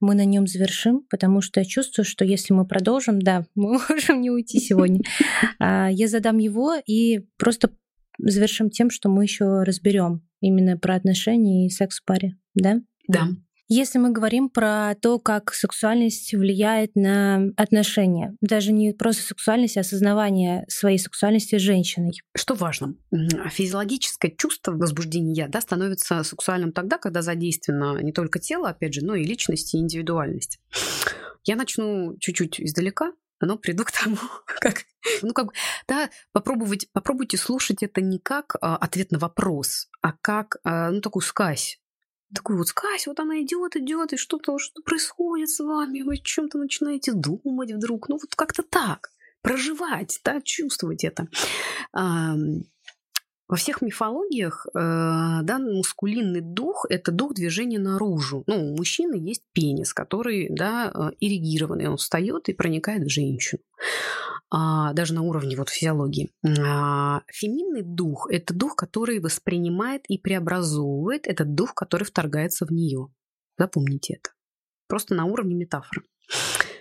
Мы 0.00 0.14
на 0.14 0.24
нем 0.24 0.46
завершим, 0.46 1.02
потому 1.10 1.40
что 1.40 1.60
я 1.60 1.66
чувствую, 1.66 2.04
что 2.04 2.24
если 2.24 2.54
мы 2.54 2.66
продолжим, 2.66 3.20
да, 3.20 3.44
мы 3.54 3.78
можем 3.88 4.20
не 4.20 4.30
уйти 4.30 4.60
сегодня. 4.60 5.00
А, 5.58 5.88
я 5.90 6.08
задам 6.08 6.38
его 6.38 6.74
и 6.86 7.20
просто 7.36 7.70
завершим 8.18 8.70
тем, 8.70 8.90
что 8.90 9.08
мы 9.08 9.24
еще 9.24 9.62
разберем 9.62 10.22
именно 10.40 10.78
про 10.78 10.94
отношения 10.94 11.66
и 11.66 11.70
секс 11.70 12.00
в 12.00 12.04
паре, 12.04 12.36
да? 12.54 12.80
Да. 13.08 13.28
Если 13.72 13.98
мы 13.98 14.10
говорим 14.10 14.50
про 14.50 14.96
то, 15.00 15.20
как 15.20 15.54
сексуальность 15.54 16.34
влияет 16.34 16.96
на 16.96 17.52
отношения, 17.56 18.36
даже 18.40 18.72
не 18.72 18.92
просто 18.92 19.22
сексуальность, 19.22 19.76
а 19.76 19.82
осознавание 19.82 20.64
своей 20.66 20.98
сексуальности 20.98 21.54
женщиной. 21.54 22.20
Что 22.34 22.54
важно? 22.54 22.96
Физиологическое 23.52 24.32
чувство 24.36 24.72
возбуждения 24.72 25.46
да, 25.46 25.60
становится 25.60 26.24
сексуальным 26.24 26.72
тогда, 26.72 26.98
когда 26.98 27.22
задействовано 27.22 28.02
не 28.02 28.12
только 28.12 28.40
тело, 28.40 28.70
опять 28.70 28.94
же, 28.94 29.04
но 29.04 29.14
и 29.14 29.22
личность 29.22 29.72
и 29.72 29.78
индивидуальность. 29.78 30.58
Я 31.44 31.54
начну 31.54 32.16
чуть-чуть 32.18 32.60
издалека, 32.60 33.12
но 33.40 33.56
приду 33.56 33.84
к 33.84 33.92
тому, 33.92 34.16
как, 34.46 34.84
ну 35.22 35.32
как, 35.32 35.52
да, 35.86 36.10
попробовать, 36.32 36.88
попробуйте 36.92 37.36
слушать 37.36 37.84
это 37.84 38.00
не 38.00 38.18
как 38.18 38.56
а, 38.60 38.76
ответ 38.76 39.12
на 39.12 39.20
вопрос, 39.20 39.88
а 40.02 40.12
как, 40.20 40.56
а, 40.64 40.90
ну 40.90 41.00
такую 41.00 41.22
сказь, 41.22 41.79
такой 42.34 42.56
вот 42.56 42.68
скась, 42.68 43.06
вот 43.06 43.20
она 43.20 43.40
идет, 43.42 43.76
идет, 43.76 44.12
и 44.12 44.16
что-то 44.16 44.58
что 44.58 44.82
происходит 44.82 45.50
с 45.50 45.60
вами, 45.60 46.02
вы 46.02 46.18
чем-то 46.18 46.58
начинаете 46.58 47.12
думать 47.12 47.72
вдруг, 47.72 48.08
ну 48.08 48.16
вот 48.16 48.34
как-то 48.34 48.62
так, 48.62 49.10
проживать, 49.42 50.20
да, 50.24 50.40
чувствовать 50.42 51.04
это. 51.04 51.28
Во 51.92 53.56
всех 53.56 53.82
мифологиях 53.82 54.64
э, 54.68 54.78
да, 54.78 55.58
мускулинный 55.58 56.40
дух– 56.40 56.86
это 56.88 57.10
дух 57.10 57.34
движения 57.34 57.80
наружу. 57.80 58.44
Ну, 58.46 58.72
у 58.72 58.76
мужчины 58.76 59.16
есть 59.16 59.42
пенис, 59.52 59.92
который 59.92 60.46
да, 60.50 60.92
э, 60.94 61.16
ирригированный, 61.18 61.88
он 61.88 61.96
встает 61.96 62.48
и 62.48 62.52
проникает 62.52 63.02
в 63.02 63.10
женщину. 63.10 63.60
А, 64.52 64.92
даже 64.94 65.14
на 65.14 65.22
уровне 65.22 65.56
вот 65.56 65.68
физиологии. 65.68 66.30
А, 66.44 67.22
феминный 67.28 67.82
дух– 67.82 68.28
это 68.30 68.52
дух, 68.52 68.74
который 68.74 69.20
воспринимает 69.20 70.02
и 70.08 70.18
преобразовывает, 70.18 71.26
это 71.26 71.44
дух, 71.44 71.74
который 71.74 72.04
вторгается 72.04 72.66
в 72.66 72.70
нее. 72.70 73.08
Запомните 73.56 74.14
это. 74.14 74.30
Просто 74.88 75.14
на 75.14 75.24
уровне 75.26 75.54
метафоры. 75.54 76.02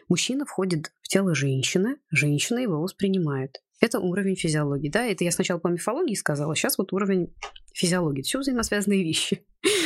Мужчина 0.08 0.46
входит 0.46 0.92
в 1.02 1.08
тело 1.08 1.36
женщины, 1.36 1.98
женщина 2.10 2.58
его 2.58 2.82
воспринимает. 2.82 3.62
Это 3.80 4.00
уровень 4.00 4.36
физиологии. 4.36 4.90
Да, 4.90 5.06
это 5.06 5.24
я 5.24 5.32
сначала 5.32 5.60
по 5.60 5.68
мифологии 5.68 6.16
сказала, 6.16 6.56
сейчас 6.56 6.78
вот 6.80 6.92
уровень 6.92 7.34
физиологии. 7.74 8.24
Все 8.24 8.40
взаимосвязанные 8.40 9.04
вещи. 9.04 9.46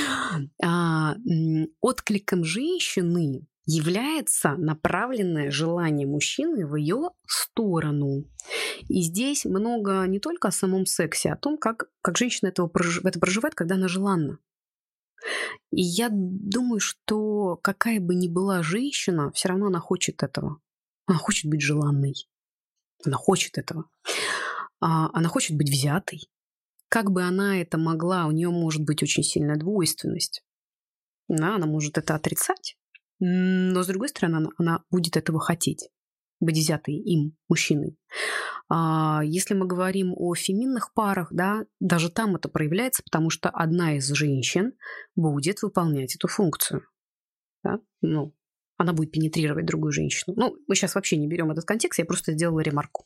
А, 0.63 1.15
откликом 1.79 2.43
женщины 2.43 3.45
является 3.65 4.55
направленное 4.55 5.51
желание 5.51 6.07
мужчины 6.07 6.67
в 6.67 6.75
ее 6.75 7.11
сторону. 7.27 8.25
И 8.89 9.01
здесь 9.01 9.45
много 9.45 10.03
не 10.05 10.19
только 10.19 10.49
о 10.49 10.51
самом 10.51 10.85
сексе, 10.85 11.29
а 11.29 11.33
о 11.33 11.37
том, 11.37 11.57
как, 11.57 11.89
как 12.01 12.17
женщина 12.17 12.49
этого 12.49 12.69
это 13.03 13.19
проживает, 13.19 13.55
когда 13.55 13.75
она 13.75 13.87
желанна. 13.87 14.39
И 15.71 15.81
я 15.81 16.09
думаю, 16.11 16.79
что 16.79 17.57
какая 17.61 17.99
бы 17.99 18.15
ни 18.15 18.27
была 18.27 18.61
женщина, 18.61 19.31
все 19.31 19.49
равно 19.49 19.67
она 19.67 19.79
хочет 19.79 20.21
этого. 20.23 20.59
Она 21.05 21.17
хочет 21.17 21.49
быть 21.49 21.61
желанной. 21.61 22.13
Она 23.05 23.17
хочет 23.17 23.57
этого. 23.57 23.85
А, 24.79 25.09
она 25.13 25.29
хочет 25.29 25.57
быть 25.57 25.69
взятой. 25.69 26.29
Как 26.89 27.11
бы 27.11 27.23
она 27.23 27.59
это 27.59 27.77
могла, 27.77 28.27
у 28.27 28.31
нее 28.31 28.49
может 28.49 28.83
быть 28.83 29.01
очень 29.01 29.23
сильная 29.23 29.55
двойственность. 29.55 30.43
Да, 31.27 31.55
она 31.55 31.65
может 31.65 31.97
это 31.97 32.15
отрицать, 32.15 32.77
но 33.25 33.83
с 33.83 33.87
другой 33.87 34.09
стороны, 34.09 34.35
она, 34.35 34.49
она 34.57 34.83
будет 34.89 35.15
этого 35.15 35.39
хотеть 35.39 35.89
быть 36.39 36.57
взятой 36.57 36.95
им, 36.95 37.37
мужчиной. 37.47 37.97
А 38.69 39.21
если 39.23 39.53
мы 39.53 39.65
говорим 39.65 40.13
о 40.13 40.35
феминных 40.35 40.93
парах, 40.93 41.29
да, 41.31 41.65
даже 41.79 42.09
там 42.09 42.35
это 42.35 42.49
проявляется, 42.49 43.01
потому 43.01 43.29
что 43.29 43.49
одна 43.49 43.95
из 43.95 44.09
женщин 44.09 44.73
будет 45.15 45.61
выполнять 45.61 46.15
эту 46.15 46.27
функцию. 46.27 46.81
Да? 47.63 47.79
Ну, 48.01 48.35
она 48.75 48.91
будет 48.91 49.11
пенетрировать 49.11 49.65
другую 49.65 49.93
женщину. 49.93 50.35
Ну, 50.35 50.57
мы 50.67 50.75
сейчас 50.75 50.95
вообще 50.95 51.15
не 51.17 51.27
берем 51.27 51.49
этот 51.51 51.63
контекст, 51.65 51.99
я 51.99 52.05
просто 52.05 52.33
сделала 52.33 52.59
ремарку. 52.59 53.05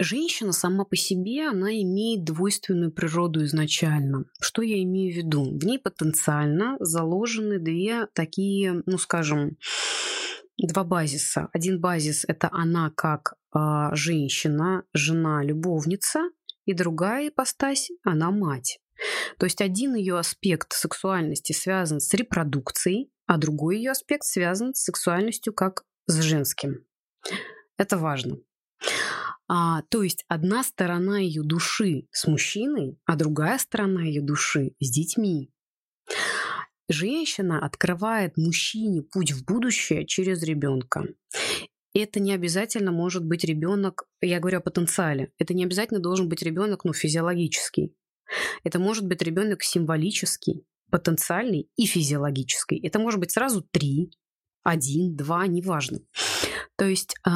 Женщина 0.00 0.52
сама 0.52 0.84
по 0.84 0.94
себе, 0.94 1.48
она 1.48 1.72
имеет 1.72 2.22
двойственную 2.22 2.92
природу 2.92 3.44
изначально. 3.44 4.26
Что 4.40 4.62
я 4.62 4.80
имею 4.84 5.12
в 5.12 5.16
виду? 5.16 5.58
В 5.58 5.64
ней 5.64 5.80
потенциально 5.80 6.76
заложены 6.78 7.58
две 7.58 8.06
такие, 8.14 8.82
ну 8.86 8.96
скажем, 8.96 9.56
два 10.56 10.84
базиса. 10.84 11.48
Один 11.52 11.80
базис– 11.80 12.24
это 12.28 12.48
она 12.52 12.92
как 12.94 13.34
э, 13.52 13.58
женщина, 13.92 14.84
жена, 14.94 15.42
любовница, 15.42 16.30
и 16.64 16.74
другая 16.74 17.28
ипостась– 17.28 17.90
она 18.04 18.30
мать. 18.30 18.78
То 19.38 19.46
есть 19.46 19.60
один 19.60 19.96
ее 19.96 20.16
аспект 20.16 20.74
сексуальности 20.74 21.52
связан 21.52 21.98
с 21.98 22.14
репродукцией, 22.14 23.10
а 23.26 23.36
другой 23.36 23.78
ее 23.78 23.90
аспект 23.90 24.24
связан 24.24 24.74
с 24.74 24.82
сексуальностью 24.82 25.52
как 25.52 25.84
с 26.06 26.20
женским. 26.20 26.84
Это 27.76 27.98
важно. 27.98 28.38
А, 29.48 29.82
то 29.88 30.02
есть 30.02 30.24
одна 30.28 30.62
сторона 30.62 31.18
ее 31.18 31.42
души 31.42 32.06
с 32.12 32.26
мужчиной, 32.26 32.98
а 33.06 33.16
другая 33.16 33.58
сторона 33.58 34.02
ее 34.02 34.20
души 34.20 34.72
с 34.78 34.90
детьми. 34.90 35.50
Женщина 36.90 37.64
открывает 37.64 38.36
мужчине 38.36 39.02
путь 39.02 39.32
в 39.32 39.44
будущее 39.44 40.06
через 40.06 40.42
ребенка. 40.42 41.04
Это 41.94 42.20
не 42.20 42.32
обязательно 42.32 42.92
может 42.92 43.24
быть 43.24 43.44
ребенок, 43.44 44.04
я 44.20 44.38
говорю 44.38 44.58
о 44.58 44.62
потенциале, 44.62 45.32
это 45.38 45.54
не 45.54 45.64
обязательно 45.64 46.00
должен 46.00 46.28
быть 46.28 46.42
ребенок, 46.42 46.84
ну, 46.84 46.92
физиологический. 46.92 47.94
Это 48.62 48.78
может 48.78 49.06
быть 49.06 49.22
ребенок 49.22 49.62
символический, 49.62 50.66
потенциальный 50.90 51.70
и 51.76 51.86
физиологический. 51.86 52.78
Это 52.86 52.98
может 52.98 53.20
быть 53.20 53.32
сразу 53.32 53.62
три, 53.62 54.10
один, 54.62 55.16
два, 55.16 55.46
неважно. 55.46 56.00
То 56.78 56.86
есть 56.86 57.16
э, 57.26 57.30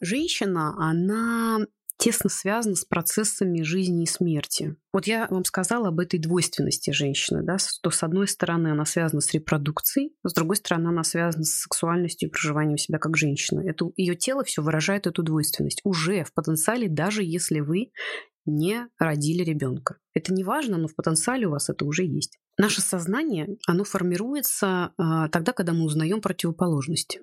женщина, 0.00 0.74
она 0.76 1.60
тесно 1.96 2.30
связана 2.30 2.74
с 2.74 2.84
процессами 2.84 3.62
жизни 3.62 4.02
и 4.02 4.06
смерти. 4.06 4.74
Вот 4.92 5.06
я 5.06 5.28
вам 5.28 5.44
сказала 5.44 5.88
об 5.88 6.00
этой 6.00 6.18
двойственности 6.18 6.90
женщины, 6.90 7.42
да, 7.42 7.58
что 7.58 7.90
с 7.90 8.02
одной 8.02 8.26
стороны 8.26 8.68
она 8.68 8.84
связана 8.86 9.20
с 9.20 9.32
репродукцией, 9.32 10.14
с 10.24 10.32
другой 10.32 10.56
стороны 10.56 10.88
она 10.88 11.04
связана 11.04 11.44
с 11.44 11.60
сексуальностью 11.60 12.28
и 12.28 12.32
проживанием 12.32 12.78
себя 12.78 12.98
как 12.98 13.16
женщина. 13.16 13.60
Это, 13.60 13.90
ее 13.96 14.16
тело 14.16 14.42
все 14.44 14.62
выражает 14.62 15.06
эту 15.06 15.22
двойственность 15.22 15.82
уже 15.84 16.24
в 16.24 16.32
потенциале, 16.32 16.88
даже 16.88 17.22
если 17.22 17.60
вы 17.60 17.92
не 18.46 18.88
родили 18.98 19.44
ребенка. 19.44 19.98
Это 20.14 20.32
не 20.32 20.42
важно, 20.42 20.78
но 20.78 20.88
в 20.88 20.96
потенциале 20.96 21.46
у 21.46 21.50
вас 21.50 21.68
это 21.68 21.84
уже 21.84 22.04
есть. 22.04 22.38
Наше 22.58 22.80
сознание, 22.80 23.56
оно 23.68 23.84
формируется 23.84 24.92
а, 24.96 25.28
тогда, 25.28 25.52
когда 25.52 25.74
мы 25.74 25.84
узнаем 25.84 26.22
противоположности. 26.22 27.20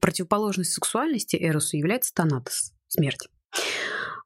Противоположность 0.00 0.72
сексуальности 0.72 1.36
Эросу 1.40 1.76
является 1.76 2.12
танатос, 2.14 2.72
смерть. 2.88 3.28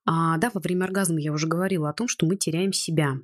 А, 0.06 0.38
да, 0.38 0.50
во 0.52 0.60
время 0.60 0.84
оргазма 0.84 1.20
я 1.20 1.32
уже 1.32 1.46
говорила 1.46 1.90
о 1.90 1.92
том, 1.92 2.08
что 2.08 2.26
мы 2.26 2.36
теряем 2.36 2.72
себя. 2.72 3.18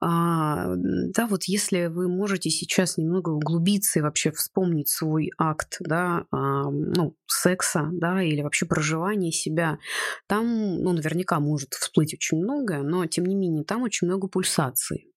А, 0.00 0.74
да, 0.76 1.26
вот 1.26 1.44
если 1.44 1.86
вы 1.86 2.08
можете 2.08 2.50
сейчас 2.50 2.96
немного 2.96 3.30
углубиться 3.30 3.98
и 3.98 4.02
вообще 4.02 4.32
вспомнить 4.32 4.88
свой 4.88 5.30
акт, 5.38 5.76
да, 5.80 6.26
а, 6.30 6.70
ну, 6.70 7.16
секса, 7.26 7.88
да, 7.92 8.22
или 8.22 8.42
вообще 8.42 8.66
проживания 8.66 9.32
себя, 9.32 9.78
там, 10.26 10.82
ну, 10.82 10.92
наверняка 10.92 11.40
может 11.40 11.74
всплыть 11.74 12.14
очень 12.14 12.38
многое, 12.38 12.82
но, 12.82 13.06
тем 13.06 13.26
не 13.26 13.34
менее, 13.34 13.64
там 13.64 13.82
очень 13.82 14.06
много 14.06 14.28
пульсаций. 14.28 15.13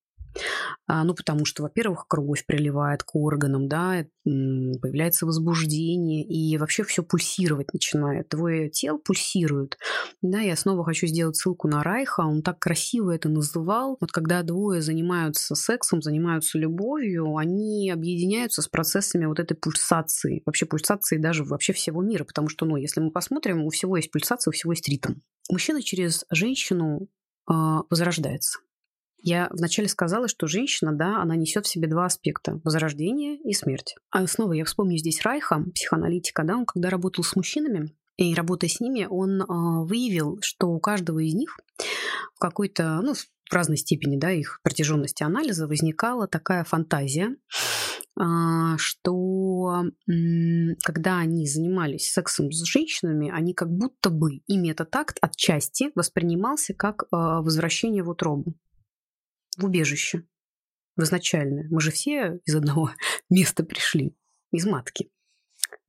А, 0.88 1.04
ну, 1.04 1.14
потому 1.14 1.46
что, 1.46 1.64
во-первых, 1.64 2.06
кровь 2.08 2.46
приливает 2.46 3.04
к 3.04 3.16
органам, 3.16 3.68
да, 3.68 4.06
появляется 4.24 5.26
возбуждение, 5.26 6.24
и 6.24 6.58
вообще 6.58 6.84
все 6.84 7.04
пульсировать 7.04 7.74
начинает. 7.74 8.30
Твое 8.30 8.70
тело 8.70 8.98
пульсирует. 8.98 9.78
Да, 10.22 10.40
я 10.40 10.56
снова 10.56 10.84
хочу 10.84 11.08
сделать 11.08 11.36
ссылку 11.36 11.68
на 11.68 11.84
Райха, 11.84 12.22
он 12.22 12.42
так 12.42 12.60
красиво 12.60 13.12
это 13.12 13.30
называл. 13.30 13.98
Вот 14.00 14.12
когда 14.12 14.44
двое 14.44 14.82
занимаются 14.82 15.56
сексом, 15.56 16.02
занимаются 16.02 16.58
любовью, 16.58 17.38
они 17.38 17.90
объединяются 17.92 18.62
с 18.62 18.68
процессами 18.68 19.26
вот 19.26 19.40
этой 19.40 19.56
пульсации, 19.56 20.42
вообще 20.46 20.66
пульсации 20.66 21.18
даже 21.18 21.44
вообще 21.44 21.74
всего 21.74 22.02
мира, 22.02 22.24
потому 22.24 22.50
что, 22.50 22.66
ну, 22.66 22.78
если 22.78 23.02
мы 23.02 23.12
посмотрим, 23.12 23.64
у 23.64 23.70
всего 23.70 23.98
есть 23.98 24.12
пульсация, 24.12 24.52
у 24.52 24.54
всего 24.54 24.72
есть 24.74 24.88
ритм. 24.88 25.16
Мужчина 25.50 25.82
через 25.82 26.26
женщину 26.30 27.08
э, 27.50 27.54
возрождается. 27.90 28.60
Я 29.20 29.48
вначале 29.52 29.88
сказала, 29.88 30.28
что 30.28 30.48
женщина, 30.48 30.94
да, 30.94 31.22
она 31.22 31.36
несет 31.36 31.66
в 31.66 31.70
себе 31.70 31.88
два 31.88 32.06
аспекта– 32.06 32.60
возрождение 32.64 33.38
и 33.38 33.54
смерть. 33.54 33.96
А 34.12 34.26
снова 34.28 34.54
я 34.54 34.66
вспомню 34.66 34.98
здесь 34.98 35.22
Райха, 35.24 35.64
психоаналитика, 35.74 36.44
да, 36.44 36.56
он 36.56 36.66
когда 36.66 36.90
работал 36.90 37.24
с 37.24 37.36
мужчинами, 37.36 37.92
и 38.18 38.34
работая 38.34 38.68
с 38.68 38.80
ними, 38.80 39.08
он 39.10 39.42
э, 39.42 39.46
выявил, 39.48 40.40
что 40.42 40.70
у 40.70 40.80
каждого 40.80 41.20
из 41.20 41.36
них 41.36 41.60
в 42.36 42.40
какой-то, 42.40 43.00
ну, 43.04 43.14
в 43.14 43.54
разной 43.54 43.78
степени, 43.78 44.18
да, 44.18 44.32
их 44.32 44.60
протяженности 44.64 45.24
анализа 45.24 45.68
возникала 45.68 46.28
такая 46.28 46.64
фантазия, 46.64 47.36
э, 48.20 48.24
что 48.78 49.84
когда 50.84 51.20
они 51.20 51.48
занимались 51.48 52.12
сексом 52.12 52.52
с 52.52 52.64
женщинами, 52.64 53.30
они 53.32 53.54
как 53.54 53.70
будто 53.70 54.10
бы, 54.10 54.42
ими 54.48 54.70
этот 54.70 54.96
акт 54.96 55.18
отчасти 55.22 55.92
воспринимался 55.94 56.74
как 56.74 57.04
э, 57.04 57.06
возвращение 57.12 58.02
в 58.04 58.10
утробу 58.10 58.56
в 59.58 59.66
убежище, 59.66 60.24
в 60.96 61.04
изначальное. 61.04 61.68
Мы 61.70 61.82
же 61.82 61.92
все 61.92 62.40
из 62.46 62.56
одного 62.56 62.92
места 63.30 63.64
пришли, 63.64 64.16
из 64.52 64.66
матки. 64.66 65.12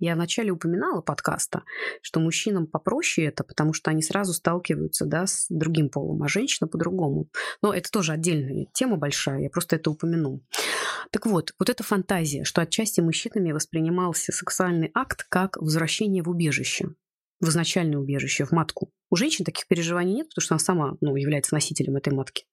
Я 0.00 0.14
вначале 0.14 0.50
упоминала 0.50 1.02
подкаста, 1.02 1.62
что 2.02 2.20
мужчинам 2.20 2.66
попроще 2.66 3.26
это, 3.26 3.44
потому 3.44 3.72
что 3.72 3.90
они 3.90 4.02
сразу 4.02 4.32
сталкиваются 4.32 5.06
да, 5.06 5.26
с 5.26 5.46
другим 5.48 5.88
полом, 5.88 6.22
а 6.22 6.28
женщина 6.28 6.68
по-другому. 6.68 7.28
Но 7.62 7.72
это 7.72 7.90
тоже 7.90 8.12
отдельная 8.12 8.66
тема 8.72 8.96
большая, 8.96 9.40
я 9.40 9.50
просто 9.50 9.76
это 9.76 9.90
упомяну. 9.90 10.40
Так 11.10 11.26
вот, 11.26 11.52
вот 11.58 11.68
эта 11.68 11.82
фантазия, 11.82 12.44
что 12.44 12.60
отчасти 12.60 13.00
мужчинами 13.00 13.52
воспринимался 13.52 14.32
сексуальный 14.32 14.90
акт 14.94 15.26
как 15.28 15.56
возвращение 15.56 16.22
в 16.22 16.30
убежище 16.30 16.90
в 17.40 17.48
изначальное 17.48 17.98
убежище, 17.98 18.44
в 18.44 18.52
матку. 18.52 18.90
У 19.10 19.16
женщин 19.16 19.44
таких 19.44 19.66
переживаний 19.68 20.14
нет, 20.14 20.28
потому 20.28 20.42
что 20.42 20.54
она 20.54 20.58
сама 20.58 20.96
ну, 21.00 21.14
является 21.16 21.54
носителем 21.54 21.96
этой 21.96 22.12
матки. 22.12 22.44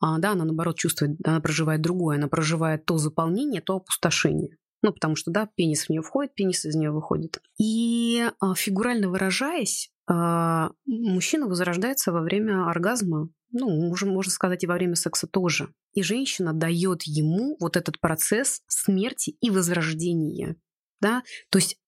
А, 0.00 0.18
да, 0.18 0.32
она 0.32 0.44
наоборот 0.44 0.78
чувствует, 0.78 1.18
она 1.24 1.40
проживает 1.40 1.82
другое, 1.82 2.16
она 2.16 2.28
проживает 2.28 2.84
то 2.84 2.98
заполнение, 2.98 3.60
то 3.60 3.76
опустошение. 3.76 4.56
Ну, 4.82 4.92
потому 4.92 5.16
что, 5.16 5.30
да, 5.30 5.48
пенис 5.54 5.86
в 5.86 5.90
нее 5.90 6.02
входит, 6.02 6.34
пенис 6.34 6.64
из 6.66 6.74
нее 6.74 6.90
выходит. 6.90 7.40
И 7.58 8.22
а, 8.40 8.54
фигурально 8.54 9.08
выражаясь, 9.08 9.90
а, 10.06 10.72
мужчина 10.86 11.46
возрождается 11.46 12.12
во 12.12 12.20
время 12.20 12.68
оргазма, 12.68 13.30
ну, 13.52 13.70
можно, 13.88 14.10
можно 14.10 14.32
сказать, 14.32 14.64
и 14.64 14.66
во 14.66 14.74
время 14.74 14.96
секса 14.96 15.26
тоже. 15.26 15.72
И 15.92 16.02
женщина 16.02 16.52
дает 16.52 17.04
ему 17.04 17.56
вот 17.60 17.76
этот 17.76 18.00
процесс 18.00 18.62
смерти 18.66 19.36
и 19.40 19.50
возрождения. 19.50 20.56
Да? 21.00 21.22
То 21.50 21.58
есть 21.58 21.78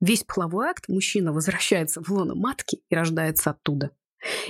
Весь 0.00 0.24
половой 0.24 0.68
акт 0.68 0.88
мужчина 0.88 1.32
возвращается 1.32 2.02
в 2.02 2.10
лоно 2.10 2.34
матки 2.34 2.82
и 2.88 2.94
рождается 2.94 3.50
оттуда. 3.50 3.90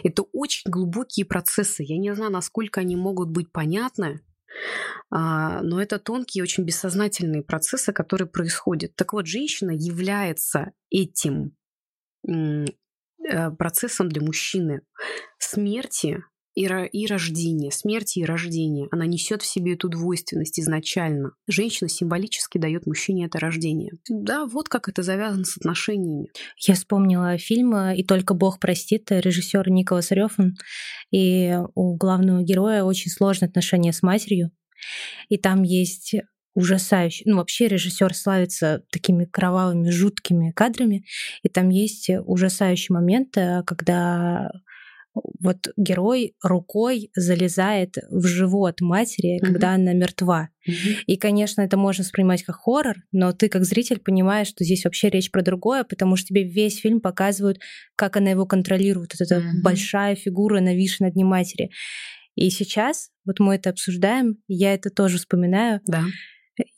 Это 0.02 0.22
очень 0.32 0.70
глубокие 0.70 1.26
процессы. 1.26 1.82
Я 1.82 1.98
не 1.98 2.14
знаю, 2.14 2.32
насколько 2.32 2.80
они 2.80 2.96
могут 2.96 3.30
быть 3.30 3.52
понятны, 3.52 4.20
А, 5.10 5.60
но 5.62 5.80
это 5.80 5.98
тонкие, 5.98 6.42
очень 6.42 6.64
бессознательные 6.64 7.42
процессы, 7.42 7.92
которые 7.92 8.28
происходят. 8.28 8.96
Так 8.96 9.12
вот, 9.12 9.26
женщина 9.26 9.70
является 9.70 10.72
этим 10.90 11.54
э, 12.26 12.64
процессом 13.58 14.08
для 14.08 14.22
мужчины. 14.22 14.82
Смерти 15.38 16.24
и, 16.56 16.64
и 16.64 17.06
рождение, 17.06 17.70
смерти 17.70 18.20
и 18.20 18.24
рождение. 18.24 18.88
Она 18.90 19.06
несет 19.06 19.42
в 19.42 19.46
себе 19.46 19.74
эту 19.74 19.88
двойственность 19.88 20.58
изначально. 20.58 21.32
Женщина 21.46 21.88
символически 21.88 22.56
дает 22.58 22.86
мужчине 22.86 23.26
это 23.26 23.38
рождение. 23.38 23.92
Да, 24.08 24.46
вот 24.46 24.68
как 24.68 24.88
это 24.88 25.02
завязано 25.02 25.44
с 25.44 25.58
отношениями. 25.58 26.28
Я 26.58 26.74
вспомнила 26.74 27.36
фильм 27.36 27.76
«И 27.92 28.02
только 28.02 28.32
Бог 28.32 28.58
простит» 28.58 29.10
режиссер 29.10 29.68
Николас 29.70 30.10
Рёфан. 30.10 30.56
И 31.10 31.54
у 31.74 31.94
главного 31.96 32.42
героя 32.42 32.84
очень 32.84 33.10
сложные 33.10 33.48
отношения 33.48 33.92
с 33.92 34.02
матерью. 34.02 34.50
И 35.28 35.36
там 35.36 35.62
есть 35.62 36.14
ужасающий. 36.54 37.24
Ну, 37.26 37.36
вообще 37.36 37.68
режиссер 37.68 38.14
славится 38.14 38.82
такими 38.90 39.26
кровавыми, 39.26 39.90
жуткими 39.90 40.52
кадрами. 40.52 41.04
И 41.42 41.50
там 41.50 41.68
есть 41.68 42.08
ужасающий 42.24 42.94
момент, 42.94 43.36
э, 43.36 43.62
когда 43.66 44.50
вот 45.40 45.68
герой 45.76 46.34
рукой 46.42 47.10
залезает 47.14 47.96
в 48.10 48.26
живот 48.26 48.80
матери, 48.80 49.36
mm-hmm. 49.36 49.46
когда 49.46 49.74
она 49.74 49.92
мертва. 49.92 50.50
Mm-hmm. 50.68 50.96
И, 51.06 51.16
конечно, 51.16 51.62
это 51.62 51.76
можно 51.76 52.02
воспринимать 52.02 52.42
как 52.42 52.56
хоррор, 52.56 52.96
но 53.12 53.32
ты 53.32 53.48
как 53.48 53.64
зритель 53.64 53.98
понимаешь, 53.98 54.48
что 54.48 54.64
здесь 54.64 54.84
вообще 54.84 55.08
речь 55.08 55.30
про 55.30 55.42
другое, 55.42 55.84
потому 55.84 56.16
что 56.16 56.28
тебе 56.28 56.44
весь 56.44 56.78
фильм 56.78 57.00
показывают, 57.00 57.60
как 57.96 58.16
она 58.16 58.30
его 58.30 58.46
контролирует. 58.46 59.14
Вот 59.18 59.26
эта 59.26 59.36
mm-hmm. 59.36 59.62
большая 59.62 60.16
фигура, 60.16 60.60
нависшая 60.60 61.08
над 61.08 61.16
ним 61.16 61.28
матери. 61.28 61.70
И 62.34 62.50
сейчас, 62.50 63.10
вот 63.24 63.40
мы 63.40 63.54
это 63.54 63.70
обсуждаем, 63.70 64.36
я 64.46 64.74
это 64.74 64.90
тоже 64.90 65.18
вспоминаю. 65.18 65.80
Да 65.86 66.04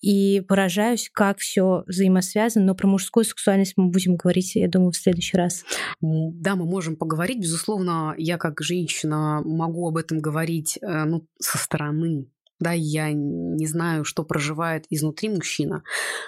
и 0.00 0.40
поражаюсь, 0.40 1.10
как 1.12 1.38
все 1.38 1.84
взаимосвязано, 1.86 2.66
но 2.66 2.74
про 2.74 2.86
мужскую 2.86 3.24
сексуальность 3.24 3.74
мы 3.76 3.90
будем 3.90 4.16
говорить, 4.16 4.54
я 4.54 4.68
думаю, 4.68 4.92
в 4.92 4.96
следующий 4.96 5.36
раз. 5.36 5.64
Да, 6.00 6.56
мы 6.56 6.64
можем 6.64 6.96
поговорить. 6.96 7.40
Безусловно, 7.40 8.14
я 8.16 8.38
как 8.38 8.60
женщина 8.60 9.42
могу 9.44 9.88
об 9.88 9.96
этом 9.96 10.18
говорить 10.20 10.78
э, 10.80 11.04
ну, 11.04 11.26
со 11.40 11.58
стороны. 11.58 12.28
Да, 12.60 12.72
я 12.72 13.12
не 13.12 13.66
знаю, 13.66 14.04
что 14.04 14.24
проживает 14.24 14.84
изнутри 14.90 15.28
мужчина, 15.28 15.84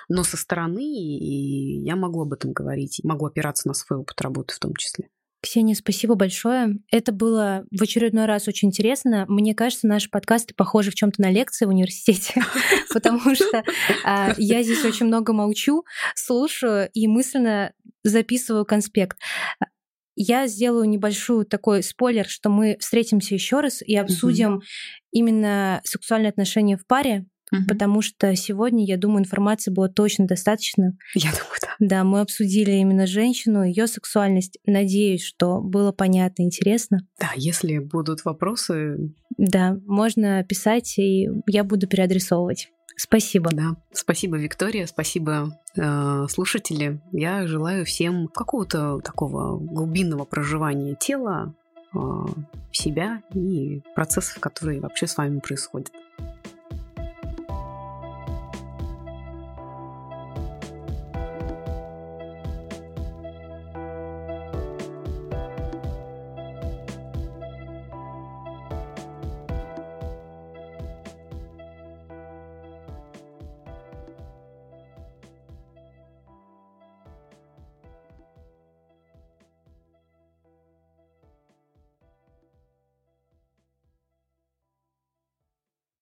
но 0.08 0.22
со 0.22 0.36
стороны 0.36 0.80
я 0.80 1.96
могу 1.96 2.22
об 2.22 2.32
этом 2.32 2.52
говорить, 2.52 3.00
могу 3.02 3.26
опираться 3.26 3.66
на 3.66 3.74
свой 3.74 3.98
опыт 3.98 4.20
работы 4.20 4.54
в 4.54 4.60
том 4.60 4.74
числе. 4.76 5.08
Ксения, 5.42 5.74
спасибо 5.74 6.16
большое. 6.16 6.76
Это 6.90 7.12
было 7.12 7.64
в 7.70 7.82
очередной 7.82 8.26
раз 8.26 8.46
очень 8.46 8.68
интересно. 8.68 9.24
Мне 9.28 9.54
кажется, 9.54 9.86
наши 9.86 10.10
подкасты 10.10 10.54
похожи 10.54 10.90
в 10.90 10.94
чем-то 10.94 11.22
на 11.22 11.30
лекции 11.30 11.64
в 11.64 11.70
университете, 11.70 12.42
потому 12.92 13.34
что 13.34 13.64
а, 14.04 14.34
я 14.36 14.62
здесь 14.62 14.84
очень 14.84 15.06
много 15.06 15.32
молчу, 15.32 15.84
слушаю 16.14 16.90
и 16.92 17.06
мысленно 17.06 17.72
записываю 18.04 18.66
конспект. 18.66 19.18
Я 20.14 20.46
сделаю 20.46 20.86
небольшой 20.86 21.46
такой 21.46 21.82
спойлер, 21.82 22.28
что 22.28 22.50
мы 22.50 22.76
встретимся 22.78 23.34
еще 23.34 23.60
раз 23.60 23.80
и 23.80 23.96
обсудим 23.96 24.60
именно 25.12 25.80
сексуальные 25.84 26.30
отношения 26.30 26.76
в 26.76 26.86
паре, 26.86 27.26
угу. 27.52 27.62
потому 27.68 28.02
что 28.02 28.34
сегодня, 28.36 28.84
я 28.84 28.96
думаю, 28.96 29.20
информации 29.20 29.70
было 29.70 29.88
точно 29.88 30.26
достаточно. 30.26 30.96
Я 31.14 31.30
думаю, 31.30 31.58
да. 31.62 31.68
Да, 31.78 32.04
мы 32.04 32.20
обсудили 32.20 32.72
именно 32.72 33.06
женщину, 33.06 33.64
ее 33.64 33.86
сексуальность. 33.86 34.58
Надеюсь, 34.66 35.22
что 35.22 35.60
было 35.60 35.92
понятно, 35.92 36.42
интересно. 36.42 37.00
Да, 37.18 37.30
если 37.36 37.78
будут 37.78 38.24
вопросы. 38.24 39.14
Да, 39.36 39.78
можно 39.86 40.44
писать, 40.44 40.98
и 40.98 41.28
я 41.46 41.64
буду 41.64 41.86
переадресовывать. 41.86 42.68
Спасибо. 42.96 43.48
Да, 43.50 43.76
спасибо, 43.92 44.36
Виктория, 44.36 44.86
спасибо, 44.86 45.58
э, 45.74 46.26
слушатели. 46.28 47.00
Я 47.12 47.46
желаю 47.46 47.86
всем 47.86 48.28
какого-то 48.28 49.00
такого 49.00 49.58
глубинного 49.58 50.26
проживания 50.26 50.96
тела, 50.96 51.54
э, 51.94 51.98
себя 52.72 53.22
и 53.32 53.80
процессов, 53.94 54.38
которые 54.38 54.80
вообще 54.80 55.06
с 55.06 55.16
вами 55.16 55.38
происходят. 55.38 55.90